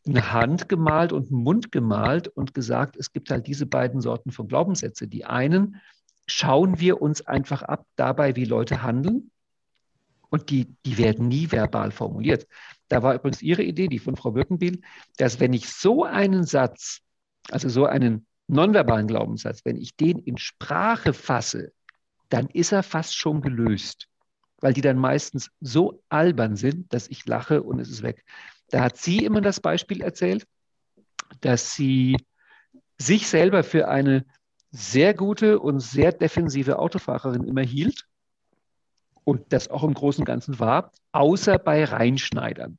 eine 0.07 0.33
Hand 0.33 0.71
gemalt 0.71 1.13
und 1.13 1.31
einen 1.31 1.43
Mund 1.43 1.71
gemalt 1.71 2.29
und 2.29 2.55
gesagt, 2.55 2.97
es 2.97 3.13
gibt 3.13 3.31
halt 3.31 3.47
diese 3.47 3.67
beiden 3.67 4.01
Sorten 4.01 4.33
von 4.33 4.49
Glaubenssätze. 4.49 5.09
Die 5.09 5.27
einen 5.27 5.83
schauen 6.27 6.81
wir 6.81 7.03
uns 7.03 7.27
einfach 7.27 7.61
ab 7.61 7.85
dabei, 7.97 8.37
wie 8.37 8.47
Leute 8.47 8.83
handeln. 8.83 9.31
Und 10.31 10.49
die, 10.49 10.75
die 10.87 10.97
werden 10.97 11.29
nie 11.29 11.53
verbal 11.53 11.91
formuliert. 11.91 12.47
Da 12.89 13.03
war 13.03 13.15
übrigens 13.15 13.43
Ihre 13.43 13.63
Idee, 13.63 13.89
die 13.89 13.99
von 13.99 14.17
Frau 14.17 14.33
Birkenbiel, 14.33 14.81
dass 15.17 15.41
wenn 15.41 15.53
ich 15.53 15.69
so 15.69 16.05
einen 16.05 16.45
Satz, 16.45 17.01
also 17.51 17.69
so 17.69 17.87
einen 17.87 18.27
nonverbalen 18.49 19.07
Glaubenssatz, 19.07 19.65
wenn 19.65 19.77
ich 19.77 19.97
den 19.97 20.19
in 20.19 20.39
Sprache 20.39 21.13
fasse, 21.13 21.73
dann 22.29 22.49
ist 22.49 22.73
er 22.73 22.83
fast 22.83 23.17
schon 23.17 23.41
gelöst, 23.41 24.09
weil 24.61 24.73
die 24.73 24.81
dann 24.81 24.99
meistens 24.99 25.51
so 25.61 26.03
albern 26.09 26.57
sind, 26.57 26.93
dass 26.93 27.09
ich 27.09 27.27
lache 27.27 27.63
und 27.63 27.81
es 27.81 27.89
ist 27.89 28.03
weg. 28.03 28.25
Da 28.71 28.83
hat 28.83 28.97
sie 28.97 29.25
immer 29.25 29.41
das 29.41 29.61
Beispiel 29.61 30.01
erzählt, 30.01 30.47
dass 31.41 31.75
sie 31.75 32.17
sich 32.99 33.29
selber 33.29 33.63
für 33.63 33.89
eine 33.89 34.25
sehr 34.71 35.15
gute 35.15 35.59
und 35.61 35.81
sehr 35.81 36.13
defensive 36.13 36.79
Autofahrerin 36.79 37.45
immer 37.45 37.63
hielt 37.63 38.07
und 39.27 39.53
das 39.53 39.69
auch 39.69 39.83
im 39.83 39.93
Großen 39.93 40.23
und 40.23 40.27
Ganzen 40.27 40.61
war, 40.61 40.93
außer 41.11 41.59
bei 41.59 41.85
Reinschneidern. 41.85 42.79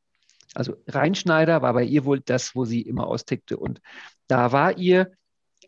Also 0.55 0.77
Reinschneider 0.87 1.61
war 1.61 1.73
bei 1.73 1.83
ihr 1.83 2.05
wohl 2.05 2.21
das, 2.21 2.55
wo 2.55 2.63
sie 2.63 2.81
immer 2.81 3.05
austickte. 3.05 3.57
Und 3.57 3.81
da 4.27 4.53
war 4.53 4.77
ihr 4.77 5.11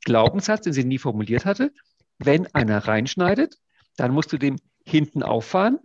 Glaubenssatz, 0.06 0.62
den 0.62 0.74
sie 0.74 0.86
nie 0.86 0.98
formuliert 0.98 1.44
hatte, 1.44 1.74
wenn 2.18 2.48
einer 2.56 2.88
reinschneidet, 2.88 3.58
dann 3.98 4.13
musst 4.13 4.32
du 4.32 4.38
den 4.38 4.56
hinten 4.86 5.22
auffahren, 5.22 5.80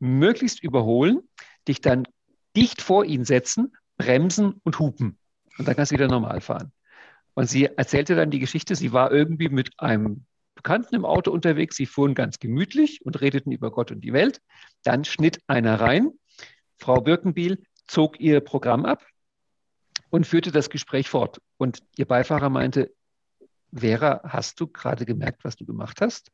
möglichst 0.00 0.62
überholen, 0.64 1.20
dich 1.68 1.80
dann 1.80 2.08
dicht 2.56 2.82
vor 2.82 3.04
ihn 3.04 3.24
setzen, 3.24 3.76
bremsen 3.98 4.60
und 4.64 4.80
hupen. 4.80 5.16
Und 5.58 5.68
dann 5.68 5.76
kannst 5.76 5.92
du 5.92 5.94
wieder 5.94 6.08
normal 6.08 6.40
fahren. 6.40 6.72
Und 7.34 7.48
sie 7.48 7.66
erzählte 7.66 8.16
dann 8.16 8.32
die 8.32 8.40
Geschichte, 8.40 8.74
sie 8.74 8.92
war 8.92 9.12
irgendwie 9.12 9.48
mit 9.48 9.78
einem 9.78 10.26
Bekannten 10.62 10.94
im 10.94 11.06
Auto 11.06 11.30
unterwegs. 11.30 11.76
Sie 11.76 11.86
fuhren 11.86 12.14
ganz 12.14 12.38
gemütlich 12.38 13.00
und 13.06 13.18
redeten 13.22 13.50
über 13.50 13.70
Gott 13.70 13.90
und 13.90 14.02
die 14.02 14.12
Welt. 14.12 14.42
Dann 14.82 15.06
schnitt 15.06 15.40
einer 15.46 15.80
rein. 15.80 16.10
Frau 16.76 17.00
Birkenbiel 17.00 17.62
zog 17.86 18.20
ihr 18.20 18.40
Programm 18.40 18.84
ab 18.84 19.06
und 20.10 20.26
führte 20.26 20.52
das 20.52 20.68
Gespräch 20.68 21.08
fort. 21.08 21.40
Und 21.56 21.82
ihr 21.96 22.04
Beifahrer 22.04 22.50
meinte, 22.50 22.92
Vera, 23.74 24.20
hast 24.22 24.60
du 24.60 24.66
gerade 24.66 25.06
gemerkt, 25.06 25.44
was 25.44 25.56
du 25.56 25.64
gemacht 25.64 26.02
hast? 26.02 26.30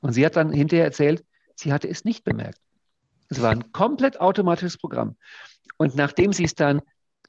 Und 0.00 0.12
sie 0.12 0.24
hat 0.24 0.36
dann 0.36 0.52
hinterher 0.52 0.84
erzählt, 0.84 1.24
sie 1.56 1.72
hatte 1.72 1.88
es 1.88 2.04
nicht 2.04 2.22
bemerkt. 2.22 2.60
Es 3.28 3.42
war 3.42 3.50
ein 3.50 3.72
komplett 3.72 4.20
automatisches 4.20 4.78
Programm. 4.78 5.16
Und 5.78 5.96
nachdem 5.96 6.32
sie 6.32 6.44
es 6.44 6.54
dann 6.54 6.80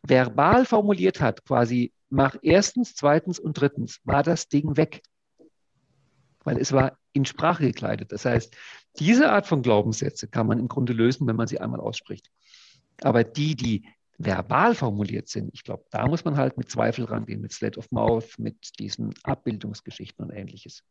verbal 0.03 0.65
formuliert 0.65 1.21
hat, 1.21 1.43
quasi 1.43 1.91
mach 2.09 2.35
erstens, 2.43 2.93
zweitens 2.93 3.39
und 3.39 3.59
drittens, 3.59 3.99
war 4.03 4.21
das 4.21 4.47
Ding 4.47 4.77
weg 4.77 5.01
weil 6.43 6.57
es 6.57 6.71
war 6.71 6.97
in 7.13 7.25
Sprache 7.25 7.65
gekleidet. 7.65 8.11
Das 8.11 8.25
heißt, 8.25 8.55
diese 8.99 9.31
Art 9.31 9.47
von 9.47 9.61
Glaubenssätze 9.61 10.27
kann 10.27 10.47
man 10.47 10.59
im 10.59 10.67
Grunde 10.67 10.93
lösen, 10.93 11.27
wenn 11.27 11.35
man 11.35 11.47
sie 11.47 11.59
einmal 11.59 11.79
ausspricht. 11.79 12.29
Aber 13.01 13.23
die, 13.23 13.55
die 13.55 13.85
verbal 14.17 14.75
formuliert 14.75 15.27
sind, 15.29 15.49
ich 15.53 15.63
glaube, 15.63 15.85
da 15.89 16.07
muss 16.07 16.23
man 16.25 16.37
halt 16.37 16.57
mit 16.57 16.69
Zweifel 16.69 17.05
rangehen, 17.05 17.41
mit 17.41 17.51
Slate 17.51 17.79
of 17.79 17.91
Mouth, 17.91 18.37
mit 18.37 18.79
diesen 18.79 19.13
Abbildungsgeschichten 19.23 20.25
und 20.25 20.31
ähnliches. 20.31 20.83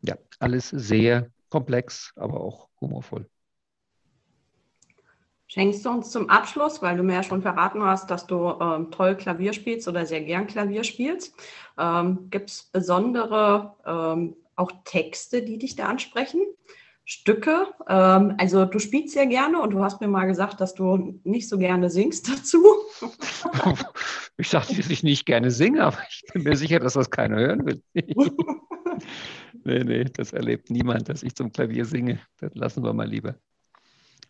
Ja, 0.00 0.16
alles 0.38 0.70
sehr 0.70 1.30
komplex, 1.48 2.12
aber 2.16 2.40
auch 2.40 2.68
humorvoll. 2.80 3.28
Schenkst 5.52 5.84
du 5.84 5.90
uns 5.90 6.10
zum 6.10 6.30
Abschluss, 6.30 6.80
weil 6.80 6.96
du 6.96 7.02
mir 7.02 7.12
ja 7.12 7.22
schon 7.22 7.42
verraten 7.42 7.82
hast, 7.82 8.10
dass 8.10 8.26
du 8.26 8.54
ähm, 8.58 8.90
toll 8.90 9.16
Klavier 9.16 9.52
spielst 9.52 9.86
oder 9.86 10.06
sehr 10.06 10.22
gern 10.22 10.46
Klavier 10.46 10.82
spielst. 10.82 11.34
Ähm, 11.78 12.28
Gibt 12.30 12.48
es 12.48 12.62
besondere 12.72 13.74
ähm, 13.84 14.34
auch 14.56 14.72
Texte, 14.84 15.42
die 15.42 15.58
dich 15.58 15.76
da 15.76 15.88
ansprechen? 15.88 16.40
Stücke? 17.04 17.66
Ähm, 17.86 18.34
also 18.38 18.64
du 18.64 18.78
spielst 18.78 19.12
sehr 19.12 19.26
gerne 19.26 19.60
und 19.60 19.74
du 19.74 19.84
hast 19.84 20.00
mir 20.00 20.08
mal 20.08 20.24
gesagt, 20.24 20.58
dass 20.62 20.72
du 20.72 21.20
nicht 21.22 21.50
so 21.50 21.58
gerne 21.58 21.90
singst 21.90 22.30
dazu. 22.30 22.64
ich 24.38 24.48
sagte, 24.48 24.74
dass 24.74 24.88
ich 24.88 25.02
nicht 25.02 25.26
gerne 25.26 25.50
singe, 25.50 25.84
aber 25.84 25.98
ich 26.08 26.22
bin 26.32 26.44
mir 26.44 26.56
sicher, 26.56 26.78
dass 26.78 26.94
das 26.94 27.10
keiner 27.10 27.36
hören 27.36 27.66
will. 27.66 27.82
nee, 29.64 29.84
nee, 29.84 30.04
das 30.04 30.32
erlebt 30.32 30.70
niemand, 30.70 31.10
dass 31.10 31.22
ich 31.22 31.34
zum 31.34 31.52
Klavier 31.52 31.84
singe. 31.84 32.20
Das 32.38 32.54
lassen 32.54 32.82
wir 32.82 32.94
mal 32.94 33.06
lieber. 33.06 33.34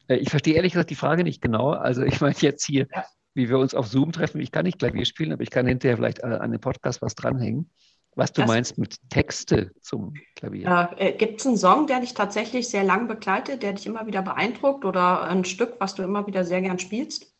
Äh, 0.08 0.16
ich 0.16 0.30
verstehe 0.30 0.54
ehrlich 0.54 0.72
gesagt 0.72 0.90
die 0.90 0.94
Frage 0.94 1.24
nicht 1.24 1.40
genau. 1.40 1.70
Also 1.70 2.02
ich 2.02 2.20
meine 2.20 2.36
jetzt 2.38 2.64
hier, 2.64 2.86
wie 3.34 3.48
wir 3.48 3.58
uns 3.58 3.74
auf 3.74 3.86
Zoom 3.86 4.12
treffen, 4.12 4.40
ich 4.40 4.52
kann 4.52 4.64
nicht 4.64 4.78
Klavier 4.78 5.04
spielen, 5.04 5.32
aber 5.32 5.42
ich 5.42 5.50
kann 5.50 5.66
hinterher 5.66 5.96
vielleicht 5.96 6.22
an 6.22 6.50
den 6.50 6.60
Podcast 6.60 7.02
was 7.02 7.14
dranhängen. 7.14 7.70
Was 8.14 8.32
du 8.32 8.42
das, 8.42 8.48
meinst 8.48 8.76
mit 8.76 8.96
Texte 9.08 9.72
zum 9.80 10.12
Klavier? 10.36 10.90
Äh, 10.98 11.12
Gibt 11.12 11.40
es 11.40 11.46
einen 11.46 11.56
Song, 11.56 11.86
der 11.86 12.00
dich 12.00 12.12
tatsächlich 12.12 12.68
sehr 12.68 12.84
lang 12.84 13.08
begleitet, 13.08 13.62
der 13.62 13.72
dich 13.72 13.86
immer 13.86 14.06
wieder 14.06 14.20
beeindruckt 14.20 14.84
oder 14.84 15.22
ein 15.22 15.46
Stück, 15.46 15.76
was 15.78 15.94
du 15.94 16.02
immer 16.02 16.26
wieder 16.26 16.44
sehr 16.44 16.60
gern 16.60 16.78
spielst? 16.78 17.34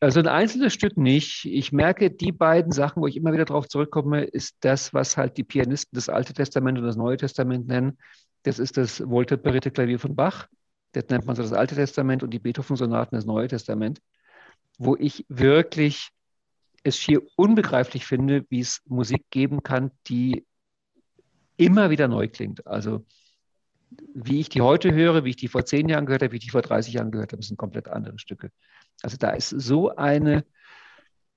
Also 0.00 0.20
ein 0.20 0.28
einzelnes 0.28 0.74
Stück 0.74 0.96
nicht. 0.98 1.46
Ich 1.46 1.72
merke, 1.72 2.10
die 2.10 2.32
beiden 2.32 2.72
Sachen, 2.72 3.02
wo 3.02 3.06
ich 3.06 3.16
immer 3.16 3.32
wieder 3.32 3.46
darauf 3.46 3.68
zurückkomme, 3.68 4.24
ist 4.24 4.56
das, 4.60 4.92
was 4.92 5.16
halt 5.16 5.36
die 5.38 5.44
Pianisten 5.44 5.94
das 5.96 6.08
Alte 6.08 6.34
Testament 6.34 6.78
und 6.78 6.84
das 6.84 6.96
Neue 6.96 7.16
Testament 7.16 7.68
nennen. 7.68 7.98
Das 8.42 8.58
ist 8.58 8.76
das 8.76 9.06
wohltemperierte 9.06 9.70
Klavier 9.70 9.98
von 9.98 10.14
Bach. 10.14 10.46
Das 10.92 11.08
nennt 11.08 11.26
man 11.26 11.36
so 11.36 11.42
das 11.42 11.52
Alte 11.52 11.74
Testament 11.74 12.22
und 12.22 12.30
die 12.30 12.38
Beethoven-Sonaten 12.38 13.14
das 13.14 13.26
Neue 13.26 13.48
Testament, 13.48 14.00
wo 14.78 14.96
ich 14.96 15.24
wirklich 15.28 16.10
es 16.82 16.96
schier 16.96 17.22
unbegreiflich 17.36 18.06
finde, 18.06 18.44
wie 18.48 18.60
es 18.60 18.80
Musik 18.86 19.26
geben 19.30 19.62
kann, 19.62 19.90
die 20.06 20.46
immer 21.56 21.90
wieder 21.90 22.08
neu 22.08 22.28
klingt. 22.28 22.66
Also 22.66 23.04
wie 24.14 24.40
ich 24.40 24.48
die 24.48 24.62
heute 24.62 24.92
höre, 24.94 25.24
wie 25.24 25.30
ich 25.30 25.36
die 25.36 25.48
vor 25.48 25.64
zehn 25.64 25.88
Jahren 25.88 26.06
gehört 26.06 26.22
habe, 26.22 26.32
wie 26.32 26.38
ich 26.38 26.44
die 26.44 26.50
vor 26.50 26.62
30 26.62 26.94
Jahren 26.94 27.10
gehört 27.10 27.32
habe, 27.32 27.42
sind 27.42 27.56
komplett 27.56 27.88
andere 27.88 28.18
Stücke. 28.18 28.50
Also 29.02 29.16
da 29.16 29.30
ist 29.30 29.50
so 29.50 29.94
eine 29.94 30.44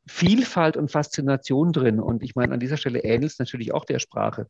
Vielfalt 0.05 0.77
und 0.77 0.91
Faszination 0.91 1.71
drin. 1.71 1.99
Und 1.99 2.23
ich 2.23 2.35
meine, 2.35 2.53
an 2.53 2.59
dieser 2.59 2.77
Stelle 2.77 2.99
ähnelt 2.99 3.31
es 3.31 3.39
natürlich 3.39 3.73
auch 3.73 3.85
der 3.85 3.99
Sprache, 3.99 4.47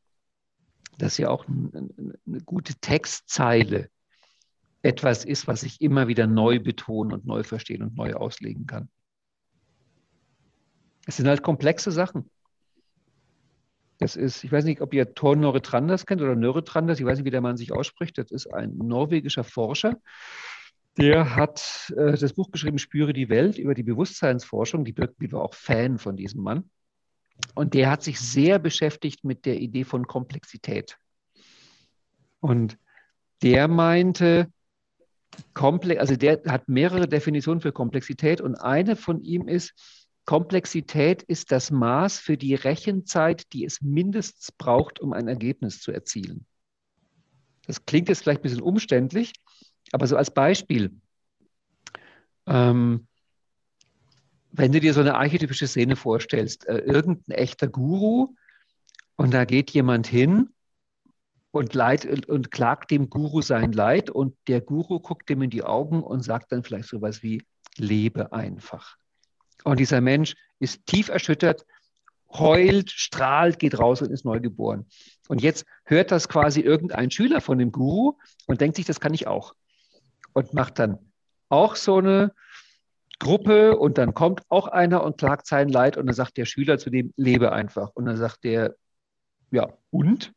dass 0.97 1.17
ja 1.17 1.29
auch 1.29 1.45
eine 1.47 2.41
gute 2.45 2.75
Textzeile 2.75 3.89
etwas 4.83 5.25
ist, 5.25 5.47
was 5.47 5.63
ich 5.63 5.81
immer 5.81 6.07
wieder 6.07 6.27
neu 6.27 6.59
betonen 6.59 7.13
und 7.13 7.25
neu 7.25 7.43
verstehen 7.43 7.81
und 7.81 7.95
neu 7.95 8.13
auslegen 8.13 8.67
kann. 8.67 8.89
Es 11.05 11.17
sind 11.17 11.27
halt 11.27 11.41
komplexe 11.41 11.91
Sachen. 11.91 12.29
Das 13.97 14.15
ist, 14.15 14.43
ich 14.43 14.51
weiß 14.51 14.65
nicht, 14.65 14.81
ob 14.81 14.93
ihr 14.93 15.13
Thor 15.13 15.35
Noretrandas 15.35 16.05
kennt 16.05 16.21
oder 16.21 16.35
Noretrandas, 16.35 16.99
ich 16.99 17.05
weiß 17.05 17.17
nicht, 17.17 17.25
wie 17.25 17.31
der 17.31 17.41
Mann 17.41 17.57
sich 17.57 17.71
ausspricht. 17.71 18.17
Das 18.17 18.31
ist 18.31 18.53
ein 18.53 18.77
norwegischer 18.77 19.43
Forscher, 19.43 19.99
Der 20.97 21.35
hat 21.35 21.91
äh, 21.95 22.17
das 22.17 22.33
Buch 22.33 22.51
geschrieben, 22.51 22.77
Spüre 22.77 23.13
die 23.13 23.29
Welt 23.29 23.57
über 23.57 23.73
die 23.73 23.83
Bewusstseinsforschung. 23.83 24.85
Die 24.85 24.93
Birkenbiel 24.93 25.31
war 25.31 25.41
auch 25.41 25.53
Fan 25.53 25.97
von 25.97 26.17
diesem 26.17 26.43
Mann. 26.43 26.69
Und 27.55 27.73
der 27.73 27.89
hat 27.89 28.03
sich 28.03 28.19
sehr 28.19 28.59
beschäftigt 28.59 29.23
mit 29.23 29.45
der 29.45 29.59
Idee 29.59 29.85
von 29.85 30.05
Komplexität. 30.05 30.97
Und 32.41 32.77
der 33.41 33.67
meinte, 33.67 34.51
Komplex, 35.53 35.99
also 35.99 36.15
der 36.15 36.41
hat 36.47 36.67
mehrere 36.67 37.07
Definitionen 37.07 37.61
für 37.61 37.71
Komplexität 37.71 38.41
und 38.41 38.55
eine 38.55 38.95
von 38.95 39.21
ihm 39.21 39.47
ist, 39.47 39.73
Komplexität 40.25 41.21
ist 41.23 41.51
das 41.51 41.69
Maß 41.69 42.19
für 42.19 42.37
die 42.37 42.55
Rechenzeit, 42.55 43.51
die 43.51 43.65
es 43.65 43.81
mindestens 43.81 44.51
braucht, 44.53 44.99
um 44.99 45.11
ein 45.11 45.27
Ergebnis 45.27 45.81
zu 45.81 45.91
erzielen. 45.91 46.45
Das 47.67 47.85
klingt 47.85 48.09
jetzt 48.09 48.23
vielleicht 48.23 48.39
ein 48.39 48.43
bisschen 48.43 48.61
umständlich, 48.61 49.33
aber 49.91 50.07
so 50.07 50.15
als 50.15 50.31
Beispiel. 50.31 50.91
Ähm, 52.45 53.07
wenn 54.51 54.71
du 54.71 54.79
dir 54.79 54.93
so 54.93 55.01
eine 55.01 55.15
archetypische 55.15 55.67
Szene 55.67 55.95
vorstellst, 55.95 56.67
äh, 56.67 56.77
irgendein 56.79 57.35
echter 57.35 57.67
Guru 57.67 58.35
und 59.15 59.33
da 59.33 59.45
geht 59.45 59.71
jemand 59.71 60.07
hin 60.07 60.49
und, 61.53 61.75
leid, 61.75 62.27
und, 62.27 62.49
klagt 62.49 62.89
dem 62.89 63.11
Guru 63.11 63.43
sein 63.43 63.73
Leid 63.73 64.09
und 64.09 64.35
der 64.47 64.59
Guru 64.59 64.99
guckt 64.99 65.29
ihm 65.29 65.43
in 65.43 65.51
die 65.51 65.63
Augen 65.63 66.01
und 66.01 66.23
sagt 66.23 66.51
dann 66.51 66.63
vielleicht 66.63 66.89
sowas 66.89 67.21
wie, 67.21 67.43
lebe 67.77 68.33
einfach. 68.33 68.97
Und 69.63 69.79
dieser 69.79 70.01
Mensch 70.01 70.33
ist 70.57 70.83
tief 70.87 71.09
erschüttert, 71.09 71.63
heult, 72.31 72.89
strahlt, 72.89 73.59
geht 73.59 73.77
raus 73.77 74.01
und 74.01 74.09
ist 74.09 74.25
neugeboren. 74.25 74.87
Und 75.27 75.43
jetzt 75.43 75.65
hört 75.85 76.09
das 76.09 76.27
quasi 76.27 76.59
irgendein 76.59 77.11
Schüler 77.11 77.39
von 77.39 77.59
dem 77.59 77.71
Guru 77.71 78.17
und 78.47 78.59
denkt 78.59 78.75
sich, 78.75 78.87
das 78.87 78.99
kann 78.99 79.13
ich 79.13 79.27
auch. 79.27 79.53
Und 80.33 80.55
macht 80.55 80.79
dann 80.79 80.97
auch 81.49 81.75
so 81.75 81.97
eine 81.97 82.33
Gruppe 83.19 83.77
und 83.77 83.99
dann 83.99 84.15
kommt 84.15 84.41
auch 84.49 84.65
einer 84.65 85.03
und 85.03 85.19
klagt 85.19 85.45
sein 85.45 85.69
Leid 85.69 85.97
und 85.97 86.07
dann 86.07 86.15
sagt 86.15 86.35
der 86.37 86.45
Schüler 86.45 86.79
zu 86.79 86.89
dem, 86.89 87.13
lebe 87.15 87.51
einfach. 87.51 87.91
Und 87.93 88.05
dann 88.05 88.17
sagt 88.17 88.43
der, 88.43 88.73
ja, 89.51 89.71
und? 89.91 90.33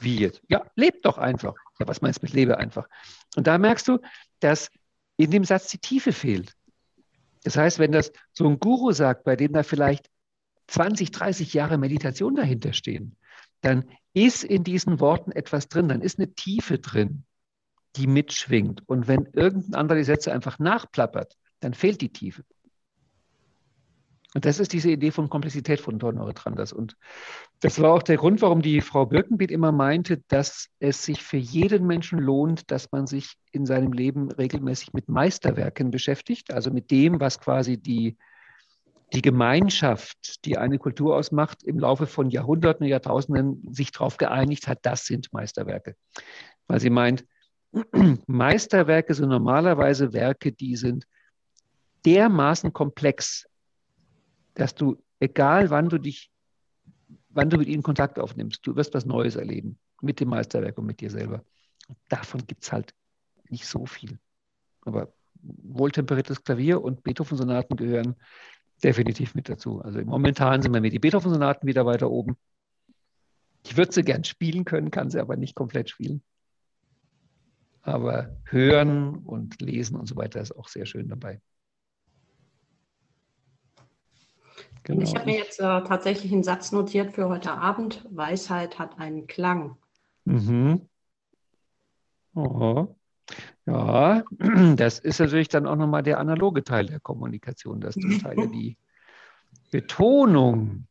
Wie 0.00 0.18
jetzt? 0.18 0.42
Ja, 0.48 0.64
lebt 0.76 1.04
doch 1.04 1.18
einfach. 1.18 1.54
Ja, 1.78 1.88
was 1.88 2.00
meinst 2.00 2.22
du 2.22 2.26
mit 2.26 2.34
lebe 2.34 2.58
einfach? 2.58 2.88
Und 3.36 3.46
da 3.46 3.58
merkst 3.58 3.88
du, 3.88 3.98
dass 4.40 4.70
in 5.16 5.30
dem 5.30 5.44
Satz 5.44 5.68
die 5.68 5.78
Tiefe 5.78 6.12
fehlt. 6.12 6.54
Das 7.44 7.56
heißt, 7.56 7.78
wenn 7.78 7.92
das 7.92 8.12
so 8.32 8.46
ein 8.46 8.58
Guru 8.58 8.92
sagt, 8.92 9.24
bei 9.24 9.36
dem 9.36 9.52
da 9.52 9.62
vielleicht 9.62 10.08
20, 10.68 11.10
30 11.10 11.54
Jahre 11.54 11.78
Meditation 11.78 12.34
dahinter 12.34 12.72
stehen, 12.72 13.16
dann 13.60 13.88
ist 14.12 14.44
in 14.44 14.64
diesen 14.64 15.00
Worten 15.00 15.32
etwas 15.32 15.68
drin, 15.68 15.88
dann 15.88 16.02
ist 16.02 16.18
eine 16.18 16.34
Tiefe 16.34 16.78
drin, 16.78 17.24
die 17.96 18.06
mitschwingt. 18.06 18.82
Und 18.86 19.08
wenn 19.08 19.26
irgendein 19.32 19.74
anderer 19.74 19.98
die 19.98 20.04
Sätze 20.04 20.32
einfach 20.32 20.58
nachplappert, 20.58 21.36
dann 21.60 21.74
fehlt 21.74 22.00
die 22.00 22.12
Tiefe. 22.12 22.44
Und 24.34 24.44
das 24.44 24.60
ist 24.60 24.72
diese 24.72 24.90
Idee 24.90 25.10
von 25.10 25.30
Komplexität 25.30 25.80
von 25.80 25.98
Donore 25.98 26.34
Tranders. 26.34 26.72
Und 26.72 26.96
das 27.60 27.80
war 27.80 27.92
auch 27.92 28.02
der 28.02 28.16
Grund, 28.16 28.40
warum 28.40 28.62
die 28.62 28.80
Frau 28.80 29.06
Birkenbiet 29.06 29.50
immer 29.50 29.72
meinte, 29.72 30.22
dass 30.28 30.68
es 30.78 31.04
sich 31.04 31.22
für 31.22 31.38
jeden 31.38 31.86
Menschen 31.86 32.18
lohnt, 32.18 32.70
dass 32.70 32.92
man 32.92 33.06
sich 33.06 33.34
in 33.50 33.66
seinem 33.66 33.92
Leben 33.92 34.30
regelmäßig 34.30 34.92
mit 34.92 35.08
Meisterwerken 35.08 35.90
beschäftigt, 35.90 36.52
also 36.52 36.70
mit 36.70 36.90
dem, 36.92 37.18
was 37.20 37.40
quasi 37.40 37.76
die, 37.76 38.16
die 39.12 39.22
Gemeinschaft, 39.22 40.44
die 40.44 40.56
eine 40.56 40.78
Kultur 40.78 41.16
ausmacht, 41.16 41.64
im 41.64 41.80
Laufe 41.80 42.06
von 42.06 42.30
Jahrhunderten, 42.30 42.86
Jahrtausenden 42.86 43.74
sich 43.74 43.90
darauf 43.90 44.18
geeinigt 44.18 44.68
hat, 44.68 44.78
das 44.82 45.04
sind 45.04 45.32
Meisterwerke. 45.32 45.96
Weil 46.68 46.78
sie 46.78 46.90
meint, 46.90 47.24
Meisterwerke 48.28 49.14
sind 49.14 49.30
normalerweise 49.30 50.12
Werke, 50.12 50.52
die 50.52 50.76
sind 50.76 51.06
dermaßen 52.06 52.72
komplex, 52.72 53.46
dass 54.54 54.76
du, 54.76 55.02
egal 55.18 55.70
wann 55.70 55.88
du 55.88 55.98
dich, 55.98 56.30
wann 57.30 57.50
du 57.50 57.58
mit 57.58 57.68
ihnen 57.68 57.82
Kontakt 57.82 58.18
aufnimmst, 58.18 58.66
du 58.66 58.76
wirst 58.76 58.94
was 58.94 59.06
Neues 59.06 59.36
erleben 59.36 59.78
mit 60.00 60.20
dem 60.20 60.28
Meisterwerk 60.28 60.78
und 60.78 60.86
mit 60.86 61.00
dir 61.00 61.10
selber. 61.10 61.44
Und 61.88 61.98
davon 62.08 62.46
gibt 62.46 62.64
es 62.64 62.72
halt 62.72 62.94
nicht 63.48 63.66
so 63.66 63.86
viel. 63.86 64.18
Aber 64.82 65.12
wohltemperiertes 65.42 66.42
Klavier 66.42 66.82
und 66.82 67.02
Beethoven-Sonaten 67.02 67.76
gehören 67.76 68.16
definitiv 68.82 69.34
mit 69.34 69.48
dazu. 69.48 69.80
Also 69.80 70.00
momentan 70.00 70.62
sind 70.62 70.72
wir 70.72 70.80
mit 70.80 70.92
die 70.92 70.98
Beethoven-Sonaten 70.98 71.66
wieder 71.66 71.86
weiter 71.86 72.10
oben. 72.10 72.36
Ich 73.64 73.76
würde 73.76 73.92
sie 73.92 74.02
gern 74.02 74.24
spielen 74.24 74.64
können, 74.64 74.90
kann 74.90 75.10
sie 75.10 75.20
aber 75.20 75.36
nicht 75.36 75.54
komplett 75.54 75.90
spielen. 75.90 76.22
Aber 77.82 78.36
hören 78.44 79.16
und 79.16 79.60
lesen 79.60 79.96
und 79.96 80.06
so 80.06 80.16
weiter 80.16 80.40
ist 80.40 80.52
auch 80.52 80.68
sehr 80.68 80.86
schön 80.86 81.08
dabei. 81.08 81.40
Genau. 84.88 85.02
Ich 85.02 85.14
habe 85.14 85.26
mir 85.26 85.36
jetzt 85.36 85.60
äh, 85.60 85.82
tatsächlich 85.82 86.32
einen 86.32 86.42
Satz 86.42 86.72
notiert 86.72 87.12
für 87.12 87.28
heute 87.28 87.52
Abend. 87.52 88.06
Weisheit 88.10 88.78
hat 88.78 88.98
einen 88.98 89.26
Klang. 89.26 89.76
Mhm. 90.24 90.88
Oh. 92.34 92.96
Ja, 93.66 94.24
das 94.76 94.98
ist 94.98 95.20
natürlich 95.20 95.48
dann 95.48 95.66
auch 95.66 95.76
nochmal 95.76 96.02
der 96.02 96.18
analoge 96.18 96.64
Teil 96.64 96.86
der 96.86 97.00
Kommunikation, 97.00 97.82
dass 97.82 97.96
das 97.96 98.22
Teil 98.22 98.48
die 98.54 98.78
Betonung 99.70 100.86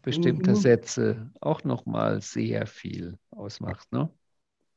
bestimmter 0.00 0.52
mhm. 0.52 0.56
Sätze 0.56 1.30
auch 1.42 1.62
nochmal 1.64 2.22
sehr 2.22 2.66
viel 2.66 3.18
ausmacht. 3.32 3.92
Ne? 3.92 4.08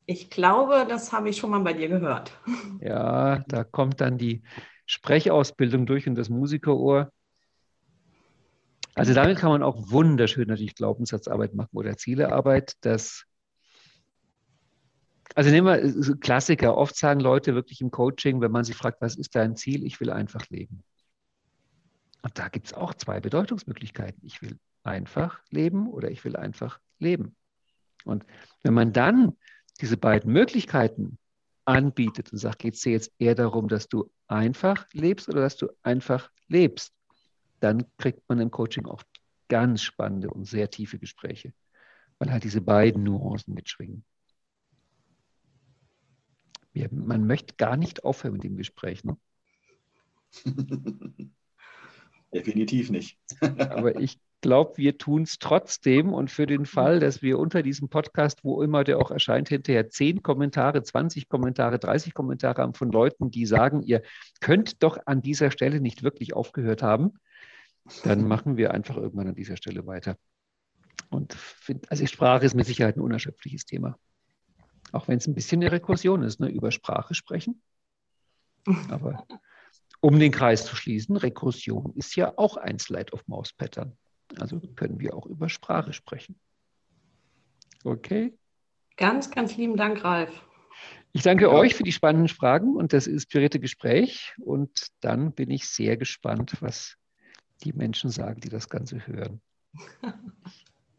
Ich 0.06 0.30
glaube, 0.30 0.86
das 0.90 1.14
habe 1.14 1.30
ich 1.30 1.38
schon 1.38 1.52
mal 1.52 1.62
bei 1.62 1.72
dir 1.72 1.88
gehört. 1.88 2.38
Ja, 2.82 3.40
da 3.48 3.64
kommt 3.64 4.02
dann 4.02 4.18
die 4.18 4.44
Sprechausbildung 4.86 5.86
durch 5.86 6.10
und 6.10 6.16
das 6.16 6.28
Musikerohr. 6.28 7.10
Also 8.96 9.14
damit 9.14 9.38
kann 9.38 9.50
man 9.50 9.64
auch 9.64 9.92
wunderschön 9.92 10.48
natürlich 10.48 10.76
Glaubenssatzarbeit 10.76 11.56
machen 11.56 11.76
oder 11.76 11.98
Zielearbeit. 11.98 12.74
Das 12.82 13.26
also 15.36 15.50
nehmen 15.50 15.68
wir 15.68 16.18
Klassiker. 16.20 16.78
Oft 16.78 16.96
sagen 16.96 17.20
Leute 17.20 17.56
wirklich 17.56 17.82
im 17.82 17.92
Coaching, 17.92 18.42
wenn 18.42 18.52
man 18.52 18.64
sie 18.64 18.74
fragt, 18.74 19.02
was 19.02 19.16
ist 19.16 19.36
dein 19.36 19.56
Ziel? 19.56 19.84
Ich 19.84 20.00
will 20.00 20.12
einfach 20.12 20.48
leben. 20.50 20.84
Und 22.22 22.38
da 22.38 22.48
gibt 22.50 22.68
es 22.68 22.74
auch 22.74 22.94
zwei 22.94 23.20
Bedeutungsmöglichkeiten. 23.20 24.22
Ich 24.26 24.42
will 24.42 24.58
einfach 24.84 25.42
leben 25.50 25.90
oder 25.90 26.12
ich 26.12 26.24
will 26.24 26.36
einfach 26.36 26.80
leben. 27.00 27.36
Und 28.06 28.26
wenn 28.64 28.74
man 28.74 28.94
dann 28.94 29.36
diese 29.82 29.98
beiden 29.98 30.32
Möglichkeiten 30.32 31.18
anbietet 31.66 32.32
und 32.32 32.38
sagt, 32.38 32.60
geht 32.60 32.76
es 32.76 32.82
dir 32.82 32.92
jetzt 32.92 33.12
eher 33.18 33.36
darum, 33.36 33.68
dass 33.68 33.88
du 33.88 34.12
einfach 34.28 34.86
lebst 34.92 35.30
oder 35.30 35.42
dass 35.42 35.58
du 35.58 35.70
einfach 35.82 36.30
lebst, 36.48 36.94
dann 37.64 37.86
kriegt 37.98 38.28
man 38.28 38.40
im 38.40 38.52
Coaching 38.52 38.86
auch 38.86 39.04
ganz 39.48 39.82
spannende 39.82 40.30
und 40.30 40.46
sehr 40.46 40.70
tiefe 40.70 41.00
Gespräche, 41.00 41.54
weil 42.20 42.32
halt 42.32 42.44
diese 42.44 42.62
beiden 42.62 43.04
Nuancen 43.04 43.54
mitschwingen. 43.54 44.04
Man 46.92 47.26
möchte 47.26 47.56
gar 47.56 47.78
nicht 47.78 48.04
aufhören 48.04 48.34
mit 48.34 48.44
dem 48.44 48.58
Gespräch. 48.58 49.04
Ne? 49.06 49.16
Definitiv 52.34 52.90
nicht. 52.90 53.18
Aber 53.42 54.00
ich 54.00 54.20
glaube, 54.42 54.78
wir 54.78 54.98
tun 54.98 55.22
es 55.22 55.38
trotzdem. 55.38 56.12
Und 56.12 56.32
für 56.32 56.48
den 56.48 56.66
Fall, 56.66 57.00
dass 57.00 57.22
wir 57.22 57.40
unter 57.40 57.62
diesem 57.64 57.90
Podcast, 57.90 58.44
wo 58.44 58.62
immer 58.62 58.84
der 58.84 58.98
auch 58.98 59.12
erscheint, 59.12 59.50
hinterher 59.50 59.88
10 59.88 60.24
Kommentare, 60.24 60.84
20 60.84 61.30
Kommentare, 61.30 61.80
30 61.80 62.14
Kommentare 62.14 62.62
haben 62.62 62.74
von 62.74 62.92
Leuten, 62.92 63.32
die 63.32 63.46
sagen, 63.46 63.84
ihr 63.84 64.02
könnt 64.42 64.84
doch 64.84 64.98
an 65.06 65.22
dieser 65.22 65.52
Stelle 65.52 65.80
nicht 65.80 66.04
wirklich 66.04 66.34
aufgehört 66.34 66.82
haben, 66.82 67.14
dann 68.04 68.28
machen 68.28 68.58
wir 68.58 68.74
einfach 68.74 68.98
irgendwann 68.98 69.28
an 69.28 69.36
dieser 69.36 69.58
Stelle 69.58 69.86
weiter. 69.86 70.18
Und 71.10 71.34
find, 71.34 71.90
also 71.92 72.06
Sprache 72.06 72.46
ist 72.46 72.56
mit 72.56 72.66
Sicherheit 72.66 72.98
ein 72.98 73.02
unerschöpfliches 73.02 73.66
Thema. 73.66 73.98
Auch 74.92 75.08
wenn 75.08 75.18
es 75.18 75.28
ein 75.28 75.36
bisschen 75.36 75.62
eine 75.62 75.72
Rekursion 75.72 76.24
ist, 76.24 76.40
ne? 76.40 76.50
über 76.50 76.72
Sprache 76.72 77.14
sprechen. 77.14 77.62
Aber 78.90 79.26
um 80.00 80.20
den 80.20 80.32
Kreis 80.32 80.66
zu 80.66 80.76
schließen, 80.76 81.18
Rekursion 81.18 81.94
ist 81.96 82.16
ja 82.16 82.34
auch 82.38 82.58
ein 82.58 82.80
Slide-of-Mouse-Pattern. 82.80 83.98
Also 84.40 84.60
können 84.60 85.00
wir 85.00 85.16
auch 85.16 85.26
über 85.26 85.50
Sprache 85.50 85.94
sprechen. 85.94 86.40
Okay? 87.84 88.38
Ganz, 88.98 89.32
ganz 89.32 89.58
lieben 89.58 89.76
Dank, 89.76 90.04
Ralf. 90.04 90.32
Ich 91.12 91.22
danke 91.22 91.52
euch 91.52 91.76
für 91.76 91.84
die 91.84 91.92
spannenden 91.92 92.30
Fragen 92.30 92.76
und 92.76 92.94
das 92.94 93.08
inspirierte 93.08 93.60
Gespräch. 93.60 94.34
Und 94.40 94.88
dann 95.02 95.34
bin 95.34 95.52
ich 95.52 95.68
sehr 95.68 95.98
gespannt, 95.98 96.58
was 96.60 96.98
die 97.64 97.74
Menschen 97.74 98.10
sagen, 98.10 98.42
die 98.42 98.50
das 98.50 98.70
Ganze 98.70 99.06
hören. 99.08 99.42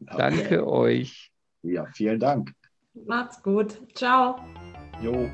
Okay. 0.07 0.19
Danke 0.19 0.67
euch. 0.67 1.33
Ja, 1.62 1.87
vielen 1.87 2.21
Dank. 2.21 2.53
Macht's 3.07 3.43
gut. 3.43 3.81
Ciao. 3.95 4.37
Jo. 5.01 5.31